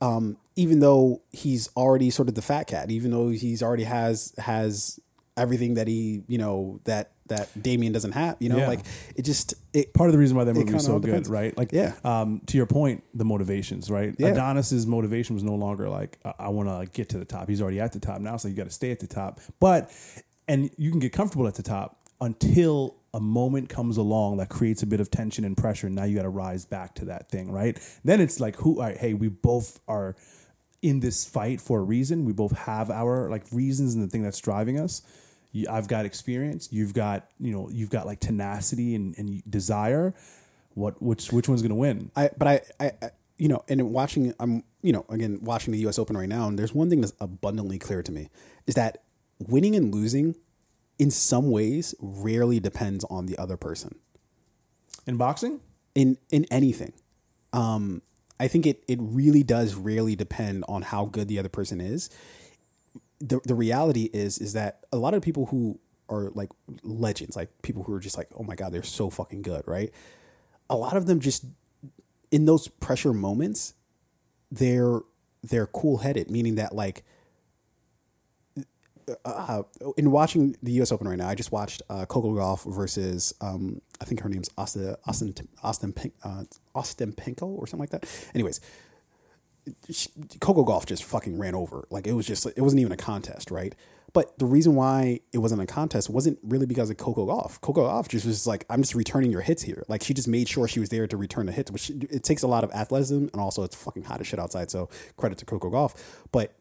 [0.00, 4.34] um, even though he's already sort of the fat cat, even though he's already has
[4.38, 5.00] has
[5.36, 8.36] everything that he you know that that Damien doesn't have.
[8.40, 8.68] You know, Yeah.
[8.68, 8.80] like
[9.16, 11.56] it just it Part of the reason why that movie was so good, right?
[11.56, 11.94] Like, Yeah.
[12.04, 14.14] Um, to your point, the motivations, right?
[14.18, 14.28] Yeah.
[14.28, 17.48] Adonis's motivation was no longer like I, I want to like, get to the top.
[17.48, 19.40] He's already at the top now, so you got to stay at the top.
[19.60, 19.90] But
[20.46, 24.82] and you can get comfortable at the top until a moment comes along that creates
[24.82, 25.86] a bit of tension and pressure.
[25.86, 27.78] And now you got to rise back to that thing, right?
[28.04, 28.80] Then it's like, who?
[28.80, 30.14] Right, hey, we both are
[30.82, 32.24] in this fight for a reason.
[32.24, 35.02] We both have our like reasons and the thing that's driving us.
[35.58, 36.68] You, I've got experience.
[36.70, 40.14] You've got you know you've got like tenacity and, and desire.
[40.74, 42.10] What which which one's gonna win?
[42.14, 45.78] I but I, I, I you know, and watching, I'm you know, again watching the
[45.80, 45.98] U.S.
[45.98, 48.28] Open right now, and there's one thing that's abundantly clear to me
[48.66, 49.02] is that
[49.38, 50.36] winning and losing,
[50.98, 53.96] in some ways, rarely depends on the other person.
[55.06, 55.60] In boxing,
[55.94, 56.92] In in anything,
[57.52, 58.02] um,
[58.38, 62.10] I think it it really does rarely depend on how good the other person is.
[63.20, 66.50] The the reality is is that a lot of people who are like
[66.82, 69.90] legends, like people who are just like, oh my god, they're so fucking good, right?
[70.70, 71.44] A lot of them just
[72.30, 73.74] in those pressure moments,
[74.50, 75.00] they're
[75.42, 77.04] they're cool headed, meaning that like
[79.24, 79.62] uh,
[79.96, 80.92] in watching the U.S.
[80.92, 84.50] Open right now, I just watched uh, Coco Gauff versus um, I think her name's
[84.56, 88.06] Austin Austin Austin uh, Austin or something like that.
[88.34, 88.60] Anyways,
[90.40, 91.86] Coco Gauff just fucking ran over.
[91.90, 93.74] Like it was just it wasn't even a contest, right?
[94.14, 97.60] But the reason why it wasn't a contest wasn't really because of Coco Gauff.
[97.60, 99.84] Coco Gauff just was like, I'm just returning your hits here.
[99.86, 102.42] Like she just made sure she was there to return the hits, which it takes
[102.42, 104.70] a lot of athleticism and also it's fucking hot as shit outside.
[104.70, 105.94] So credit to Coco Gauff.
[106.32, 106.54] But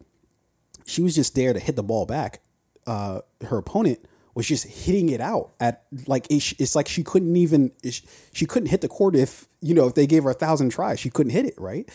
[0.86, 2.42] she was just there to hit the ball back.
[2.86, 4.06] Uh, her opponent
[4.38, 7.72] was just hitting it out at like it's like she couldn't even
[8.34, 11.00] she couldn't hit the court if you know if they gave her a thousand tries
[11.00, 11.90] she couldn't hit it right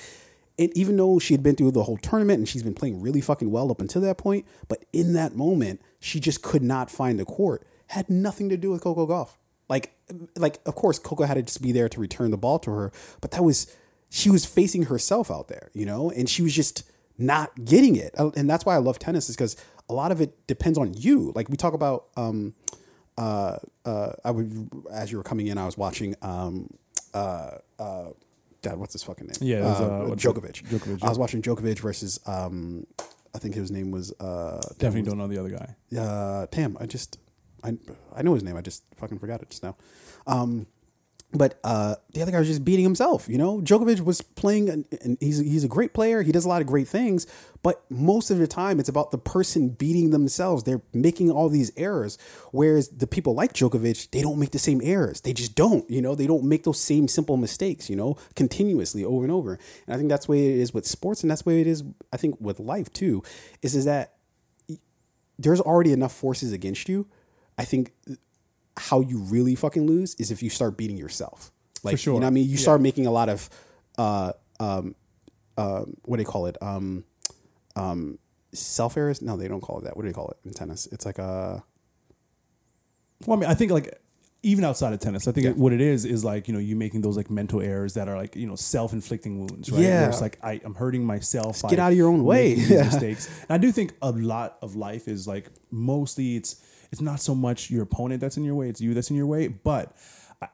[0.58, 3.20] and even though she had been through the whole tournament and she's been playing really
[3.20, 7.18] fucking well up until that point, but in that moment, she just could not find
[7.18, 7.66] the court.
[7.88, 9.36] Had nothing to do with Coco Gauff.
[9.68, 9.94] Like,
[10.36, 12.92] like of course, Coco had to just be there to return the ball to her,
[13.20, 13.74] but that was
[14.10, 16.84] she was facing herself out there, you know, and she was just
[17.16, 18.14] not getting it.
[18.18, 19.56] Uh, and that's why I love tennis is because
[19.88, 21.32] a lot of it depends on you.
[21.34, 22.54] Like we talk about, um,
[23.16, 23.56] uh,
[23.86, 26.68] uh, I would as you were coming in, I was watching, um,
[27.14, 28.10] uh, uh
[28.62, 29.36] God, what's his fucking name?
[29.40, 30.62] Yeah, was, uh, uh, Djokovic.
[30.68, 32.86] Djokovic, I was watching Djokovic versus um,
[33.34, 35.74] I think his name was uh, Definitely don't know the other guy.
[36.00, 36.76] uh, Tam.
[36.80, 37.18] I just
[37.64, 37.76] I
[38.14, 38.56] I know his name.
[38.56, 39.76] I just fucking forgot it just now.
[40.26, 40.66] Um,
[41.34, 43.28] but uh, the other guy was just beating himself.
[43.28, 46.22] You know, Djokovic was playing, and he's he's a great player.
[46.22, 47.26] He does a lot of great things,
[47.62, 50.64] but most of the time, it's about the person beating themselves.
[50.64, 52.18] They're making all these errors,
[52.50, 55.22] whereas the people like Djokovic, they don't make the same errors.
[55.22, 55.88] They just don't.
[55.90, 57.88] You know, they don't make those same simple mistakes.
[57.88, 59.58] You know, continuously over and over.
[59.86, 61.66] And I think that's the way it is with sports, and that's the way it
[61.66, 61.82] is.
[62.12, 63.22] I think with life too.
[63.62, 64.14] Is is that
[65.38, 67.08] there's already enough forces against you.
[67.58, 67.92] I think
[68.78, 71.50] how you really fucking lose is if you start beating yourself.
[71.82, 72.14] Like, sure.
[72.14, 72.44] you know what I mean?
[72.48, 72.60] You Yeah.
[72.60, 73.50] start making a lot of,
[73.98, 74.94] uh, um,
[75.56, 76.56] uh, what do they call it?
[76.62, 77.04] Um,
[77.76, 78.18] um,
[78.52, 79.20] self errors?
[79.20, 79.96] No, they don't call it that.
[79.96, 80.86] What do they call it in tennis?
[80.92, 81.62] It's like a,
[83.26, 83.98] Well, I mean, I think like
[84.44, 85.52] even outside of tennis, I think Yeah.
[85.52, 88.16] what it is is like you know you making those like mental errors that are
[88.16, 89.80] like you know self inflicting wounds, right?
[89.82, 90.00] Yeah.
[90.02, 91.62] Where it's like I, I'm hurting myself.
[91.62, 92.54] by get out of your own way.
[92.56, 92.84] Yeah.
[92.84, 93.28] mistakes.
[93.48, 96.56] And I do think a lot of life is like mostly it's
[96.92, 99.26] it's not so much your opponent that's in your way, it's you that's in your
[99.26, 99.48] way.
[99.48, 99.96] But
[100.40, 100.48] I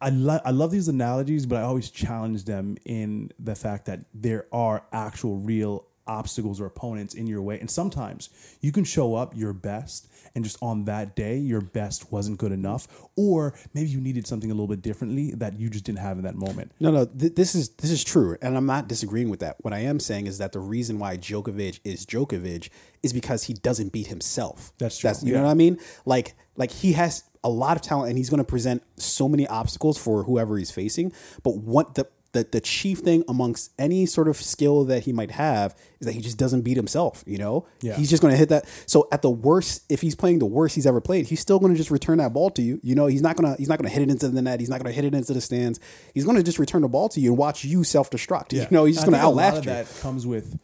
[0.00, 4.04] I, lo- I love these analogies, but I always challenge them in the fact that
[4.14, 7.58] there are actual real obstacles or opponents in your way.
[7.60, 10.08] And sometimes you can show up your best
[10.38, 12.86] and just on that day your best wasn't good enough
[13.16, 16.22] or maybe you needed something a little bit differently that you just didn't have in
[16.22, 16.70] that moment.
[16.78, 18.36] no, no, th- this is, this is true.
[18.40, 19.56] And I'm not disagreeing with that.
[19.62, 22.68] What I am saying is that the reason why Djokovic is Djokovic
[23.02, 24.72] is because he doesn't beat himself.
[24.78, 25.12] That's true.
[25.24, 25.78] you know what I mean?
[26.06, 29.46] Like, like he has a lot of talent and he's going to present so many
[29.48, 31.12] obstacles for whoever he's facing.
[31.42, 35.30] But what the, the, the chief thing amongst any sort of skill that he might
[35.30, 37.24] have is that he just doesn't beat himself.
[37.26, 37.96] You know, Yeah.
[37.96, 38.66] he's just going to hit that.
[38.86, 41.72] So at the worst, if he's playing the worst he's ever played, he's still going
[41.72, 42.80] to just return that ball to you.
[42.82, 44.60] You know, he's not gonna he's not gonna hit it into the net.
[44.60, 45.80] He's not gonna hit it into the stands.
[46.12, 48.52] He's going to just return the ball to you and watch you self destruct.
[48.52, 49.70] You know, he's just going to think a lot outlast of you.
[49.72, 50.58] That comes with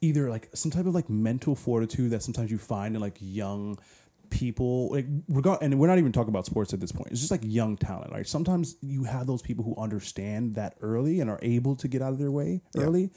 [0.00, 3.76] either like some type of like mental fortitude that sometimes you find in like young
[4.30, 7.10] people like regard and we're not even talking about sports at this point.
[7.10, 8.26] It's just like young talent right?
[8.26, 12.12] Sometimes you have those people who understand that early and are able to get out
[12.12, 13.10] of their way early.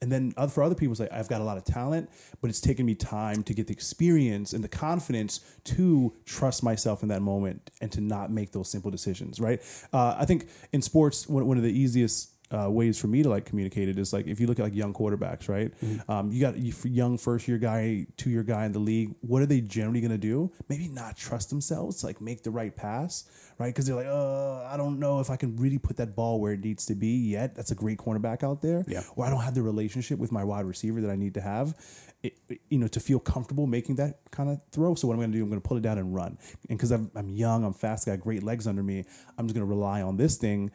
[0.00, 2.08] And then other, for other people it's like i've got a lot of talent
[2.40, 7.02] but it's taken me time to get the experience and the confidence to trust myself
[7.02, 9.60] in that moment and to not make those simple decisions right?
[9.92, 13.28] Uh, i think in sports one, one of the easiest uh, ways for me to
[13.28, 15.72] like communicate it is like if you look at like young quarterbacks, right?
[16.08, 19.14] Um, you got a young first year guy, two year guy in the league.
[19.20, 20.50] What are they generally going to do?
[20.68, 23.24] Maybe not trust themselves to like make the right pass,
[23.58, 23.66] right?
[23.68, 26.54] Because they're like, uh, I don't know if I can really put that ball where
[26.54, 27.54] it needs to be yet.
[27.54, 28.82] That's a great cornerback out there.
[28.88, 29.02] Yeah.
[29.16, 31.74] Or I don't have the relationship with my wide receiver that I need to have,
[32.22, 34.94] it, it- you know, to feel comfortable making that kind of throw.
[34.94, 36.38] So what I'm going to do, I'm going to pull it down and run.
[36.70, 39.04] And because I'm, I'm young, I'm fast, got great legs under me,
[39.36, 40.70] I'm just going to rely on this thing.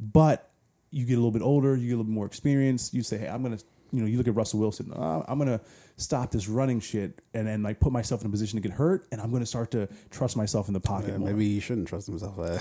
[0.00, 0.47] But
[0.90, 2.92] you get a little bit older, you get a little bit more experience.
[2.94, 3.58] You say, hey, I'm gonna,
[3.92, 4.92] you know, you look at Russell Wilson.
[4.92, 5.60] Uh, I'm gonna
[6.00, 9.06] stop this running shit and then like put myself in a position to get hurt,
[9.10, 11.08] and I'm gonna start to trust myself in the pocket.
[11.10, 11.28] Yeah, more.
[11.30, 12.38] maybe he shouldn't trust himself.
[12.38, 12.58] Uh,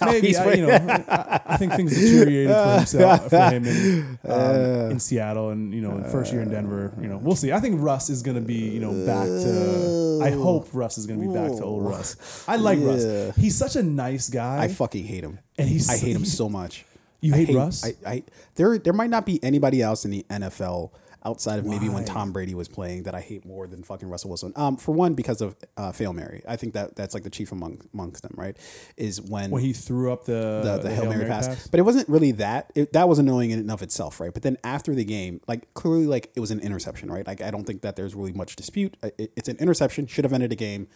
[0.06, 0.70] Maybe I, you know,
[1.08, 5.80] I, I think things deteriorated for himself for him in, um, in Seattle, and you
[5.82, 6.92] know, in first year in Denver.
[7.00, 7.52] You know, we'll see.
[7.52, 10.20] I think Russ is going to be, you know, back to.
[10.22, 12.44] I hope Russ is going to be back to old Russ.
[12.48, 12.86] I like Yeah.
[13.26, 13.36] Russ.
[13.36, 14.62] He's such a nice guy.
[14.62, 15.38] I fucking hate him.
[15.58, 16.84] And he's- I hate him so much.
[17.20, 17.84] You I hate Russ?
[17.84, 18.22] I, I
[18.54, 20.92] there there might not be anybody else in the NFL
[21.24, 24.30] outside of maybe when Tom Brady was playing that I hate more than fucking Russell
[24.30, 24.52] Wilson.
[24.56, 26.42] Um, for one, because of uh, fail Mary.
[26.48, 28.32] I think that that's like the chief among amongst them.
[28.36, 28.56] Right?
[28.96, 31.68] Is when when he threw up the the, the, Hail Mary, pass.
[31.68, 32.70] But it wasn't really that.
[32.74, 34.32] It, that was annoying in and of itself, right?
[34.32, 37.26] But then after the game, like clearly, like it was an interception, right?
[37.26, 38.96] Like I don't think that there's really much dispute.
[39.02, 40.06] It, it's an interception.
[40.06, 40.88] Should have ended the game.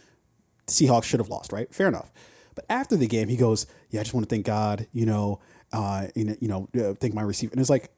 [0.66, 1.72] Seahawks should have lost, right?
[1.72, 2.10] Fair enough.
[2.54, 5.40] But after the game, he goes, "Yeah, I just want to thank God, you know,
[5.72, 7.90] uh, you know, you know, uh, thank my receiver." And it's like,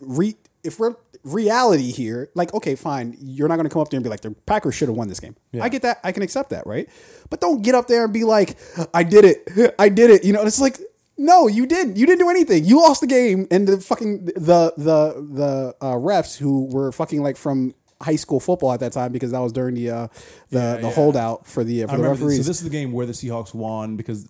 [0.00, 0.34] re,
[0.64, 0.94] if we're
[1.24, 4.20] reality here, like okay, fine, you're not going to come up there and be like
[4.20, 5.36] the Packers should have won this game.
[5.60, 6.88] I get that, I can accept that, right?
[7.30, 8.56] But don't get up there and be like,
[8.94, 10.24] I did it, I did it.
[10.24, 10.78] You know, it's like.
[11.18, 11.96] No, you didn't.
[11.96, 12.66] You didn't do anything.
[12.66, 17.22] You lost the game, and the fucking the the the uh, refs who were fucking
[17.22, 20.08] like from high school football at that time because that was during the uh,
[20.50, 20.92] the Yeah, the yeah.
[20.92, 22.44] holdout for the uh, I for the remember this, referees.
[22.44, 24.28] so this is the game where the Seahawks won because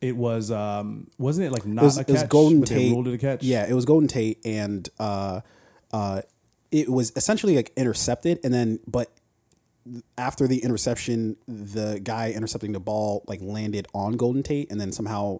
[0.00, 2.92] it was um wasn't it like not it was, a it was Golden Tate.
[2.92, 5.40] ruled it a catch Yeah, it was Golden Tate, and uh,
[5.92, 6.22] uh,
[6.70, 9.10] it was essentially like intercepted, and then but
[10.18, 14.92] after the interception, the guy intercepting the ball like landed on Golden Tate, and then
[14.92, 15.38] somehow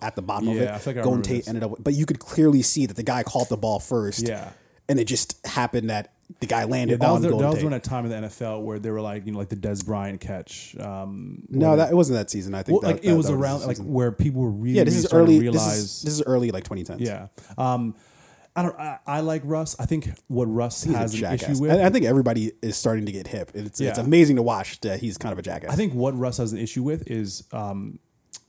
[0.00, 1.48] at the bottom of Yeah, I it, think I Golden Tate this.
[1.48, 1.72] ended up.
[1.78, 4.26] But you could clearly see that the guy caught the ball first.
[4.26, 4.50] Yeah.
[4.88, 7.50] and it just happened that the guy Yeah, landed that on was the, Golden that
[7.50, 9.56] was during that time in the NFL where they were like you know like the
[9.56, 10.76] Dez Bryant catch.
[10.78, 12.54] Um, no, that it wasn't that season.
[12.54, 14.76] I think well, that, like it was that around the like where people were really
[14.76, 14.84] yeah.
[14.84, 15.50] This really is early.
[15.50, 16.98] This is this is early like 2010.
[16.98, 17.28] yeah.
[17.56, 17.94] Um,
[18.56, 18.78] I don't.
[18.78, 19.74] I, I like Russ.
[19.80, 21.72] I think what Russ He's has an issue with.
[21.72, 23.50] I, I think everybody is starting to get hip.
[23.54, 25.72] It's it's amazing to watch that he's kind of a jackass.
[25.72, 27.98] I think what Russ has an issue with is um,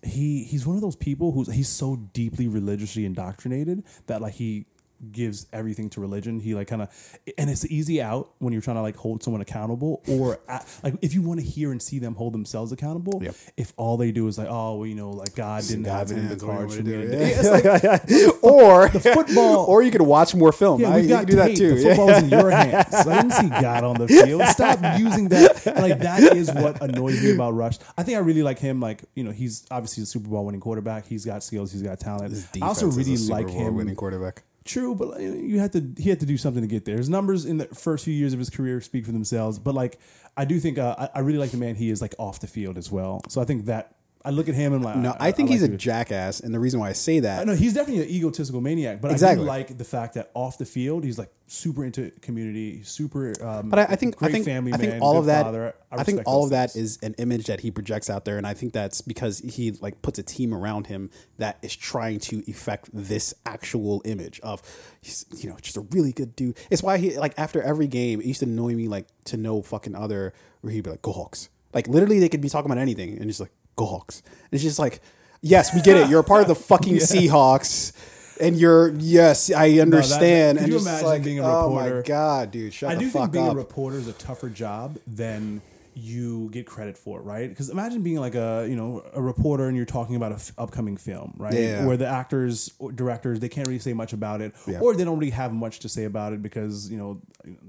[0.04, 4.68] he he's one of those people who's he's so deeply religiously indoctrinated that like he
[5.12, 6.40] gives everything to religion.
[6.40, 9.42] He like kind of and it's easy out when you're trying to like hold someone
[9.42, 13.22] accountable or uh, like if you want to hear and see them hold themselves accountable.
[13.24, 13.36] Yep.
[13.58, 16.18] If all they do is like oh well, you know like God didn't God's have
[16.18, 16.98] it in the hands, what do you cards for me me.
[16.98, 18.06] to to do?
[18.08, 18.16] do.
[18.16, 18.30] Yeah.
[18.32, 20.82] Like or football- or you could watch more film.
[20.82, 21.76] Yeah, we've you got can do that too.
[21.76, 21.96] The Yeah.
[21.96, 22.94] football's in your hands.
[22.94, 24.44] I didn't see God on the field.
[24.48, 25.66] Stop using that.
[25.78, 27.80] Like that is what annoys me about Russ.
[27.98, 28.80] I think I really like him.
[28.80, 31.06] Like you know, he's obviously a Super Bowl winning quarterback.
[31.08, 31.72] He's got skills.
[31.72, 32.34] He's got talent.
[32.62, 33.76] I also defense is a really like him.
[33.76, 34.44] winning quarterback.
[34.66, 36.98] True, but you had to he had to do something to get there.
[36.98, 39.60] His numbers in the first few years of his career speak for themselves.
[39.60, 40.00] But like,
[40.36, 42.48] I do think uh, I, I really like the man he is like off the
[42.48, 43.22] field as well.
[43.30, 43.96] So I think that
[44.26, 46.60] I look at him and like No, I think he's like a jackass, and the
[46.60, 49.78] reason why I say that No, he's definitely an egotistical maniac, but I do like
[49.78, 53.34] the fact that off the field he's like super into community, super.
[53.42, 55.44] Um, But I, I think great I think family I think man, all of that.
[55.44, 55.76] father.
[55.92, 56.98] I, think all of that things.
[56.98, 60.02] is an image that he projects out there, and I think that's because he like
[60.02, 64.62] puts a team around him that is trying to effect this actual image of
[65.02, 66.58] he's you know just a really good dude.
[66.70, 69.62] It's why he like after every game it used to annoy me like to no
[69.62, 71.50] fucking other where he'd be like go Hawks.
[71.74, 74.22] Like literally they could be talking about anything and he's like go Hawks.
[74.26, 75.02] And it's just like
[75.42, 77.94] yes we get it you're a part of the fucking Seahawks.
[78.40, 80.58] And you're yes, I understand.
[80.58, 82.04] could and you just imagine like, being a oh my reporter?
[82.04, 83.54] god, dude, shut I the do fuck think being up.
[83.54, 85.62] a reporter is a tougher job than
[85.98, 87.48] you get credit for, right?
[87.50, 90.52] Because imagine being like a you know a reporter and you're talking about an f-
[90.58, 91.54] upcoming film, right?
[91.54, 91.86] Yeah.
[91.86, 94.80] Where the actors or directors they can't really say much about it, Yeah.
[94.80, 97.22] or they don't really have much to say about it because you know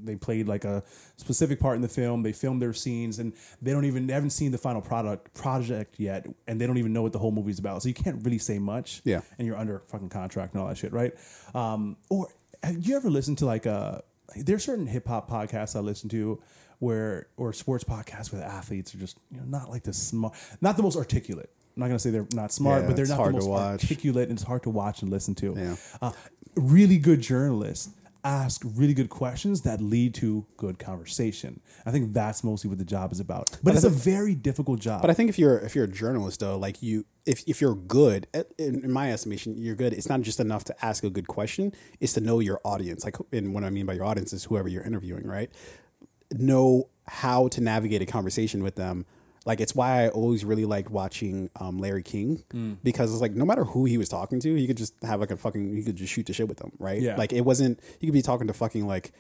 [0.05, 0.83] they played like a
[1.17, 3.33] specific part in the film, they filmed their scenes, and
[3.63, 6.93] they don't even they haven't seen the final product project yet, and they don't even
[6.93, 7.83] know what the whole movie's about.
[7.83, 9.21] So you can't really say much, Yeah.
[9.39, 11.15] And you're under fucking contract and all that shit, right?
[11.55, 12.29] Um, or
[12.63, 14.03] have you ever listened to like a
[14.35, 16.43] there's certain hip hop podcasts I listen to
[16.79, 20.35] where or sports podcasts where the athletes are just you know not like the smart
[20.61, 21.51] not the most articulate.
[21.77, 24.39] I'm not gonna say they're not smart, Yeah, but they're not the most articulate and
[24.39, 25.55] it's hard to watch and listen to.
[25.57, 25.77] Yeah.
[26.01, 26.13] Uh,
[26.55, 27.91] really good journalists
[28.27, 31.61] ask really good questions that lead to good conversation.
[31.87, 33.57] I think that's mostly what the job is about.
[33.63, 35.01] But, it's a very difficult job.
[35.01, 37.77] But I think if you're if you're a journalist though, like you, if if you're
[37.77, 38.27] good,
[38.59, 39.93] in, in my estimation, you're good.
[39.93, 43.05] It's not just enough to ask a good question; it's to know your audience.
[43.05, 45.51] Like, and what I mean by your audience is whoever you're interviewing, right?
[46.33, 49.07] Know how to navigate a conversation with them.
[49.45, 52.79] Like it's why I always really liked watching um, Larry King Mm.
[52.83, 55.31] because it's like no matter who he was talking to, he could just have like
[55.31, 57.01] a fucking he could just shoot the shit with them, right?
[57.01, 57.15] Yeah.
[57.17, 59.13] Like it wasn't he could be talking to fucking like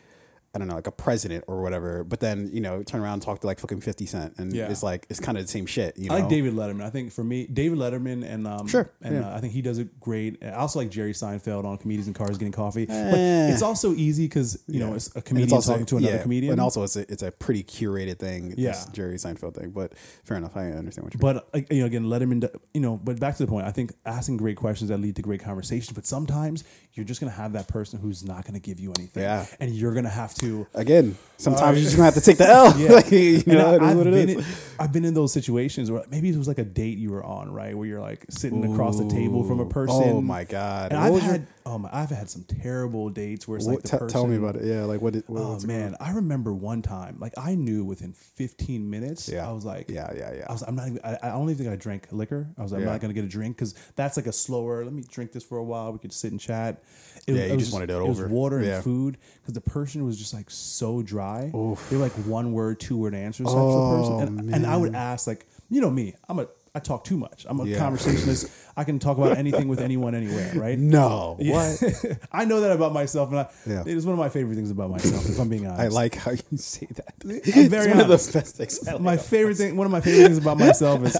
[0.56, 3.22] I don't know like a president or whatever, but then you know turn around and
[3.22, 4.70] talk to like fucking Fifty Cent, and Yeah.
[4.70, 5.96] it's like it's kind of the same shit.
[5.98, 6.16] You know?
[6.16, 6.82] I like David Letterman.
[6.82, 9.28] I think for me, David Letterman and um, Sure, and yeah.
[9.30, 10.42] uh, I think he does it great.
[10.42, 13.52] I also like Jerry Seinfeld on Comedians in Cars Getting Coffee, but Eh.
[13.52, 16.52] it's also easy because you know it's a comedian talking to another yeah, comedian.
[16.52, 18.54] and also it's a it's a pretty curated thing.
[18.56, 18.70] Yeah.
[18.70, 19.70] this Jerry Seinfeld thing.
[19.70, 19.92] But
[20.24, 21.20] fair enough, I understand what you're.
[21.20, 23.66] But like, you know, again, Letterman, you know, but back to the point.
[23.66, 25.92] I think asking great questions that lead to great conversations.
[25.94, 26.64] But sometimes
[26.94, 29.44] you're just gonna have that person who's not gonna give you anything, Yeah.
[29.60, 30.45] and you're gonna have to.
[30.74, 31.76] Again, sometimes Alright.
[31.76, 32.74] you're just gonna have to take the L.
[32.78, 32.92] Yeah.
[32.92, 34.44] like, you know, I, it is have been in,
[34.78, 37.50] I've been in those situations where maybe it was like a date you were on,
[37.52, 40.02] right, where you're like sitting across the table from a person.
[40.04, 40.92] Oh my god!
[40.92, 43.66] And What I've was your- had oh my, I've had some terrible dates where it's
[43.66, 44.08] what- like the te- person.
[44.12, 44.64] tell me about it.
[44.64, 45.14] Yeah, like what?
[45.14, 49.48] Did, what Oh man, I remember one time, like I knew within 15 minutes, Yeah.
[49.48, 50.46] I was like, Yeah, yeah, yeah.
[50.48, 50.88] I was, I'm not.
[50.88, 52.46] Even, I, I don't even think I drank liquor.
[52.58, 54.84] I was, like, I'm not gonna get a drink because that's like a slower.
[54.84, 55.92] Let me drink this for a while.
[55.92, 56.82] We could sit and chat.
[57.26, 58.28] It, Yeah, you was just wanted it It was over.
[58.28, 58.76] water Yeah.
[58.76, 61.50] and food because the person was just like so dry.
[61.54, 61.88] Oof.
[61.90, 64.76] They were like one word, two word answers Oh, of person, oh, and, and I
[64.76, 67.46] would ask like, you know me, I'm a I talk too much.
[67.48, 67.78] I'm a Yeah.
[67.78, 68.50] conversationalist.
[68.76, 70.78] I can talk about anything with anyone anywhere, right?
[70.78, 71.52] No, Yeah.
[71.54, 72.18] what?
[72.32, 73.80] I know that about myself, and I, Yeah.
[73.80, 75.26] it is one of my favorite things about myself.
[75.26, 77.14] If I'm being honest, I like how you say that.
[77.24, 79.00] I'm very it's one of the best things.
[79.00, 79.74] My favorite thing.
[79.76, 81.16] One of my favorite things about myself is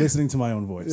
[0.00, 0.92] listening to my own voice.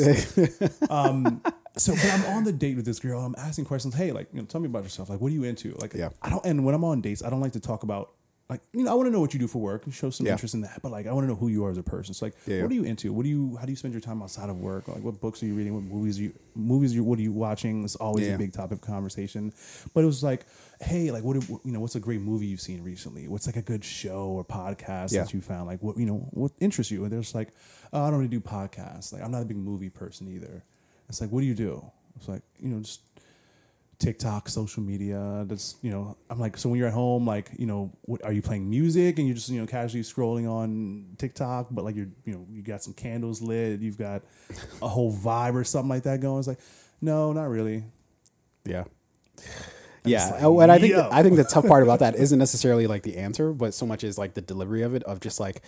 [0.90, 1.42] Um,
[1.78, 3.96] so when I'm on the date with this girl, I'm asking questions.
[3.96, 5.10] Hey, like, you know, tell me about yourself.
[5.10, 5.74] Like, what are you into?
[5.80, 6.10] Like, Yeah.
[6.22, 6.46] I don't.
[6.46, 8.12] And when I'm on dates, I don't like to talk about.
[8.52, 10.26] Like, you know, I want to know what you do for work and show some
[10.26, 10.34] Yeah.
[10.34, 10.82] interest in that.
[10.84, 12.14] But like, I want to know who you are as a person.
[12.14, 13.14] So like, Yeah, what are you into?
[13.14, 13.56] What do you?
[13.56, 14.90] How do you spend your time outside of work?
[14.90, 15.74] Like, what books are you reading?
[15.74, 16.34] What movies are you?
[16.54, 16.92] Movies?
[16.92, 17.84] Are you, what are you watching?
[17.86, 18.34] It's always Yeah.
[18.36, 19.54] a big topic of conversation.
[19.94, 20.46] But it was like,
[20.82, 21.40] hey, like, what?
[21.40, 23.30] do- You know, what's a great movie you've seen recently?
[23.30, 25.68] What's like a good show or podcast that you found?
[25.68, 27.04] Like, what you know, what interests you?
[27.06, 27.54] And there's like,
[27.94, 29.14] oh, I don't really do podcasts.
[29.14, 30.64] Like, I'm not a big movie person either.
[31.08, 31.86] It's like, what do you do?
[32.18, 33.00] It's like, you know, just
[34.02, 35.46] TikTok, social media.
[35.48, 38.34] That's you know, I'm like, so when you're at home, like, you know, what are
[38.34, 42.10] you playing music and you're just you know casually scrolling on TikTok, but like you're
[42.26, 44.24] you know you got some candles lit, you've got
[44.82, 46.40] a whole vibe or something like that going.
[46.40, 46.60] It's like,
[47.00, 47.84] no, not really.
[48.66, 48.86] Yeah.
[50.04, 51.08] Yeah, like, oh, and I think yo.
[51.12, 54.04] I think the tough part about that isn't necessarily like the answer, but so much
[54.04, 55.04] is like the delivery of it.
[55.04, 55.62] Of just like,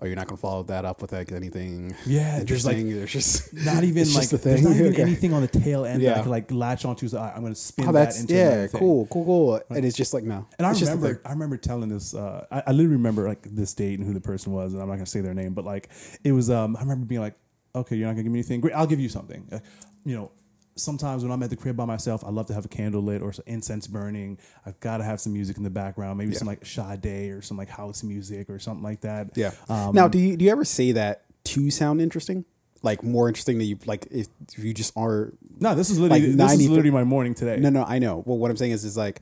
[0.00, 1.94] oh, you're not gonna follow that up with like anything.
[2.06, 2.76] Yeah, there's, like.
[2.84, 4.70] There's just Not even like just the there's thing.
[4.70, 5.02] not even Okay.
[5.02, 6.18] anything on the tail end that Yeah.
[6.20, 7.08] I could like latch onto.
[7.08, 9.60] So I- I'm going to spin oh, that into yeah, cool, cool, cool.
[9.70, 10.46] And it's just like no.
[10.58, 11.20] And I It's remember.
[11.24, 12.14] I remember telling this.
[12.14, 14.88] Uh, I, I literally remember like this date and who the person was, and I'm
[14.88, 15.88] not gonna say their name, but like
[16.24, 16.50] it was.
[16.50, 17.34] Um, I remember being like,
[17.74, 18.60] "Okay, you're not gonna give me anything.
[18.60, 19.58] Great, I'll give you something." Uh,
[20.04, 20.30] you know,
[20.78, 23.20] sometimes when I'm at the crib by myself, I love to have a candle lit
[23.22, 24.38] or some incense burning.
[24.64, 26.38] I've got to have some music in the background, maybe Yeah.
[26.38, 29.36] some like Sade or some like house music or something like that.
[29.36, 29.52] Yeah.
[29.68, 32.44] Um, now, do you do you ever say that to sound interesting?
[32.82, 35.32] Like more interesting than you like if, if you just are.
[35.58, 37.56] no, this is literally like this is literally my morning today.
[37.58, 38.22] No, no, I know.
[38.24, 39.20] Well, what I'm saying is, is like.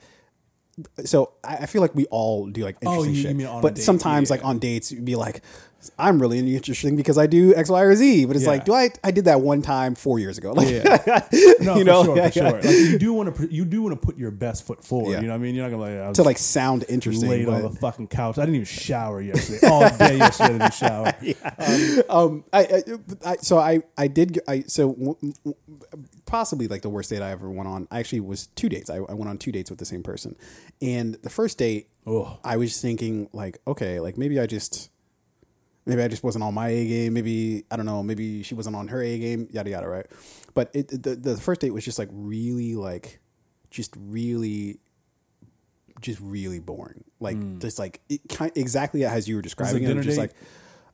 [1.05, 3.61] So I I feel like we all do like Oh, interesting you- you shit, a
[3.63, 3.83] but date.
[3.83, 4.37] sometimes Yeah.
[4.37, 5.41] like on dates, you'd be like,
[5.99, 8.51] "I'm really interesting because I do X, Y, or Z." But it's Yeah.
[8.51, 8.91] like, do I?
[9.03, 10.53] I did that one time four years ago.
[10.53, 11.23] Like, Yeah.
[11.63, 12.53] No, you know, for sure, for sure.
[12.53, 15.13] Like, you do want to, you do want to put your best foot forward.
[15.23, 15.55] You know what I mean?
[15.55, 17.31] You're not gonna like to like sound interesting.
[17.31, 18.37] laid on the fucking couch.
[18.37, 19.67] I didn't even shower yesterday.
[19.69, 22.05] All day yesterday, I didn't shower.
[22.11, 22.83] um, I, I,
[23.33, 25.57] I, so I, I did, I, so w- w-
[26.37, 27.89] possibly like the worst date I ever went on.
[27.91, 28.91] I actually was two dates.
[28.91, 30.37] I, I went on two dates with the same person,
[30.83, 31.89] and the first date.
[32.45, 34.91] I was thinking like, okay, like maybe I just,
[35.87, 37.15] maybe I just wasn't on my A game.
[37.15, 38.03] Maybe I don't know.
[38.03, 39.49] Maybe she wasn't on her A game.
[39.51, 39.89] Yada yada.
[39.89, 40.07] Right.
[40.55, 43.21] But it, the the first date was just like really like,
[43.71, 44.79] just really.
[46.03, 49.87] Just really boring, like just like it, kind exactly as you were describing it.
[49.87, 50.29] dinner Just date?
[50.29, 50.35] like,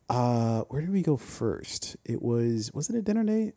[0.09, 1.97] uh, where did we go first?
[2.05, 3.55] It was was it a dinner date?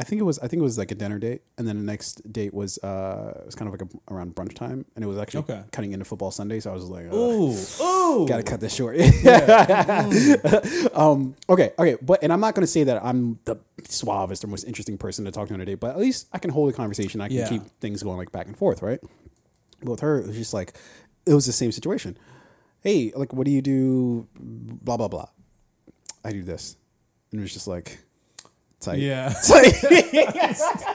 [0.00, 0.38] I think it was.
[0.38, 3.32] I think it was like a dinner date, and then the next date was uh,
[3.40, 5.62] it was kind of like a, around brunch time, and it was actually Okay.
[5.72, 6.60] cutting into football Sunday.
[6.60, 8.26] So I was like, Ugh, Ooh, ooh.
[8.28, 8.96] gotta cut this short.
[10.94, 13.56] um, okay, okay, but and I'm not gonna say that I'm the
[13.88, 16.38] suavest or most interesting person to talk to on a date, but at least I
[16.38, 17.20] can hold a conversation.
[17.20, 17.48] I can Yeah.
[17.48, 19.00] keep things going like back and forth, right?
[19.82, 20.74] But with her, it was just like
[21.26, 22.16] it was the same situation.
[22.82, 24.28] Hey, like, what do you do?
[24.38, 25.26] Blah blah blah.
[26.24, 26.76] I do this,
[27.32, 27.98] and it was just like,
[28.80, 28.98] tight.
[29.00, 29.50] Yeah, It's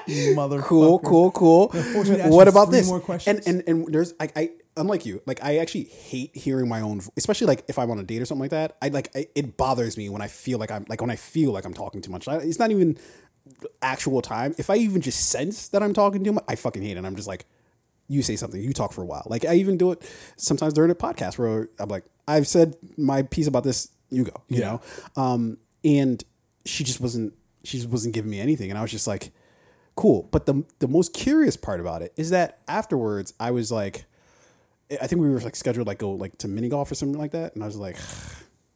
[0.07, 0.61] like, mother.
[0.61, 1.69] cool, cool, cool.
[1.69, 2.87] force me to ask What about this?
[2.87, 3.47] more and questions.
[3.47, 7.47] and and there's I, I unlike you, like I actually hate hearing my own, especially
[7.47, 8.77] like if I'm on a date or something like that.
[8.81, 11.51] I like I, it bothers me when I feel like I'm like when I feel
[11.51, 12.27] like I'm talking too much.
[12.27, 12.97] I, it's not even
[13.81, 14.55] actual time.
[14.57, 17.05] If I even just sense that I'm talking too much, I fucking hate it.
[17.05, 17.45] I'm just like,
[18.07, 19.23] you say something, you talk for a while.
[19.27, 20.01] Like I even do it
[20.37, 23.89] sometimes during a podcast where I'm like, I've said my piece about this.
[24.09, 24.65] You go, you Yeah.
[25.17, 25.21] know.
[25.21, 26.23] Um, and
[26.65, 27.33] she just wasn't.
[27.63, 29.31] She just wasn't giving me anything, and I was just like,
[29.95, 30.27] cool.
[30.31, 34.05] But the the most curious part about it is that afterwards, I was like,
[35.01, 37.31] I think we were like scheduled like go like to mini golf or something like
[37.31, 37.97] that, and I was like.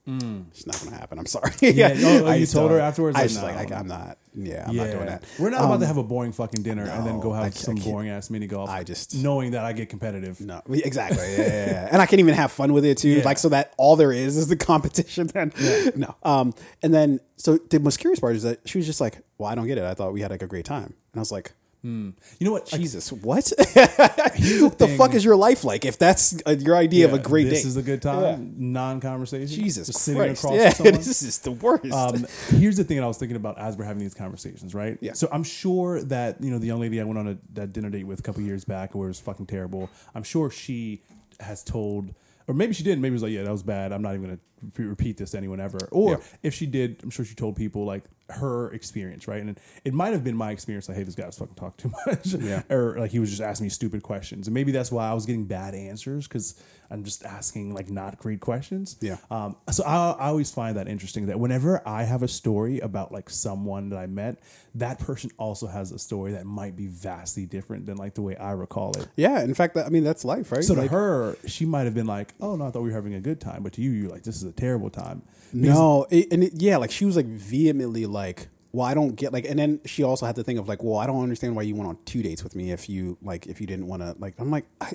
[0.08, 1.20] It's not gonna happen.
[1.20, 1.52] I'm sorry.
[1.62, 1.94] Yeah.
[2.08, 3.48] Oh, oh, you told her afterwards, I like, just no.
[3.48, 4.18] like I, I'm not.
[4.34, 4.84] Yeah, I'm yeah.
[4.86, 5.24] not doing that.
[5.38, 7.50] We're not about Um, to have a boring fucking dinner and then go have I
[7.50, 8.70] some can't- boring ass mini golf.
[8.70, 10.40] I just- knowing that I get competitive.
[10.40, 11.18] No, exactly.
[11.34, 11.90] Yeah, yeah, yeah.
[11.92, 13.10] and I can't even have fun with it too.
[13.10, 13.24] Yeah.
[13.26, 15.28] Like so that all there is is the competition.
[15.28, 15.52] Then
[15.96, 16.16] no.
[16.24, 19.50] Um, and then so the most curious part is that she was just like, "Well,
[19.50, 19.84] I don't get it.
[19.84, 21.52] I thought we had like a great time." And I was like,
[21.84, 22.66] You know what?
[22.66, 23.52] "Jesus, what?
[23.58, 25.86] what the fuck is your life like?
[25.86, 28.22] If that's uh, your idea of a yeah, great This date, is a good time.
[28.24, 28.38] Yeah.
[28.58, 29.48] Non-conversation.
[29.48, 30.94] Jesus Just sitting Christ, across yeah, someone.
[30.95, 33.86] this is the worst." Um, here's the thing that I was thinking about as we're
[33.86, 34.98] having these conversations, right?
[35.02, 35.14] Yeah.
[35.14, 37.90] So I'm sure that you know the young lady I went on a that dinner
[37.90, 39.90] date with a couple years back, where it was fucking terrible.
[40.16, 41.02] I'm sure she
[41.40, 42.14] has told,
[42.48, 43.02] or maybe she didn't.
[43.02, 43.91] Maybe it was like, yeah, that was bad.
[43.94, 44.40] I'm not even gonna
[44.78, 45.80] repeat this to anyone ever.
[45.92, 46.18] Or Yeah.
[46.44, 49.42] if she did, I'm sure she told people like her experience, right?
[49.42, 50.90] And it might have been my experience.
[50.90, 52.62] Like, hey, this guy was fucking talking too much, Yeah.
[52.70, 55.26] or like he was just asking me stupid questions, and maybe that's why I was
[55.26, 58.98] getting bad answers because I'm just asking like not great questions.
[59.00, 59.18] Yeah.
[59.32, 63.12] Um, so I, I always find that interesting that whenever I have a story about
[63.14, 64.40] like someone that I met,
[64.76, 68.36] that person also has a story that might be vastly different than like the way
[68.36, 69.08] I recall it.
[69.16, 70.64] Yeah, in fact, I mean that's life, right?
[70.66, 72.96] So to Like, her, she might have been like, "Oh no, I thought we were
[72.96, 76.06] having a good time," but to you, you're like, "This is a terrible time." No,
[76.10, 79.45] it, and it, yeah, like she was like vehemently like, well, I don't get like,
[79.45, 81.76] and then she also had to think of like, well, I don't understand why you
[81.76, 84.36] went on two dates with me if you like if you didn't want to like.
[84.38, 84.91] I'm like, I,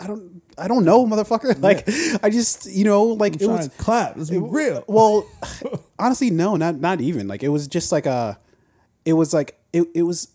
[0.00, 1.60] I don't, I don't know, motherfucker.
[1.60, 1.88] Like,
[2.22, 4.16] I just, you know, like I'm it was clap.
[4.16, 4.84] Let's be real.
[4.86, 5.28] Well,
[5.98, 7.28] honestly, no, not not even.
[7.28, 8.38] Like it was just like a,
[9.04, 10.28] it was like it it was,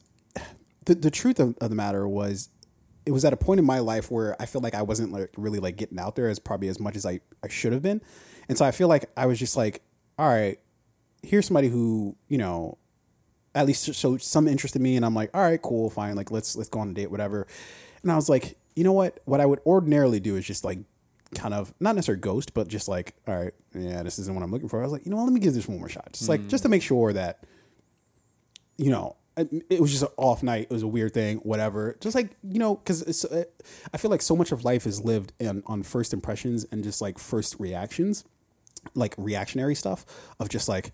[0.86, 2.50] the the truth of, of the matter was,
[3.06, 5.30] it was at a point in my life where I feel like I wasn't like
[5.38, 8.02] really like getting out there as probably as much as I I should have been,
[8.52, 9.82] and so I feel like I was just like,
[10.20, 10.60] all right,
[11.24, 12.78] here's somebody who you know
[13.56, 16.18] at least showed some interest in me and I'm like, all right, cool, fine.
[16.18, 17.48] Like let's let's go on a date, whatever.
[18.04, 19.22] And I was like, you know what?
[19.24, 20.80] What I would ordinarily do is just like
[21.34, 24.52] kind of not necessarily ghost, but just like, all right, yeah, this isn't what I'm
[24.52, 24.82] looking for.
[24.82, 26.12] I was like, you know what, let me give this one more shot.
[26.12, 27.46] Just like just to make sure that,
[28.78, 30.64] you know, it was just an off night.
[30.64, 31.96] It was a weird thing, whatever.
[32.02, 33.24] Just like you know, because.
[33.24, 33.46] Uh,
[33.94, 37.02] I feel like so much of life is lived in on first impressions and just
[37.02, 38.26] like first reactions,
[38.96, 40.06] like reactionary stuff
[40.40, 40.92] of just like.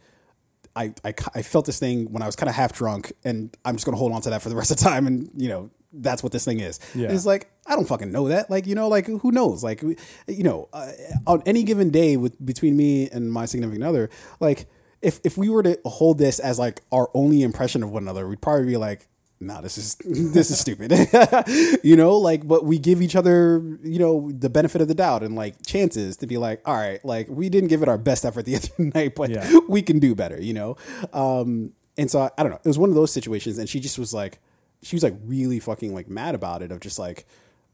[0.75, 3.77] I, I, I felt this thing when I was kind of half drunk, and I'm
[3.77, 5.71] just gonna hold on to that for the rest of the time, and you know
[5.91, 6.79] that's what this thing is.
[6.93, 7.11] Yeah.
[7.11, 8.49] It's like I don't fucking know that.
[8.49, 9.63] Like you know, like who knows?
[9.63, 10.91] Like you know, uh,
[11.25, 14.09] on any given day with between me and my significant other,
[14.39, 14.67] like
[15.01, 18.27] if if we were to hold this as like our only impression of one another,
[18.27, 19.07] we'd probably be like,
[19.39, 20.91] nah, this is this is stupid.
[21.83, 25.23] you know, like but we give each other, you know, the benefit of the doubt
[25.23, 28.25] and like chances to be like, all right, like we didn't give it our best
[28.25, 29.59] effort the other night, but Yeah.
[29.67, 30.75] we can do better, you know?
[31.13, 32.59] Um and so I, I don't know.
[32.63, 34.39] It was one of those situations and she just was like
[34.83, 37.25] she was like really fucking like mad about it of just like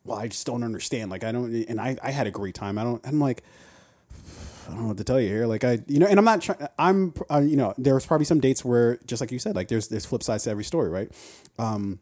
[0.06, 2.77] well I just don't understand like I don't and I I had a great time
[2.77, 3.44] I don't I'm like
[4.68, 5.45] I don't know what to tell you here.
[5.48, 6.68] Like I, you know, and I'm not trying.
[6.80, 9.68] I'm, uh, you know, there was probably some dates where, just like you said, like
[9.68, 11.11] there's there's flip sides to every story, right?
[11.60, 11.99] Um,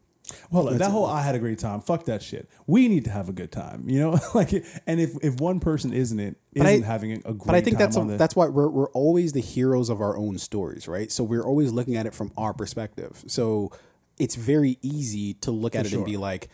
[0.50, 1.80] Well, that whole I had a great time.
[1.80, 2.48] Fuck that shit.
[2.66, 4.18] We need to have a good time, you know.
[4.34, 4.52] like,
[4.86, 7.60] and if if one person isn't it But I- isn't having a, great but I
[7.60, 10.38] think time that's a, the, that's why we're we're always the heroes of our own
[10.38, 11.10] stories, right?
[11.10, 13.22] So we're always looking at it from our perspective.
[13.26, 13.72] So
[14.18, 16.48] it's very easy to look at it and be like,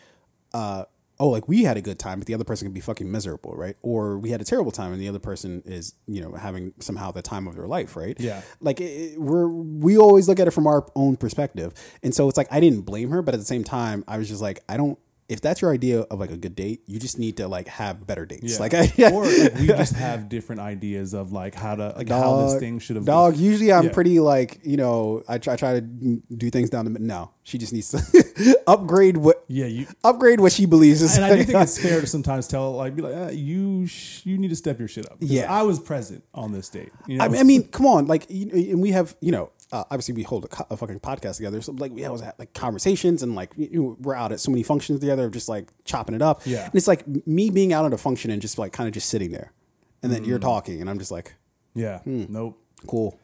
[0.53, 0.85] uh,
[1.19, 3.53] oh, like we had a good time, but the other person can be fucking miserable,
[3.55, 3.75] right?
[3.81, 7.11] Or we had a terrible time and the other person is, you know, having somehow
[7.11, 8.15] the time of their life, right?
[8.19, 8.41] Yeah.
[8.61, 11.73] Like it- we're we always look at it from our own perspective,
[12.03, 14.27] and so it's like I didn't blame her, but at the same time, I was
[14.29, 14.97] just like, I don't.
[15.29, 18.05] If that's your idea of like a good date, you just need to like have
[18.07, 18.53] better dates.
[18.53, 18.59] Yeah.
[18.59, 22.47] Like I, or like, we just have different ideas of like how to like how
[22.47, 23.91] this thing should have Dog, usually I'm Yeah.
[23.93, 27.57] pretty like, you know, I try, I try to do things down the No, she
[27.59, 31.43] just needs to upgrade what Yeah, you upgrade what she believes is and I do
[31.43, 34.55] think it's fair to sometimes tell like be like uh, you sh- you need to
[34.55, 35.17] step your shit up.
[35.19, 35.51] Yeah.
[35.53, 36.91] I was present on this date.
[37.05, 37.25] You know?
[37.25, 40.13] I mean, I mean, come on, like, you, and we have, you know, uh, obviously
[40.15, 43.21] we hold a, co- a fucking podcast together, so like we always have like conversations
[43.23, 46.15] and like you know, we're out at so many functions together, of just like chopping
[46.15, 46.41] it up.
[46.45, 46.65] Yeah.
[46.65, 49.09] and it's like me being out at a function and just like kind of just
[49.09, 49.51] sitting there,
[50.01, 50.27] and then Mm.
[50.27, 51.35] you're talking, and I'm just like,
[51.75, 52.57] yeah, nope.
[52.87, 53.19] cool.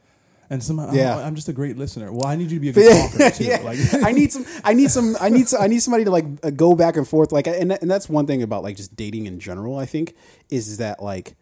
[0.48, 1.18] And somehow Yeah.
[1.18, 2.12] I'm, I'm just a great listener.
[2.12, 3.46] Well, I need you to be a good talker too.
[3.46, 3.62] yeah.
[3.64, 4.46] Like, I need some.
[4.64, 5.18] I need some.
[5.20, 5.48] I need.
[5.48, 7.32] Some, I need somebody to like uh, go back and forth.
[7.32, 9.80] Like, and and that's one thing about like just dating in general.
[9.80, 10.14] I think
[10.52, 11.36] is that like,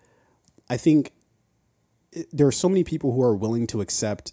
[0.70, 1.12] I think
[2.32, 4.32] there are so many people who are willing to accept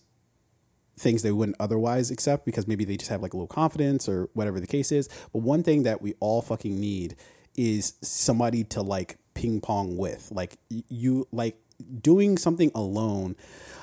[1.00, 4.28] things they wouldn't otherwise accept because maybe they just have like a little confidence or
[4.34, 5.08] whatever the case is.
[5.32, 7.16] But one thing that we all fucking need
[7.56, 10.30] is somebody to like ping pong with.
[10.30, 11.56] Like you like
[12.00, 13.36] doing something alone.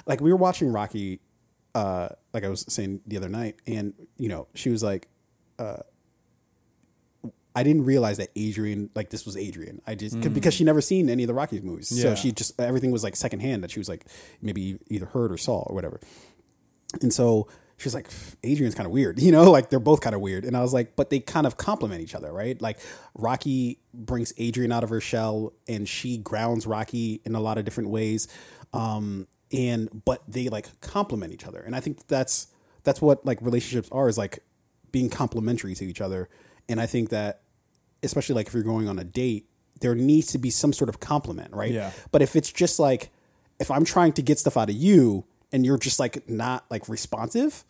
[0.06, 1.19] Like we were watching Rocky
[1.76, 5.07] uh like I was saying the other night and you know, she was like
[5.60, 5.77] uh
[7.56, 9.81] I didn't realize that Adrian, like this was Adrian.
[9.88, 12.91] I just because she never seen any of the Rockies movies, so she just everything
[12.91, 14.06] was like secondhand that she was like
[14.44, 15.99] maybe either heard or saw or whatever.
[17.02, 17.48] And so
[17.78, 18.10] she was like,
[18.44, 20.46] Adrian's kind of weird, you know, like they're both kind of weird.
[20.46, 22.60] And I was like, but they kind of complement each other, right?
[22.62, 22.80] Like
[23.14, 27.66] Rocky brings Adrian out of her shell and she grounds Rocky in a lot of
[27.66, 28.28] different ways.
[28.74, 31.62] Um, and, but they like complement each other.
[31.62, 32.48] And I think that's,
[32.84, 34.40] that's what like relationships are is like
[34.92, 36.30] being complementary to each other.
[36.68, 37.42] And I think that,
[38.04, 39.50] especially like if you're going on a date,
[39.82, 41.72] there needs to be some sort of compliment, right?
[41.72, 41.92] Yeah.
[42.12, 43.10] But if it's just like,
[43.60, 46.88] if I'm trying to get stuff out of you and you're just like not like
[46.90, 47.64] responsive,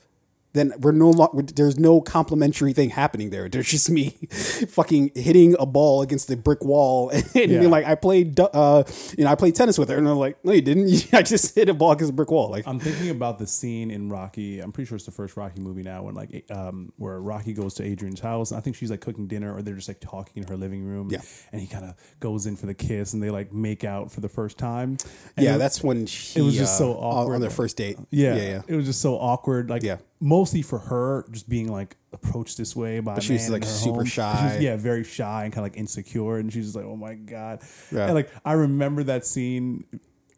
[0.58, 3.48] then we're no longer there's no complimentary thing happening there.
[3.50, 4.10] There's just me
[4.70, 7.46] fucking hitting a ball against the brick wall and Yeah.
[7.60, 8.84] being like I played uh
[9.18, 11.56] you know I played tennis with her and I'm like no you didn't I just
[11.56, 14.60] hit a ball against a brick wall like I'm thinking about the scene in Rocky.
[14.60, 17.74] I'm pretty sure it's the first Rocky movie now, when like um, where Rocky goes
[17.76, 18.52] to Adrian's house.
[18.52, 21.10] I think she's like cooking dinner, or they're just like talking in her living room.
[21.12, 21.20] Yeah.
[21.52, 24.22] and he kind of goes in for the kiss, and they like make out for
[24.22, 24.98] the first time.
[25.36, 27.36] And yeah it- that's when she, it was just uh, so awkward.
[27.36, 29.70] on their first date Yeah, yeah yeah It was just so awkward.
[29.70, 29.98] Like, Yeah.
[30.20, 33.16] Mostly for her, just being like approached this way by.
[33.16, 34.06] a she was, like, super home.
[34.06, 34.58] She was- shy.
[34.62, 37.62] yeah, very shy and kind of like insecure, and she's just like, "Oh my god."
[37.92, 38.06] Yeah.
[38.06, 39.84] And like, I remember that scene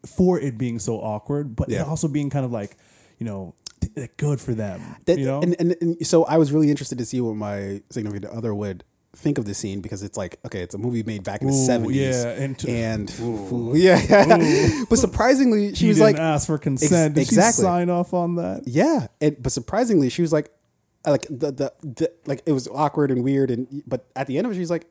[0.06, 1.82] for it being so awkward, but Yeah.
[1.82, 2.78] it also being kind of like,
[3.18, 3.54] you know,
[3.96, 4.82] th- good for them.
[5.06, 7.82] That, you know, and, and, and so I was really interested to see what my
[7.90, 8.84] significant other would
[9.16, 11.54] think of the scene because it's like okay, it's a movie made back in the
[11.54, 16.22] Ooh, seventies, yeah, and and, t- ooh, yeah, but surprisingly, she he was didn't like,
[16.22, 17.16] ask for consent.
[17.16, 17.64] Did exactly.
[17.64, 18.64] she sign off on that?
[18.66, 20.52] yeah, and, but surprisingly, she was like,
[21.06, 24.38] uh, like the, the the like it was awkward and weird, and but at the
[24.38, 24.86] end of it, she's like.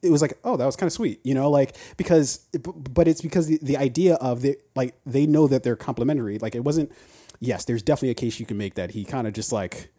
[0.00, 3.20] It was like, oh, that was kind of sweet, you know, like because, but it's
[3.20, 6.38] because the, the idea of the like they know that they're complementary.
[6.38, 6.92] Like it wasn't.
[7.40, 9.90] Yes, there's definitely a case you can make that he kind of just like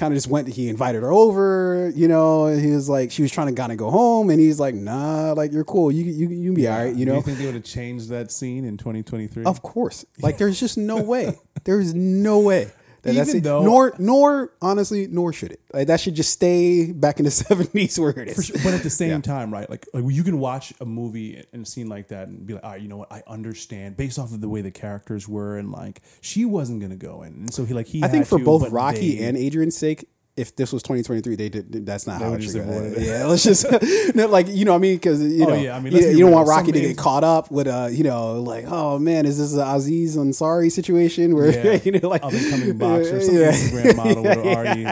[0.00, 3.22] kind of just went he invited her over you know and he was like she
[3.22, 5.92] was trying to kind of go home and he's like nah like you're cool.
[5.92, 7.16] You you you be all right you Do know?
[7.18, 9.44] you think they would have changed that scene in 2023?
[9.44, 10.04] of course.
[10.22, 11.38] Like there's just no way.
[11.64, 12.70] There's no way
[13.02, 13.44] that that's Even it.
[13.44, 17.30] though- nor nor honestly nor should it like that should just stay back in the
[17.44, 18.56] 70s where it is For sure.
[18.62, 19.20] But at the same Yeah.
[19.20, 19.68] time, right?
[19.70, 22.64] Like, like you can watch a movie and a scene like that and be like,
[22.64, 23.12] all right, you know what?
[23.12, 26.96] I understand based off of the way the characters were and like she wasn't gonna
[26.96, 28.02] go in, and so he like he.
[28.04, 30.06] I think for to, both Rocky they- and Adrian's sake,
[30.40, 31.86] if this was 2023, they did.
[31.86, 32.94] That's not how would it should go.
[32.98, 33.64] Yeah, let's just
[34.14, 36.18] like you know what I mean because you Oh, know yeah, I mean, you, you
[36.20, 39.38] don't want Rocky to get caught up with a you know like oh man is
[39.38, 43.36] this an Aziz Ansari situation where yeah, you know like up and coming boxer, some
[43.36, 43.52] yeah.
[43.52, 44.86] Instagram model would have already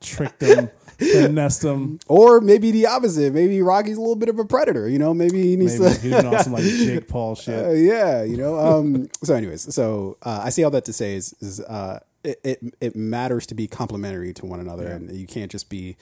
[0.00, 1.98] tricked him, finessed him.
[2.08, 5.42] or maybe the opposite maybe Rocky's a little bit of a predator you know maybe
[5.42, 7.64] he needs Maybe to he's on some like Jake Paul shit.
[7.66, 8.58] Uh, yeah, you know.
[8.58, 12.40] Um, so, anyways, so uh, I say all that to say is, is uh, it,
[12.44, 15.96] it it matters to be complementary to one another, and you can't just be.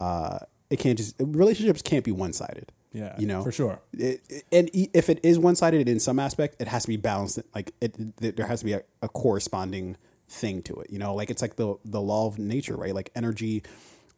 [0.00, 0.38] Uh,
[0.70, 2.72] it can't just relationships can't be one sided.
[2.92, 3.80] Yeah, you know for sure.
[3.92, 6.96] It, it- and if it is one sided in some aspect, it has to be
[6.96, 7.38] balanced.
[7.54, 9.96] Like it, th- there has to be a, a corresponding
[10.28, 10.90] thing to it.
[10.90, 12.94] You know, like it's like the the law of nature, right?
[12.94, 13.62] Like energy.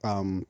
[0.04, 0.46] Um,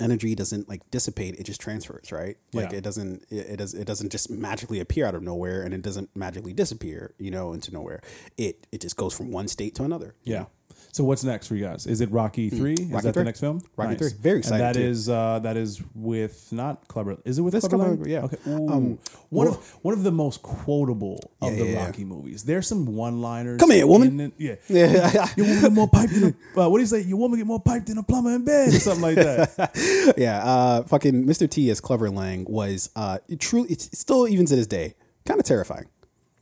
[0.00, 2.78] energy doesn't like dissipate it just transfers right like Yeah.
[2.78, 5.82] it doesn't it, it does it doesn't just magically appear out of nowhere and it
[5.82, 8.00] doesn't magically disappear you know into nowhere
[8.36, 10.46] it it just goes from one state to another Yeah.
[10.94, 11.88] So what's next for you guys?
[11.88, 12.74] Is it Rocky three?
[12.74, 12.92] Is Hmm.
[12.94, 13.20] Rocky that three.
[13.22, 13.60] the next film?
[13.76, 14.10] Rocky three.
[14.20, 17.16] Very excited, And that is uh, that is with not Clubber.
[17.24, 17.96] Is it with That's Clubber?
[17.96, 18.12] Clubber Lang?
[18.12, 18.52] Lang, yeah.
[18.52, 18.72] Okay.
[18.72, 18.98] Um,
[19.30, 21.84] one well- of one of the most quotable of Yeah, the yeah, yeah.
[21.86, 22.44] Rocky movies.
[22.44, 23.58] There's some one liners.
[23.58, 24.32] Come here, woman.
[24.38, 24.54] Yeah.
[24.68, 27.00] yeah Your woman get more pipe than a, uh, what do you say?
[27.00, 30.14] Your woman get more pipe than a plumber in bed, or something like that.
[30.16, 34.54] yeah uh fucking mr t as Clubber Lang was uh truly it's still even to
[34.54, 34.94] this day
[35.26, 35.86] kind of terrifying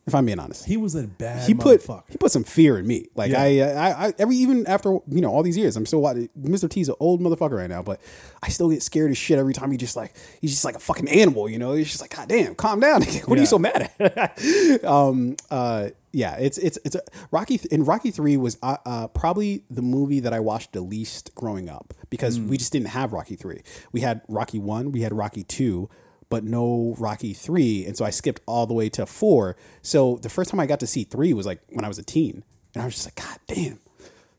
[0.06, 2.02] if i'm being honest He was a bad he put motherfucker.
[2.08, 3.08] he put some fear in me.
[3.14, 3.42] Like Yeah.
[3.42, 6.28] I, I, I, every even after you know all these years, I'm still watching.
[6.40, 6.68] Mr.
[6.68, 8.00] T's an old motherfucker right now, but
[8.42, 10.80] I still get scared as shit every time he just like he's just like a
[10.80, 11.48] fucking animal.
[11.48, 13.02] You know, he's just like, God damn, calm down.
[13.26, 14.84] what are you so mad at?
[14.84, 19.64] um, uh, yeah, it's it's it's a, Rocky in Rocky three was uh, uh, probably
[19.70, 23.36] the movie that I watched the least growing up because we just didn't have Rocky
[23.36, 23.62] three.
[23.92, 25.88] We had Rocky one, we had Rocky two,
[26.32, 29.54] but no Rocky three, and so I skipped all the way to four.
[29.82, 32.02] So the first time I got to see three was like when I was a
[32.02, 32.42] teen,
[32.74, 33.78] and I was just like, God damn,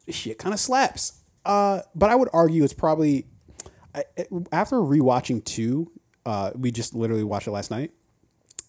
[0.08, 1.22] this shit kind of slaps.
[1.46, 3.28] Uh, but I would argue it's probably
[3.94, 4.04] I,
[4.52, 5.92] after rewatching two.
[6.26, 7.92] Uh, we just literally watched it last night.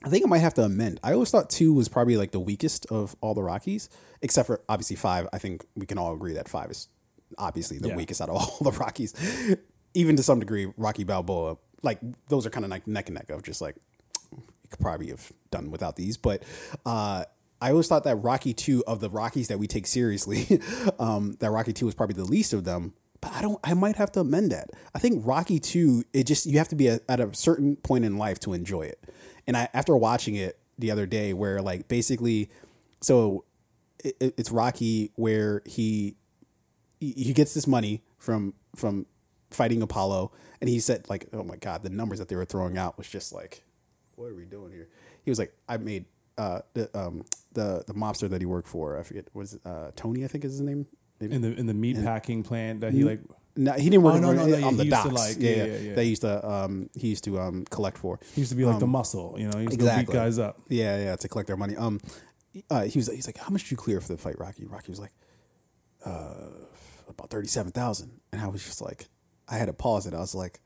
[0.04, 1.00] I think I might have to amend.
[1.02, 3.88] I always thought two was probably like the weakest of all the Rockies,
[4.20, 5.26] except for obviously five.
[5.32, 6.88] I think we can all agree that five is
[7.38, 7.96] obviously the Yeah.
[7.96, 9.14] weakest out of all the Rockies.
[9.94, 13.30] Even to some degree, Rocky Balboa, like those are kind of like neck and neck
[13.30, 13.76] of just like
[14.32, 14.38] we
[14.70, 16.16] could probably have done without these.
[16.16, 16.42] But
[16.84, 17.24] uh,
[17.60, 20.60] I always thought that Rocky two of the Rockies that we take seriously,
[20.98, 22.94] um, that Rocky two was probably the least of them.
[23.20, 23.58] But I don't.
[23.64, 24.68] I might have to amend that.
[24.94, 26.04] I think Rocky two.
[26.12, 28.82] It just you have to be a, at a certain point in life to enjoy
[28.82, 28.98] it.
[29.46, 32.50] And I after watching it the other day, where like basically,
[33.00, 33.44] so
[34.04, 36.16] it, it- it's Rocky where he
[37.00, 39.06] he he gets this money from from
[39.50, 40.32] fighting Apollo,
[40.64, 43.06] and he said like, "Oh my god, the numbers that they were throwing out was
[43.06, 43.62] just like,
[44.14, 44.88] what are we doing here?"
[45.22, 46.06] He was like, "I made
[46.38, 48.98] uh, the um the the mobster that he worked for.
[48.98, 50.86] I forget was uh, Tony, I think is his name.
[51.20, 51.34] Maybe.
[51.34, 53.20] in the in the meat packing plant that he like.
[53.56, 55.12] No, he didn't work Oh, no, no, no, on he the docks.
[55.12, 55.94] like- yeah, yeah, yeah, yeah.
[55.94, 58.18] They used to um he used to um collect for.
[58.34, 59.58] He used to be like the muscle, you know.
[59.58, 60.12] He used to exactly.
[60.12, 60.58] beat guys up.
[60.68, 61.76] Yeah, yeah, to collect their money.
[61.76, 62.00] Um,
[62.70, 64.64] uh, he was he's like, how much did you clear for the fight, Rocky?
[64.64, 65.12] Rocky was like,
[66.04, 66.48] uh,
[67.08, 69.06] about thirty seven thousand, and I was just like,
[69.48, 70.14] I had to pause it.
[70.14, 70.60] I was like,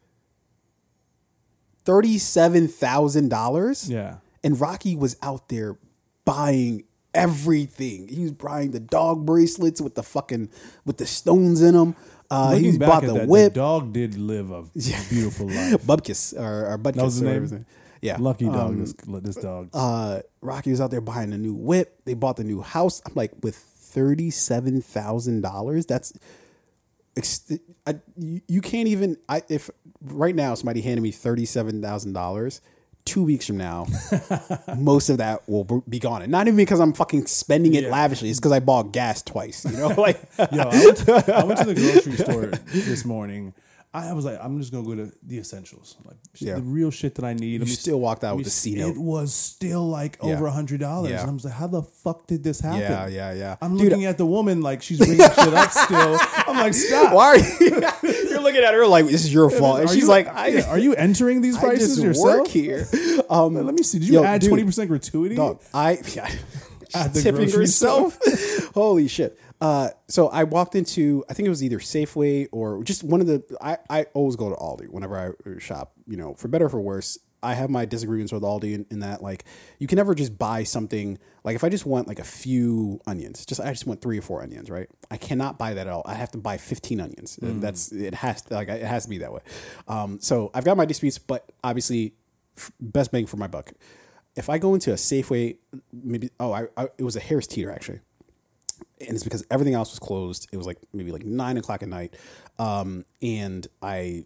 [1.85, 3.91] thirty seven thousand dollars.
[3.91, 4.17] Yeah.
[4.45, 5.79] And Rocky was out there
[6.25, 6.85] buying
[7.15, 8.09] everything.
[8.09, 10.51] He was buying the dog bracelets with the fucking
[10.85, 11.97] with the stones in them.
[12.31, 14.63] Uh, Looking he back bought the that, whip, The dog did live a
[15.09, 15.83] beautiful life.
[15.87, 16.95] Bubkiss or, or Budkiss.
[16.95, 17.67] That was whatever name?
[18.03, 18.55] Yeah, Lucky dog.
[18.55, 19.71] Um, this, this dog.
[19.75, 22.01] uh, Rocky was out there buying a new whip.
[22.05, 23.03] They bought the new house.
[23.05, 26.13] I'm like, with thirty seven thousand dollars, that's
[27.87, 29.17] I, you, can't even.
[29.29, 29.71] I if
[30.01, 32.61] right now somebody handed me thirty seven thousand dollars.
[33.05, 33.87] Two weeks from now,
[34.77, 37.91] most of that will be gone, and not even because I'm fucking spending it Yeah.
[37.91, 38.29] lavishly.
[38.29, 39.65] It's because I bought gas twice.
[39.65, 40.21] You know, like
[40.53, 43.55] Yo, I went, to, I went to the grocery store this morning.
[43.95, 46.57] I was like, I'm just gonna go to the essentials, like Yeah.
[46.57, 47.61] the real shit that I need.
[47.61, 48.97] You still walked out with the C note.
[48.97, 50.35] It was still like Yeah.
[50.35, 51.11] over a hundred dollars.
[51.11, 51.23] Yeah.
[51.23, 52.81] And I was like, how the fuck did this happen?
[52.81, 53.57] yeah, yeah, yeah.
[53.63, 56.19] I'm Dude, looking at the woman like she's ringing shit up still.
[56.47, 57.15] I'm like, stop.
[57.15, 57.83] Why are you?
[58.31, 60.79] You're looking at her like this is your fault, and she's you- like, I, are
[60.79, 62.25] you entering these I prices yourself?
[62.41, 62.87] work here.
[63.31, 63.99] Um, Let me see.
[63.99, 65.35] Did you Yo, add twenty percent gratuity?
[65.35, 65.61] dog.
[65.75, 66.31] I yeah,
[66.95, 68.19] At the tipping herself.
[68.73, 69.39] Holy shit.
[69.61, 73.27] Uh, so I walked into I think it was either Safeway or just one of
[73.27, 76.71] the I, I always go to Aldi whenever I shop, you know, for better or
[76.71, 77.19] for worse.
[77.41, 79.45] I have my disagreements with Aldi in, in that like
[79.79, 83.47] you can never just buy something like if I just want like a few onions,
[83.47, 84.89] just I just want three or four onions, right?
[85.11, 86.03] I cannot buy that at all.
[86.05, 87.39] I have to buy fifteen onions.
[87.41, 89.41] And That's it has to, like it has to be that way.
[89.87, 92.15] Um, so I've got my disputes, but obviously
[92.57, 93.73] f- best bang for my buck.
[94.35, 95.59] If I go into a Safeway,
[95.93, 98.01] maybe oh, I, I it was a Harris Teeter actually,
[99.01, 100.49] and it's because everything else was closed.
[100.53, 102.15] It was like maybe like nine o'clock at night,
[102.59, 104.25] um, and I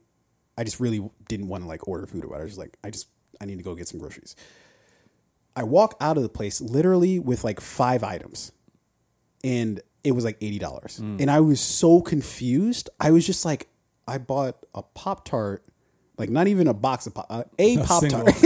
[0.56, 2.42] I just really didn't want to like order food or whatever.
[2.42, 3.08] I was just like I just
[3.40, 4.36] I need to go get some groceries.
[5.54, 8.52] I walk out of the place literally with like five items,
[9.44, 12.88] and it was like eighty dollars, and I was so confused.
[12.98, 13.68] I was just like,
[14.08, 15.64] I bought a pop tart.
[16.22, 18.26] Like not even a box of pop, uh, a pop tart.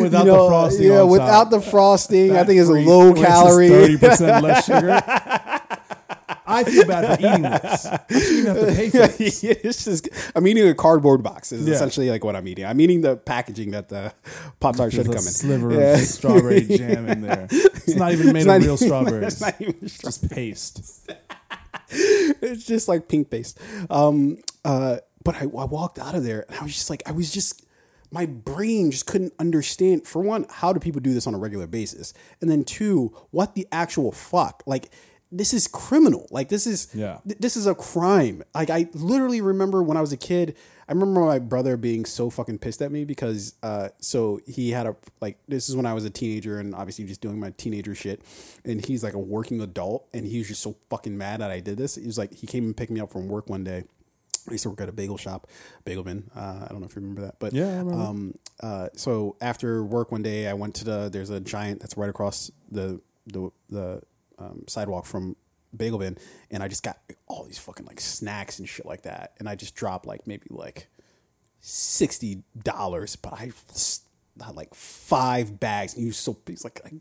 [0.00, 0.86] without You know, the frosting.
[0.86, 1.50] Yeah, without top.
[1.50, 2.34] the frosting.
[2.38, 3.68] I think it's Fat-free, low where it says calorie.
[3.68, 5.02] 30% less sugar.
[6.50, 7.84] I feel bad for eating this.
[7.86, 9.44] I shouldn't even have to pay for this.
[9.44, 11.52] it's just I'm eating a cardboard box.
[11.52, 11.74] Is Yeah.
[11.74, 12.64] essentially like what I'm eating.
[12.64, 14.14] I'm eating the packaging that the
[14.58, 15.20] pop tart should have come in.
[15.32, 15.94] sliver Yeah.
[15.96, 17.46] of strawberry jam in there.
[17.50, 19.32] It's not even made It's of real even- strawberries.
[19.34, 21.10] It's not even It's just paste.
[21.90, 23.58] it's just like pink paste.
[23.90, 27.12] Um, uh, but I, I walked out of there and I was just like, I
[27.12, 27.66] was just,
[28.10, 30.06] my brain just couldn't understand.
[30.06, 32.14] For one, how do people do this on a regular basis?
[32.40, 34.62] And then two, what the actual fuck?
[34.64, 34.88] Like,
[35.30, 36.26] this is criminal.
[36.30, 37.18] Like, this is, Yeah.
[37.26, 38.42] th- this is a crime.
[38.54, 40.56] Like, I literally remember when I was a kid,
[40.88, 44.86] I remember my brother being so fucking pissed at me because, uh, so he had
[44.86, 47.94] a, like, this is when I was a teenager and obviously just doing my teenager
[47.94, 48.22] shit.
[48.64, 51.60] And he's like a working adult and he was just so fucking mad that I
[51.60, 51.96] did this.
[51.96, 53.84] He was like, he came and picked me up from work one day.
[54.48, 55.48] I used to work at a bagel shop,
[55.84, 56.30] Bagel Bin.
[56.34, 60.10] Uh, I don't know if you remember that, but Yeah, um, uh, so after work
[60.12, 64.02] one day, I went to the there's a giant that's right across the the the
[64.38, 65.36] um, sidewalk from
[65.76, 66.16] Bagel Bin,
[66.50, 69.54] and I just got all these fucking like snacks and shit like that, and I
[69.54, 70.88] just dropped like maybe like
[71.60, 73.50] sixty dollars, but I
[74.54, 76.92] like five bags, and he was so he's like I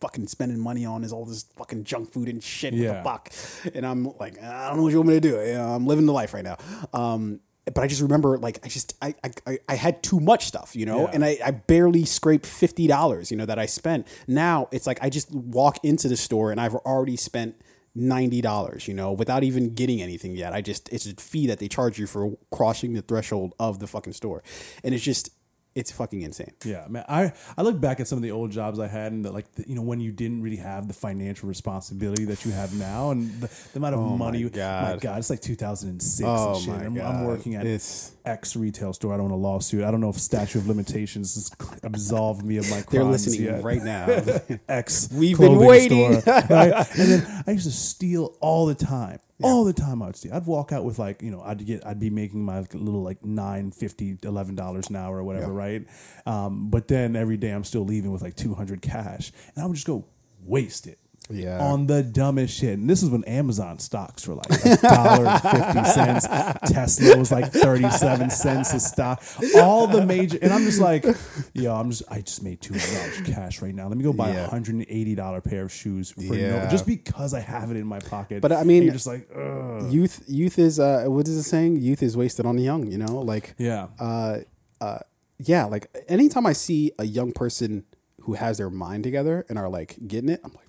[0.00, 2.72] fucking spending money on is all this fucking junk food and shit.
[2.74, 2.92] What Yeah.
[2.98, 3.32] the fuck?
[3.74, 5.36] And I'm like, I don't know what you want me to do.
[5.40, 6.56] You know, I'm living the life right now.
[6.92, 7.40] Um,
[7.72, 10.74] but I just remember, like, I just, I, I- I, I had too much stuff,
[10.74, 11.10] you know, Yeah.
[11.12, 14.08] and I, I barely scraped fifty dollars, you know, that I spent.
[14.26, 17.54] Now it's like I just walk into the store and I've already spent
[17.94, 20.52] ninety dollars, you know, without even getting anything yet.
[20.52, 23.86] I just, it's a fee that they charge you for crossing the threshold of the
[23.86, 24.42] fucking store,
[24.82, 25.30] and it's just,
[25.74, 26.52] it's fucking insane.
[26.64, 27.04] Yeah, man.
[27.08, 29.50] I, I look back at some of the old jobs I had, and the, like
[29.54, 33.10] the, you know when you didn't really have the financial responsibility that you have now,
[33.12, 34.44] and the, the amount of money.
[34.44, 35.18] Oh my God.
[35.18, 36.74] it's like 2006 Oh and shit.
[36.74, 39.14] my I'm, I'm working at It's- X retail store.
[39.14, 39.84] I don't want a lawsuit.
[39.84, 41.50] I don't know if statute of limitations has
[41.82, 42.90] absolved me of my crimes.
[42.90, 43.62] They're listening yet.
[43.62, 44.06] right now.
[44.68, 45.08] X.
[45.12, 46.20] We've been waiting.
[46.20, 46.98] store, right?
[46.98, 49.20] And then I used to steal all the time.
[49.42, 50.34] All the time I would steal.
[50.34, 53.24] I'd walk out with like, you know, I'd get, I'd be making my little like
[53.24, 55.86] nine fifty, eleven dollars an hour or whatever, right?
[56.26, 59.66] Um, but then every day I'm still leaving with like two hundred cash, and I
[59.66, 60.04] would just go
[60.44, 60.98] waste it.
[61.30, 61.58] Yeah.
[61.64, 62.78] On the dumbest shit.
[62.78, 66.26] And this is when Amazon stocks were like a dollar fifty cents.
[66.72, 69.22] Tesla was like thirty-seven cents a stock.
[69.56, 71.04] All the major and I'm just like,
[71.54, 73.88] yo, I'm just I just made two hundred dollars cash right now.
[73.88, 74.48] Let me go buy a Yeah.
[74.48, 76.64] hundred and eighty dollar pair of shoes for Yeah.
[76.64, 78.40] no just because I have it in my pocket.
[78.42, 79.90] But, I mean- And you're just like, ugh.
[79.92, 81.76] youth, youth is, uh, what is it saying?
[81.76, 82.86] Youth is wasted on the young.
[82.90, 83.88] You know, like, Yeah.
[83.98, 84.38] uh,
[84.80, 84.98] uh,
[85.38, 87.84] yeah, like anytime I see a young person
[88.22, 90.68] who has their mind together and are like getting it, I'm like,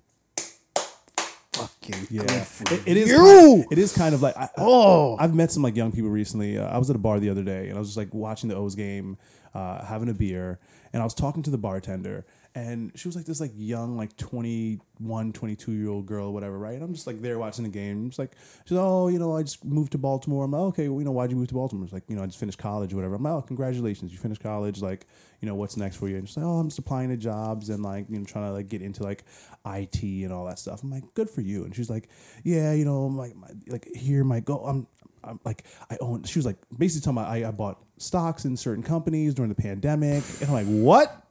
[1.54, 3.08] fucking Yeah, good for It- it is.
[3.10, 3.16] you.
[3.18, 5.16] Kind it is kind of like I, Oh.
[5.18, 6.58] I've met some like young people recently.
[6.58, 8.48] Uh, I was at a bar the other day and I was just like watching
[8.48, 9.18] the O's game,
[9.54, 10.58] uh, having a beer,
[10.92, 12.24] and I was talking to the bartender,
[12.54, 16.74] and she was like this like young like 21, 22 year old girl, whatever, right?
[16.74, 18.06] And I'm just like there watching the game.
[18.06, 18.32] It's like
[18.66, 20.44] she's oh, you know, I just moved to Baltimore.
[20.44, 21.84] I'm like, okay, well, you know, why'd you move to Baltimore?
[21.84, 23.14] It's like, you know, I just finished college or whatever.
[23.14, 24.82] I'm like, oh, congratulations, you finished college.
[24.82, 25.06] Like,
[25.40, 26.16] you know, what's next for you?
[26.16, 28.52] And she's like, oh, I'm just applying to jobs and like, you know, trying to
[28.52, 29.24] like get into like
[29.66, 30.82] IT and all that stuff.
[30.82, 31.64] I'm like, good for you.
[31.64, 32.08] And she's like,
[32.44, 34.86] yeah, you know, like, my, like here, my go, I'm,
[35.24, 36.24] I'm like, I own.
[36.24, 39.60] She was like, basically telling me I, I bought stocks in certain companies during the
[39.60, 41.21] pandemic, and I'm like, what?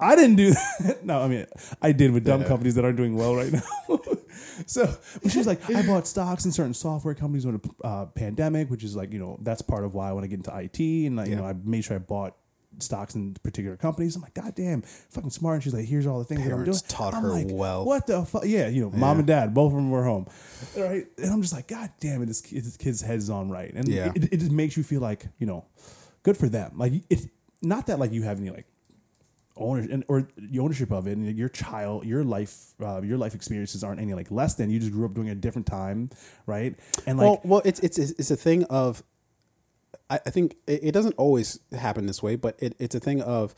[0.00, 1.00] I didn't do that.
[1.04, 1.46] no, I mean,
[1.82, 2.48] I did with dumb Yeah.
[2.48, 3.60] companies that aren't doing well right now.
[4.66, 4.96] so,
[5.28, 8.82] she was like, I bought stocks in certain software companies during the uh, pandemic, which
[8.84, 10.78] is like, you know, that's part of why I want to get into IT.
[11.06, 11.40] And, like, you Yeah.
[11.40, 12.36] know, I made sure I bought
[12.78, 14.16] stocks in particular companies.
[14.16, 15.56] I'm like, God damn, fucking smart.
[15.56, 16.64] And she's like, here's all the things that I'm doing.
[16.66, 17.84] Parents taught I'm her like, well.
[17.84, 18.44] What the fuck?
[18.46, 19.18] Yeah, you know, mom Yeah.
[19.18, 20.26] and dad, both of them were home.
[20.76, 21.06] All right.
[21.18, 23.72] And I'm just like, God damn it, this, kid, this kid's head is on right.
[23.74, 24.12] And Yeah.
[24.14, 25.66] it, it just makes you feel like, you know,
[26.22, 26.72] good for them.
[26.76, 27.26] Like, it's
[27.60, 28.66] not that like you have any like
[29.60, 33.34] ownership and, or the ownership of it and your child your life uh, your life
[33.34, 36.10] experiences aren't any like less than you just grew up during a different time
[36.46, 39.02] right and like well, well, it's it's it's a thing of.
[40.08, 43.20] I, I think it, it doesn't always happen this way, but it, it's a thing
[43.22, 43.54] of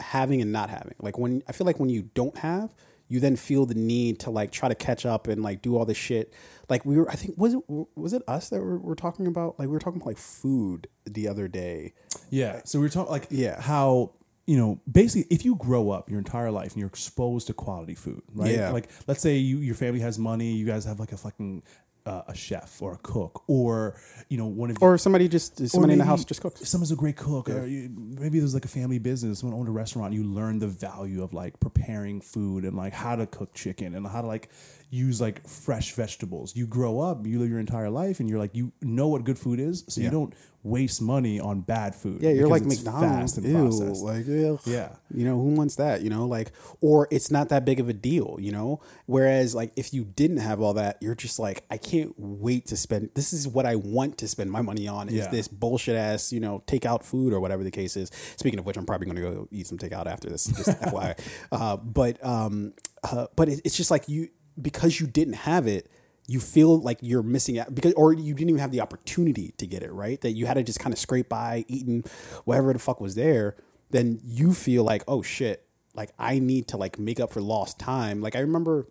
[0.00, 0.94] having and not having.
[1.00, 2.74] Like when I feel like when you don't have,
[3.08, 5.84] you then feel the need to like try to catch up and like do all
[5.84, 6.32] this shit.
[6.68, 7.60] Like we were, I think was it
[7.94, 10.86] was it us that were, were talking about like we were talking about like food
[11.04, 11.92] the other day.
[12.30, 13.60] yeah so we are talking like Yeah.
[13.60, 14.12] how
[14.50, 17.94] you know basically if you grow up your entire life and you're exposed to quality
[17.94, 18.70] food right Yeah.
[18.78, 21.62] like let's say you your family has money you guys have like a fucking
[22.06, 23.94] uh, a chef or a cook or
[24.30, 26.66] you know one of Or somebody just somebody in the house just cooks.
[26.68, 27.90] Someone's a great cook, or you,
[28.24, 29.40] maybe there's like a family business.
[29.40, 30.14] Someone owned a restaurant.
[30.14, 34.06] You learn the value of like preparing food and like how to cook chicken and
[34.06, 34.48] how to like
[34.90, 36.54] use like fresh vegetables.
[36.56, 39.38] You grow up, you live your entire life, and you're like you know what good
[39.38, 40.10] food is, so you Yeah.
[40.10, 42.20] don't waste money on bad food.
[42.22, 43.34] Yeah, you're because like it's McDonald's.
[43.34, 44.02] fast and Ew, processed.
[44.02, 44.60] like ugh.
[44.66, 44.88] Yeah.
[45.14, 46.02] you know who wants that?
[46.02, 48.36] You know, like or it's not that big of a deal.
[48.40, 52.12] You know, whereas like if you didn't have all that, you're just like I can't
[52.18, 53.10] wait to spend.
[53.14, 55.08] This is what I want to spend my money on.
[55.08, 55.28] Is Yeah.
[55.30, 58.10] this bullshit ass you know takeout food or whatever the case is.
[58.36, 60.46] Speaking of which, I'm probably going to go eat some takeout after this.
[60.46, 61.18] Just FYI,
[61.52, 64.28] uh, but um, uh, but it, it's just like you
[64.60, 65.90] because you didn't have it
[66.26, 69.66] you feel like you're missing out because or you didn't even have the opportunity to
[69.66, 70.20] get it right?
[70.20, 72.04] That you had to just kind of scrape by eating
[72.44, 73.56] whatever the fuck was there
[73.90, 77.78] then you feel like oh shit like i need to like make up for lost
[77.78, 78.20] time.
[78.20, 78.86] Like i remember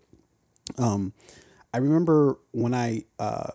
[0.78, 1.14] um
[1.74, 3.52] i remember when i uh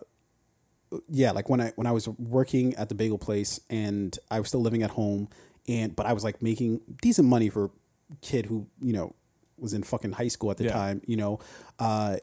[1.09, 4.49] yeah like when i when i was working at the bagel place and i was
[4.49, 5.29] still living at home
[5.67, 7.71] and but i was like making decent money for
[8.21, 9.13] kid who you know
[9.57, 10.71] was in fucking high school at the Yeah.
[10.73, 11.39] time you know
[11.79, 12.17] uh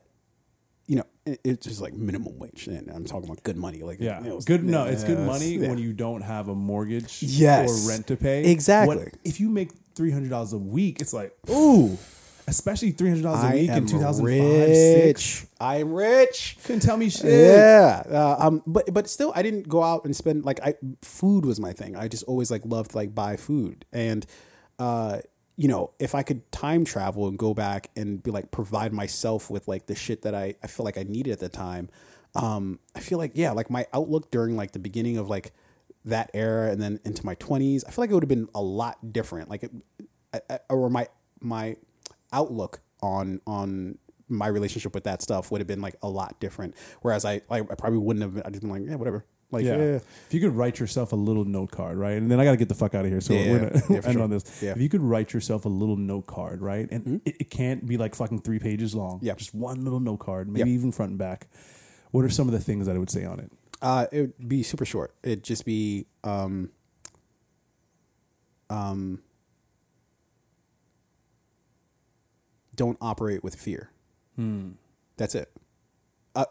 [0.88, 3.82] you know, it, it's just like minimum wage, and I'm talking about good money.
[3.84, 4.64] Like, Yeah, you know, good.
[4.64, 5.68] No, it's good money yeah.
[5.68, 7.86] when you don't have a mortgage Yes.
[7.86, 8.50] or rent to pay.
[8.50, 8.96] Exactly.
[8.96, 11.96] What- if you make three hundred dollars a week, it's like ooh,
[12.48, 15.46] especially three hundred dollars a week in two thousand five six.
[15.60, 16.58] I'm rich.
[16.64, 17.26] Couldn't tell me shit.
[17.26, 21.46] Yeah, uh, um, but but still, I didn't go out and spend like I food
[21.46, 21.94] was my thing.
[21.94, 24.26] I just always like loved like buy food, and
[24.80, 25.18] uh,
[25.62, 29.48] you know, if I could time travel and go back and be like provide myself
[29.48, 31.88] with like the shit that I I feel like I needed at the time,
[32.34, 35.52] um, I feel like yeah, like my outlook during like the beginning of like
[36.04, 38.60] that era and then into my twenties, I feel like it would have been a
[38.60, 39.50] lot different.
[39.50, 39.70] Like, it,
[40.50, 41.06] I, or my
[41.40, 41.76] my
[42.32, 43.98] outlook on on
[44.28, 46.74] my relationship with that stuff would have been like a lot different.
[47.02, 48.44] Whereas I like I probably wouldn't have.
[48.44, 49.24] I just been like yeah whatever.
[49.52, 49.76] Like Yeah.
[49.76, 52.16] yeah, If you could write yourself a little note card, right?
[52.16, 53.20] And then I got to get the fuck out of here.
[53.20, 54.22] So Yeah, we're going yeah, to for end sure.
[54.22, 54.44] on this.
[54.62, 54.70] Yeah.
[54.70, 54.78] Mm-hmm.
[54.78, 56.90] If you could write yourself a little note card, right?
[56.90, 59.20] And it, it can't be like fucking three pages long.
[59.22, 59.34] Yeah.
[59.34, 61.48] Just one little note card, maybe even front and back.
[62.10, 63.52] What are some of the things that I would say on it?
[63.80, 65.12] Uh, it would be super short.
[65.22, 66.70] It'd just be um,
[68.70, 69.20] um,
[72.76, 73.90] don't operate with fear.
[74.36, 74.70] Hmm.
[75.16, 75.50] That's it.
[76.34, 76.44] Uh,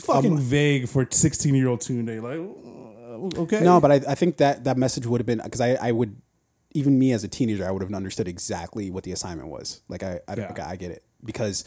[0.00, 2.20] Fucking vague for 16 year old Tunde.
[2.20, 3.60] Like, uh, okay.
[3.60, 6.16] No, but I, I think that that message would have been because I, I would
[6.72, 9.82] even me as a teenager I would have understood exactly what the assignment was.
[9.88, 10.66] Like I I, Yeah.
[10.66, 11.64] I get it because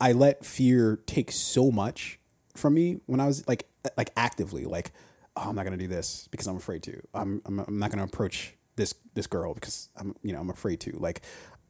[0.00, 2.18] I let fear take so much
[2.54, 4.92] from me when I was like like actively like
[5.36, 7.02] oh, I'm not gonna do this because I'm afraid to.
[7.12, 10.80] I'm I'm, I'm not gonna approach this this girl because I'm you know I'm afraid
[10.80, 10.92] to.
[10.92, 11.22] Like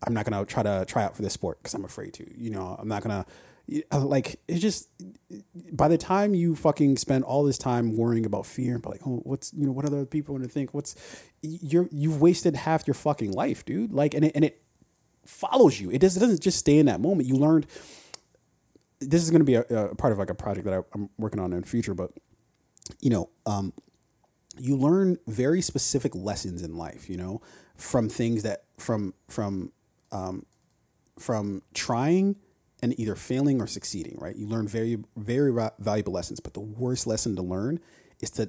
[0.06, 2.40] I'm not gonna try to try out for this sport because I'm afraid to.
[2.40, 3.24] You know I'm not gonna
[3.92, 4.88] like it's just
[5.72, 9.20] by the time you fucking spend all this time worrying about fear, but like, oh,
[9.24, 10.72] what's you know, what other people going to think?
[10.72, 10.94] What's
[11.42, 13.92] you're you've wasted half your fucking life, dude.
[13.92, 14.62] Like, and it and it
[15.24, 15.90] follows you.
[15.90, 17.28] It doesn't it doesn't just stay in that moment.
[17.28, 17.66] You learned
[19.00, 21.10] this is going to be a, a part of like a project that I, I'm
[21.18, 22.12] working on in the future, but
[23.00, 23.72] you know, um,
[24.58, 27.42] you learn very specific lessons in life, you know,
[27.74, 29.72] from things that from from
[30.12, 30.46] um,
[31.18, 32.36] from trying
[32.92, 34.36] and either failing or succeeding, right?
[34.36, 37.80] You learn very very valuable lessons, but the worst lesson to learn
[38.22, 38.48] is to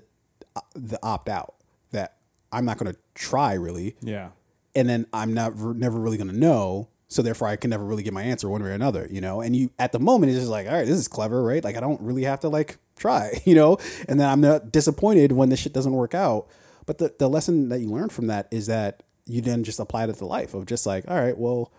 [0.55, 1.55] uh, the opt out.
[1.91, 2.17] That
[2.51, 4.29] I'm not going to try really, Yeah.
[4.75, 6.89] and then I'm never never really going to know.
[7.09, 9.39] So therefore, I can never really get my answer one way or another, you know.
[9.41, 11.63] And you at the moment it's just like, all right, this is clever, right?
[11.63, 13.77] Like I don't really have to like try, you know.
[14.09, 16.47] And then I'm not disappointed when this shit doesn't work out.
[16.85, 20.03] But the the lesson that you learn from that is that you then just apply
[20.05, 21.71] it to life of just like, all right, well,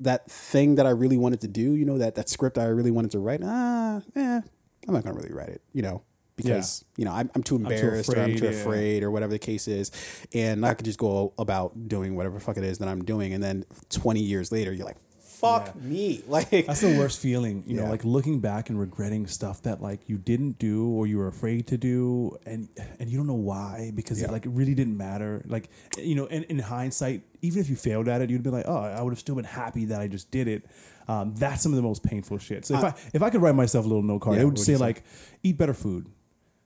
[0.00, 2.90] that thing that I really wanted to do, you know, that that script I really
[2.90, 4.40] wanted to write, ah, eh,
[4.86, 6.02] I'm not gonna really write it, you know,
[6.36, 8.50] because you know I'm, I'm too embarrassed or I'm too yeah.
[8.50, 9.90] afraid or whatever the case is,
[10.32, 13.32] and I could just go about doing whatever the fuck it is that I'm doing,
[13.32, 14.98] and then 20 years later, you're like,
[15.44, 15.82] fuck Yeah.
[15.88, 19.80] me, like That's the worst feeling, you know, like looking back and regretting stuff that
[19.82, 22.68] like you didn't do or you were afraid to do and
[22.98, 24.28] and you don't know why because Yeah.
[24.28, 25.42] it like it really didn't matter.
[25.46, 25.68] Like
[25.98, 28.76] you know, in, in hindsight, even if you failed at it, you'd be like, oh,
[28.98, 30.64] I would have still been happy that I just did it.
[31.06, 32.64] Um, that's some of the most painful shit.
[32.64, 34.58] So if I, if I could write myself a little note card, Yeah, it would
[34.58, 34.76] say?
[34.78, 35.04] like,
[35.42, 36.06] eat better food.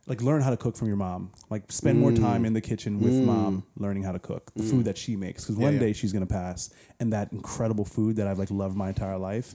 [0.08, 1.30] Like learn how to cook from your mom.
[1.50, 2.20] Like spend more Mm.
[2.20, 5.44] time in the kitchen with mom, learning how to cook the food that she makes.
[5.44, 5.80] Because one yeah.
[5.80, 9.54] day she's gonna pass, and that incredible food that I've like loved my entire life,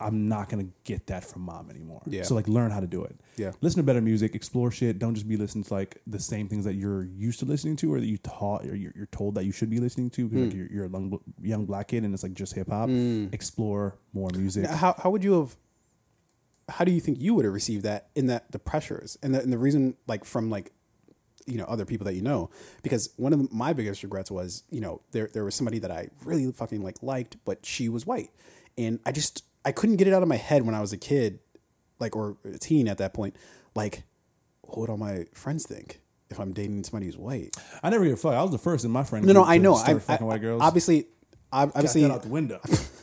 [0.00, 2.02] I'm not gonna get that from mom anymore.
[2.06, 2.24] Yeah.
[2.24, 3.14] So like learn how to do it.
[3.36, 3.52] Yeah.
[3.60, 4.98] Listen to better music, explore shit.
[4.98, 7.94] Don't just be listening to like the same things that you're used to listening to
[7.94, 10.42] or that you taught or you're, you're told that you should be listening to because
[10.42, 10.48] Hmm.
[10.48, 12.88] like you're, you're a young, young black kid and it's like just hip hop.
[13.32, 14.66] Explore more music.
[14.66, 15.56] how how would you have
[16.72, 19.40] how do you think you would have received that in that the pressures and the,
[19.40, 20.72] and the reason like from like
[21.46, 22.50] you know other people that you know
[22.82, 26.08] because one of my biggest regrets was you know there there was somebody that I
[26.24, 28.30] really fucking like liked but she was white
[28.78, 30.96] and I just I couldn't get it out of my head when I was a
[30.96, 31.40] kid
[31.98, 33.36] like or a teen at that point
[33.74, 34.04] like
[34.62, 36.00] what would all my friends think
[36.30, 38.34] if I'm dating somebody who's white I never gave a fuck.
[38.34, 39.26] I was the first in my friend.
[39.26, 40.62] no no I know I, fucking I white girls.
[40.62, 41.06] obviously
[41.52, 42.60] obviously out the window.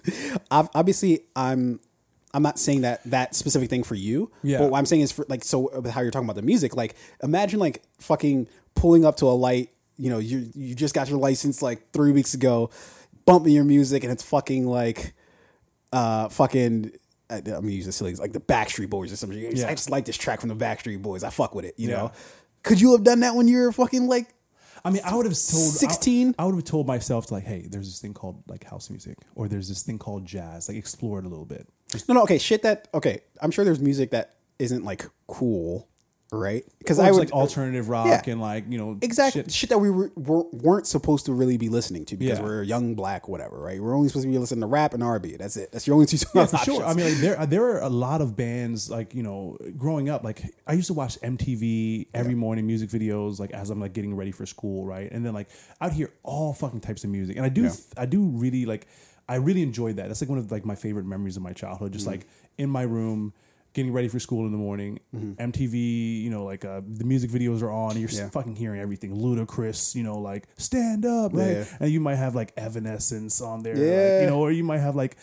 [0.52, 1.80] obviously I'm
[2.34, 4.32] I'm not saying that that specific thing for you.
[4.44, 4.60] Yeah.
[4.60, 6.96] But what I'm saying is for like so how you're talking about the music, like
[7.24, 11.18] imagine like fucking pulling up to a light, you know, you you just got your
[11.20, 12.70] license like three weeks ago,
[13.26, 15.14] bumping your music and it's fucking like
[15.92, 16.92] uh fucking
[17.32, 19.40] I- I'm gonna use the silly like the Backstreet Boys or something.
[19.40, 19.68] Yeah.
[19.68, 21.24] I just like this track from the Backstreet Boys.
[21.24, 21.96] I fuck with it, you Yeah.
[21.98, 22.12] know.
[22.64, 24.28] Could you have done that when you were fucking like
[24.86, 26.36] I mean, I would have told 16?
[26.40, 28.90] I, I would have told myself to like, hey, there's this thing called like house
[28.90, 30.70] music, or there's this thing called jazz.
[30.70, 31.68] Like, explore it a little bit.
[32.08, 33.22] No, no, okay, shit that okay.
[33.42, 35.88] I'm sure there's music that isn't like cool,
[36.32, 36.64] right?
[36.78, 38.32] Because I would like alternative rock yeah.
[38.32, 39.52] and like you know exactly shit.
[39.52, 42.46] shit, that we were, were, weren't supposed to really be listening to because Yeah.
[42.46, 43.82] we're young black, whatever, right?
[43.82, 45.38] We're only supposed to be listening to rap and R&B.
[45.38, 45.72] That's it.
[45.72, 46.60] That's your only two Yeah, options.
[46.60, 46.86] for sure.
[46.86, 50.10] I mean, like there uh, there are a lot of bands like you know, growing
[50.10, 50.24] up.
[50.24, 54.16] Like I used to watch MTV every morning, music videos, like as I'm like getting
[54.16, 55.12] ready for school, right?
[55.12, 55.50] And then like
[55.82, 57.72] I'd hear all fucking types of music, and I do Yeah.
[57.98, 58.86] I do really like
[59.30, 60.08] I really enjoyed that.
[60.08, 61.92] That's like one of like my favorite memories of my childhood.
[61.92, 61.94] Mm-hmm.
[61.94, 62.26] Just like
[62.58, 63.34] in my room.
[63.74, 67.62] Getting ready for school in the morning, MTV, you know, like uh, the music videos
[67.62, 67.92] are on.
[67.92, 68.24] And you're Mm-hmm.
[68.26, 68.30] Yeah.
[68.30, 69.12] fucking hearing everything.
[69.16, 71.58] Ludacris, you know, like stand up, right?
[71.58, 71.66] Yeah.
[71.80, 74.96] And you might have like Evanescence on there, like, you know, or you might have
[74.96, 75.18] like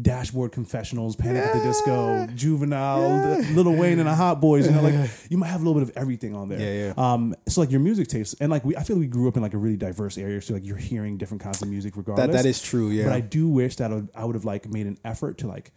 [0.00, 4.64] Dashboard Confessionals, Panic at the Disco, Juvenile, Lil Wayne and the Hot Boys.
[4.66, 6.60] You know, like you might have a little bit of everything on there.
[6.88, 9.28] Yeah, Um, so like your music taste, and like we, I feel like we grew
[9.28, 11.96] up in like a really diverse area, so like you're hearing different kinds of music
[11.96, 12.26] regardless.
[12.28, 12.88] that that is true.
[12.90, 15.38] Yeah, But I do wish that I would, I would have like made an effort
[15.38, 15.72] to like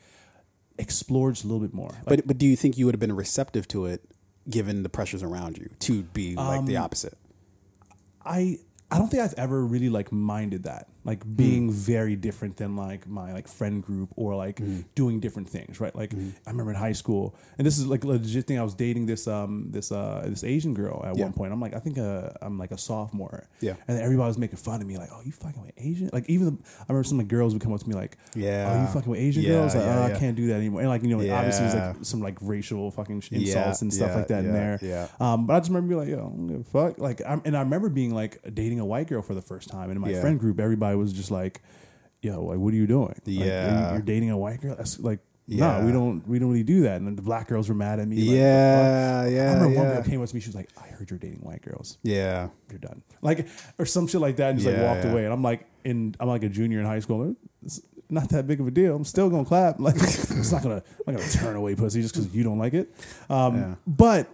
[0.77, 1.89] explore just a little bit more.
[1.89, 4.01] Like, but but do you think you would have been receptive to it
[4.49, 7.17] given the pressures around you to be like Um, the opposite?
[8.23, 8.59] I
[8.91, 11.33] I don't think I've ever really like minded that, like Hmm.
[11.35, 14.79] being very different than like my like friend group or like Hmm.
[14.95, 15.95] doing different things, right?
[15.95, 18.57] Like I remember in high school, and this is like a legit thing.
[18.59, 21.25] I was dating this um this uh this Asian girl at Yeah.
[21.25, 21.53] one point.
[21.53, 23.75] I'm like I think uh, I'm like a sophomore, Yeah.
[23.87, 26.45] and everybody was making fun of me, like oh you fucking with Asian, like even
[26.47, 28.67] the, I remember some like girls would come up to me like Yeah.
[28.73, 30.15] oh you fucking with Asian Yeah, girls, like yeah, oh.
[30.15, 32.37] I can't do that anymore, and like you know like, obviously there's like some like
[32.41, 35.07] racial fucking insults and stuff like that in there, yeah.
[35.19, 36.97] um, but I just remember being like, yo, I don't give a fuck.
[36.99, 39.89] Like, I'm, and I remember being like dating a white girl for the first time,
[39.91, 41.61] and in my friend group, everybody was just like,
[42.21, 43.07] yo, like, what are you doing?
[43.09, 43.93] Like, you- Yeah.
[43.93, 44.75] you're dating a white girl.
[44.75, 45.79] That's like, Yeah.
[45.79, 46.97] no, we don't, we don't really do that.
[46.97, 48.15] And then the black girls were mad at me.
[48.17, 50.41] like, yeah, I yeah, remember one girl came up to me.
[50.41, 51.97] She was like, I heard you're dating white girls.
[52.03, 52.49] yeah.
[52.69, 53.03] You're done.
[53.21, 53.47] Like,
[53.77, 55.11] or some shit like that, and just like walked yeah.
[55.11, 55.23] away.
[55.25, 57.35] And I'm like, in, I'm like a junior in high school.
[57.63, 58.95] It's not that big of a deal.
[58.95, 59.79] I'm still gonna clap.
[59.79, 62.73] Like, it's not gonna, I'm not gonna turn away pussy just because you don't like
[62.73, 62.91] it.
[63.29, 63.75] Um, Yeah.
[63.85, 64.27] but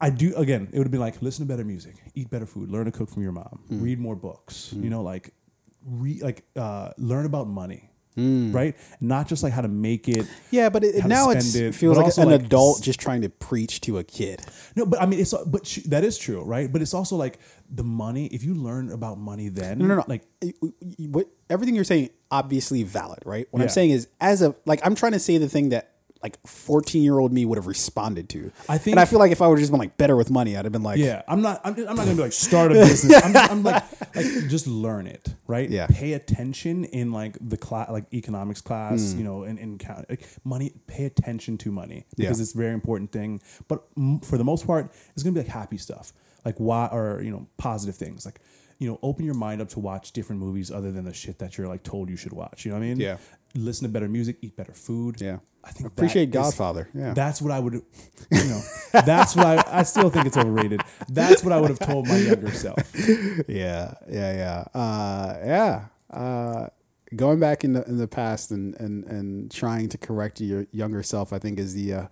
[0.00, 0.68] I do again.
[0.72, 3.08] It would have been like listen to better music, eat better food, learn to cook
[3.10, 3.82] from your mom, Hmm.
[3.82, 4.72] read more books.
[4.72, 5.32] You know, like
[5.86, 7.88] re, like uh, learn about money.
[8.14, 8.76] right?
[9.00, 10.26] Not just like how to make it.
[10.50, 13.80] Yeah, but it, now it's, it, feels like an like, adult just trying to preach
[13.82, 14.42] to a kid.
[14.76, 16.70] No, but I mean, it's but sh- that is true, right?
[16.70, 17.38] But it's also like
[17.70, 18.26] the money.
[18.26, 20.04] If you learn about money, then No, no, no.
[20.08, 20.24] like
[20.98, 23.46] what everything you're saying obviously valid, right?
[23.50, 25.91] What I'm saying is, as a like, I'm trying to say the thing that
[26.22, 28.52] like 14 year old me would have responded to.
[28.68, 30.30] I think- and I feel like if I would have just been like better with
[30.30, 31.60] money, I'd have been like, Yeah, I'm not.
[31.64, 33.22] I'm, I'm not gonna be like start a business.
[33.24, 33.82] I'm, I'm like,
[34.14, 35.68] like just learn it, right?
[35.68, 35.86] Yeah.
[35.88, 39.18] Pay attention in like the class, like economics class, mm.
[39.18, 40.72] you know, and in count like money.
[40.86, 42.42] Pay attention to money because Yeah.
[42.42, 43.40] it's a very important thing.
[43.68, 46.12] But m- for the most part, it's gonna be like happy stuff,
[46.44, 48.40] like why or you know positive things, like
[48.78, 51.56] you know open your mind up to watch different movies other than the shit that
[51.56, 52.64] you're like told you should watch.
[52.64, 53.00] You know what I mean?
[53.00, 53.16] Yeah.
[53.54, 55.20] Listen to better music, eat better food.
[55.20, 55.38] Yeah.
[55.64, 56.88] I think appreciate is- Godfather.
[56.94, 57.14] Yeah.
[57.14, 58.60] that's what I would, you know,
[58.92, 60.80] that's what I, I still think it's overrated.
[61.08, 62.78] That's what I would have told my younger self.
[63.48, 65.84] yeah, yeah, yeah, uh, yeah.
[66.10, 66.66] Uh,
[67.14, 71.02] going back in the in the past and and and trying to correct your younger
[71.02, 72.06] self, I think is the, uh,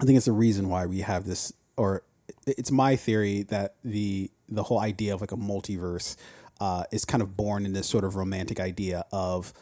[0.00, 2.02] I think it's the reason why we have this, or
[2.46, 6.16] it's my theory that the the whole idea of like a multiverse
[6.60, 9.52] uh, is kind of born in this sort of romantic idea of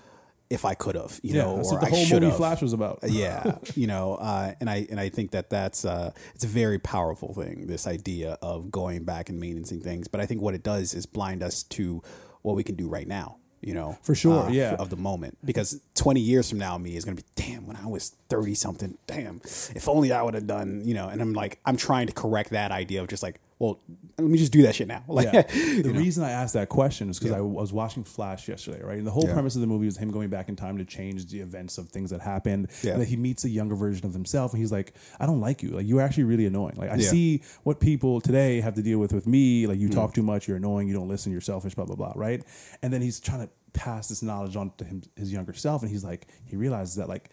[0.53, 2.27] if I could have, you Yeah, know, that's or what the I whole should movie
[2.27, 2.37] have.
[2.37, 3.01] Flash was about.
[3.09, 6.79] yeah, you know, uh, and I and I think that that's uh, it's a very
[6.79, 7.67] powerful thing.
[7.67, 11.07] This idea of going back and maintaining things, but I think what it does is
[11.07, 12.03] blind us to
[12.43, 13.37] what we can do right now.
[13.65, 14.75] You know, For sure, uh, yeah.
[14.75, 15.39] of the moment.
[15.45, 17.65] Because twenty years from now, me is going to be damn.
[17.67, 19.41] When I was thirty something, damn.
[19.77, 20.83] If only I would have done.
[20.85, 23.79] You know, and I'm like, I'm trying to correct that idea of just like, well,
[24.19, 25.05] let me just do that shit now.
[25.07, 25.43] Like, Yeah.
[25.83, 28.99] The reason I asked that question is because I was watching Flash yesterday, right?
[28.99, 29.35] And the whole Yeah.
[29.35, 31.89] premise of the movie was him going back in time to change the events of
[31.91, 32.69] things that happened.
[32.83, 32.93] Yeah.
[32.95, 35.63] And that he meets a younger version of himself, and he's like, "I don't like
[35.63, 35.69] you.
[35.71, 36.75] Like you're actually really annoying.
[36.77, 37.09] Like I Yeah.
[37.09, 39.69] see what people today have to deal with with me.
[39.69, 39.95] Like you Mm.
[39.95, 40.49] talk too much.
[40.49, 40.89] You're annoying.
[40.89, 41.31] You don't listen.
[41.31, 41.77] You're selfish.
[41.77, 42.13] Blah blah blah.
[42.17, 42.43] Right?
[42.83, 45.91] And then he's trying to pass this knowledge on to him, his younger self, and
[45.91, 47.31] he's like, he realizes that like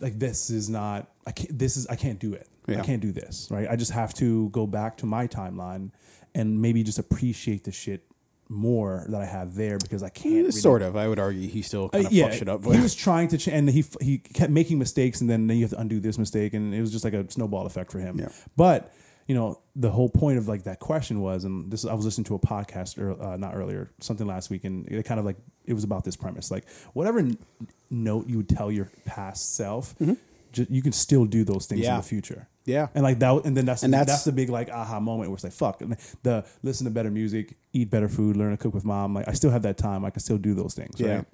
[0.00, 2.48] like this is not I can't this is I can't do it.
[2.68, 3.66] I can't do this, right?
[3.68, 5.90] I just have to go back to my timeline
[6.34, 8.04] and maybe just appreciate the shit
[8.48, 10.94] more that I have there because I can't really, sort of.
[10.96, 12.64] I would argue he still kind Uh, of yeah, fucked shit up.
[12.64, 15.70] he was trying to, ch- and he he kept making mistakes, and then you have
[15.70, 18.18] to undo this mistake, and it was just like a snowball effect for him.
[18.18, 18.28] Yeah.
[18.56, 18.92] But
[19.28, 22.24] you know, the whole point of like that question was, and this I was listening
[22.26, 25.36] to a podcast, or uh, not earlier, something last week, and it kind of like
[25.64, 27.38] it was about this premise, like whatever n-
[27.90, 29.94] note you would tell your past self,
[30.52, 31.96] ju- you can still do those things in Mm-hmm.
[31.98, 32.48] The future.
[32.64, 32.88] Yeah.
[32.94, 35.34] and like that, and then that's And that's, that's- the big like aha moment where
[35.34, 35.82] it's like fuck,
[36.22, 39.14] the listen to better music, eat better food, learn to cook with mom.
[39.14, 41.00] Like I still have that time, I can still do those things.
[41.00, 41.16] Yeah.
[41.16, 41.24] Right?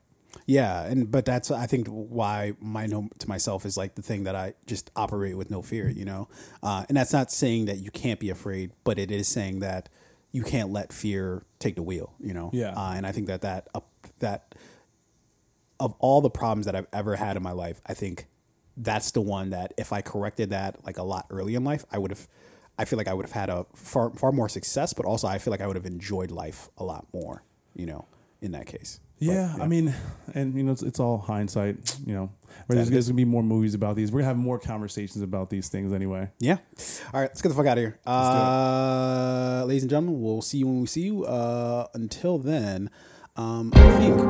[0.47, 4.25] Yeah, and but that's I think why my note to myself is like the thing
[4.25, 6.29] that I just operate with no fear, you know,
[6.63, 9.89] uh, and that's not saying that you can't be afraid, but it is saying that
[10.31, 12.51] you can't let fear take the wheel, you know.
[12.53, 12.73] Yeah.
[12.75, 13.81] uh, and I think that that uh,
[14.21, 14.55] that
[15.81, 18.27] of all the problems that I've ever had in my life, I think
[18.79, 21.99] that's the one that if I corrected that like a lot early in life, I
[21.99, 22.27] would have.
[22.81, 25.39] I feel like I would have had a far far more success, but also I
[25.39, 27.43] feel like I would have enjoyed life a lot more,
[27.75, 28.07] you know,
[28.41, 29.01] in that case.
[29.19, 29.93] But, Yeah, I mean,
[30.33, 31.99] and you know, it's, it's all hindsight.
[32.07, 32.31] You know,
[32.69, 34.13] there's, there's gonna be more movies about these.
[34.13, 36.31] We're gonna have more conversations about these things anyway.
[36.39, 36.59] Yeah.
[37.13, 37.99] All right, let's get the fuck out of here.
[38.07, 41.25] Uh, ladies and gentlemen, we'll see you when we see you.
[41.25, 42.91] Uh, until then,
[43.35, 44.21] um, I think.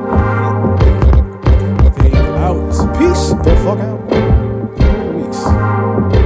[2.01, 2.97] Fade out.
[2.97, 4.38] Peace the fuck out.
[5.47, 6.18] Weeks.